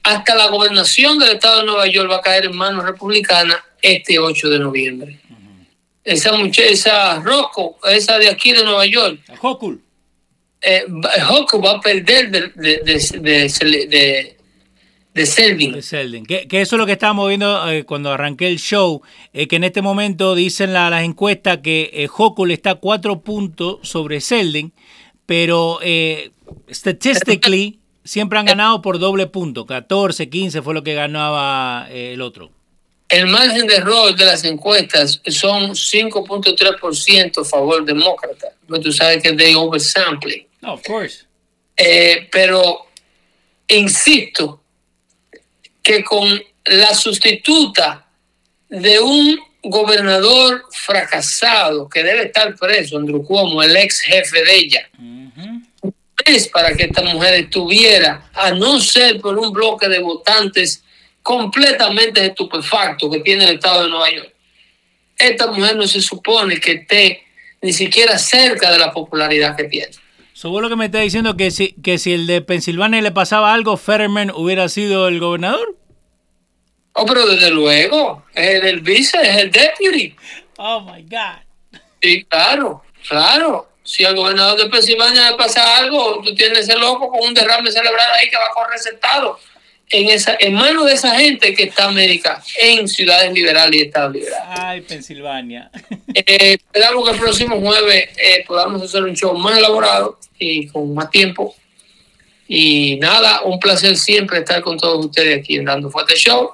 hasta 0.04 0.36
la 0.36 0.46
gobernación 0.46 1.18
del 1.18 1.34
estado 1.34 1.60
de 1.60 1.66
Nueva 1.66 1.88
York 1.88 2.08
va 2.08 2.16
a 2.16 2.22
caer 2.22 2.44
en 2.44 2.56
manos 2.56 2.84
republicanas 2.84 3.58
este 3.82 4.20
8 4.20 4.50
de 4.50 4.58
noviembre. 4.60 5.20
Esa 6.04 6.32
muchacha, 6.32 6.68
esa 6.68 7.20
Rocco, 7.20 7.76
esa 7.88 8.18
de 8.18 8.28
aquí 8.28 8.52
de 8.52 8.62
Nueva 8.62 8.86
York. 8.86 9.18
Hocul 9.40 9.84
eh, 10.64 10.84
va 10.88 11.70
a 11.72 11.80
perder 11.80 12.30
de, 12.30 12.50
de, 12.54 12.78
de, 13.20 14.36
de 15.14 15.26
Selden. 15.26 16.26
Que, 16.26 16.46
eso 16.50 16.76
es 16.76 16.78
lo 16.78 16.86
que 16.86 16.92
estábamos 16.92 17.28
viendo 17.28 17.70
eh, 17.70 17.84
cuando 17.84 18.10
arranqué 18.10 18.48
el 18.48 18.58
show, 18.58 19.00
eh, 19.32 19.46
que 19.46 19.56
en 19.56 19.64
este 19.64 19.80
momento 19.80 20.34
dicen 20.34 20.72
las 20.72 21.04
encuestas 21.04 21.58
que 21.58 21.90
eh, 21.92 22.08
le 22.46 22.54
está 22.54 22.74
cuatro 22.74 23.20
puntos 23.20 23.78
sobre 23.82 24.20
Selden, 24.20 24.72
pero 25.24 25.78
eh, 25.82 26.32
statistically 26.68 27.78
siempre 28.02 28.38
han 28.40 28.46
ganado 28.46 28.82
por 28.82 28.98
doble 28.98 29.28
punto, 29.28 29.64
14, 29.64 30.28
15 30.28 30.62
fue 30.62 30.74
lo 30.74 30.82
que 30.82 30.94
ganaba 30.94 31.86
el 31.90 32.20
otro. 32.20 32.50
El 33.08 33.28
margen 33.28 33.68
de 33.68 33.76
error 33.76 34.16
de 34.16 34.24
las 34.24 34.42
encuestas 34.44 35.20
son 35.26 35.70
5.3% 35.70 37.40
a 37.40 37.44
favor 37.44 37.84
demócrata. 37.84 38.48
Tú 38.82 38.90
sabes 38.90 39.22
que 39.22 39.28
es 39.28 39.36
de 39.36 39.54
oversampling. 39.54 40.44
Of 40.66 40.82
course. 40.82 41.26
Eh, 41.76 42.28
pero 42.30 42.86
insisto 43.68 44.62
que 45.82 46.02
con 46.02 46.42
la 46.64 46.94
sustituta 46.94 48.06
de 48.68 48.98
un 48.98 49.38
gobernador 49.62 50.64
fracasado 50.70 51.88
que 51.88 52.02
debe 52.02 52.24
estar 52.24 52.54
preso, 52.56 52.98
Andrew 52.98 53.24
Cuomo, 53.24 53.62
el 53.62 53.76
ex 53.76 54.00
jefe 54.00 54.44
de 54.44 54.56
ella. 54.56 54.90
Es 56.24 56.48
para 56.48 56.74
que 56.74 56.84
esta 56.84 57.02
mujer 57.02 57.34
estuviera, 57.34 58.30
a 58.32 58.50
no 58.52 58.80
ser 58.80 59.20
por 59.20 59.38
un 59.38 59.52
bloque 59.52 59.88
de 59.88 59.98
votantes 59.98 60.82
completamente 61.22 62.24
estupefacto 62.24 63.10
que 63.10 63.20
tiene 63.20 63.44
el 63.44 63.54
estado 63.56 63.84
de 63.84 63.90
Nueva 63.90 64.10
York. 64.10 64.32
Esta 65.16 65.46
mujer 65.48 65.76
no 65.76 65.86
se 65.86 66.00
supone 66.00 66.58
que 66.60 66.72
esté 66.72 67.22
ni 67.62 67.72
siquiera 67.72 68.18
cerca 68.18 68.70
de 68.70 68.78
la 68.78 68.92
popularidad 68.92 69.56
que 69.56 69.64
tiene. 69.64 69.92
¿Seguro 70.44 70.64
lo 70.64 70.68
que 70.68 70.76
me 70.76 70.84
está 70.84 70.98
diciendo 70.98 71.38
que 71.38 71.50
si, 71.50 71.72
que 71.82 71.96
si 71.96 72.12
el 72.12 72.26
de 72.26 72.42
Pensilvania 72.42 73.00
le 73.00 73.10
pasaba 73.10 73.54
algo, 73.54 73.78
Fetterman 73.78 74.30
hubiera 74.30 74.68
sido 74.68 75.08
el 75.08 75.18
gobernador? 75.18 75.74
Oh, 76.92 77.06
pero 77.06 77.26
desde 77.26 77.50
luego, 77.50 78.26
es 78.34 78.62
el 78.62 78.82
vice, 78.82 79.18
es 79.22 79.38
el 79.38 79.50
deputy. 79.50 80.14
Oh 80.58 80.82
my 80.82 81.00
God. 81.04 81.80
Sí, 82.02 82.24
claro, 82.24 82.82
claro. 83.08 83.70
Si 83.84 84.04
al 84.04 84.14
gobernador 84.16 84.58
de 84.58 84.68
Pensilvania 84.68 85.30
le 85.30 85.36
pasa 85.38 85.78
algo, 85.78 86.20
tú 86.22 86.34
tienes 86.34 86.68
ese 86.68 86.78
loco 86.78 87.08
con 87.08 87.26
un 87.26 87.32
derrame 87.32 87.72
cerebral 87.72 88.12
ahí 88.12 88.28
que 88.28 88.36
va 88.36 88.44
a 88.44 88.50
correr 88.54 88.78
sentado 88.78 89.38
en, 89.90 90.08
esa, 90.08 90.36
en 90.38 90.54
manos 90.54 90.86
de 90.86 90.94
esa 90.94 91.16
gente 91.16 91.54
que 91.54 91.64
está 91.64 91.84
América 91.84 92.42
en 92.60 92.88
ciudades 92.88 93.32
liberales 93.32 93.80
y 93.80 93.82
estados 93.84 94.14
liberales. 94.14 94.48
Ay, 94.48 94.80
Pensilvania. 94.82 95.70
Eh, 96.16 96.52
esperamos 96.52 97.04
que 97.04 97.14
el 97.16 97.20
próximo 97.20 97.60
jueves 97.60 98.08
eh, 98.16 98.44
podamos 98.46 98.80
hacer 98.80 99.02
un 99.02 99.16
show 99.16 99.36
más 99.36 99.58
elaborado 99.58 100.20
y 100.38 100.68
con 100.68 100.94
más 100.94 101.10
tiempo. 101.10 101.56
Y 102.46 102.96
nada, 103.00 103.42
un 103.42 103.58
placer 103.58 103.96
siempre 103.96 104.38
estar 104.38 104.62
con 104.62 104.78
todos 104.78 105.06
ustedes 105.06 105.40
aquí 105.40 105.56
en 105.56 105.64
Dando 105.64 105.90
Fuerte 105.90 106.14
Show. 106.14 106.52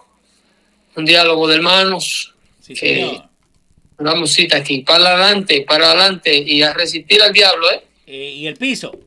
Un 0.97 1.05
diálogo 1.05 1.47
de 1.47 1.57
hermanos. 1.57 2.35
Sí, 2.63 2.73
que 2.73 3.21
damos 3.99 4.33
cita 4.33 4.57
aquí, 4.57 4.81
para 4.81 5.11
adelante, 5.11 5.65
para 5.67 5.91
adelante 5.91 6.35
y 6.35 6.63
a 6.63 6.73
resistir 6.73 7.23
al 7.23 7.33
diablo, 7.33 7.71
¿eh? 7.71 7.83
Eh, 8.07 8.35
¿Y 8.37 8.47
el 8.47 8.57
piso? 8.57 8.99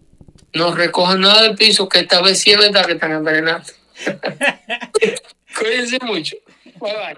No 0.54 0.74
recojan 0.74 1.22
nada 1.22 1.42
del 1.42 1.56
piso, 1.56 1.90
que 1.90 2.00
esta 2.00 2.22
vez 2.22 2.40
sí 2.40 2.52
es 2.52 2.58
verdad 2.58 2.86
que 2.86 2.94
están 2.94 3.12
envenenando. 3.12 3.66
Cuídense 5.58 6.00
mucho. 6.04 6.36
Bye 6.80 6.94
bye. 6.94 7.18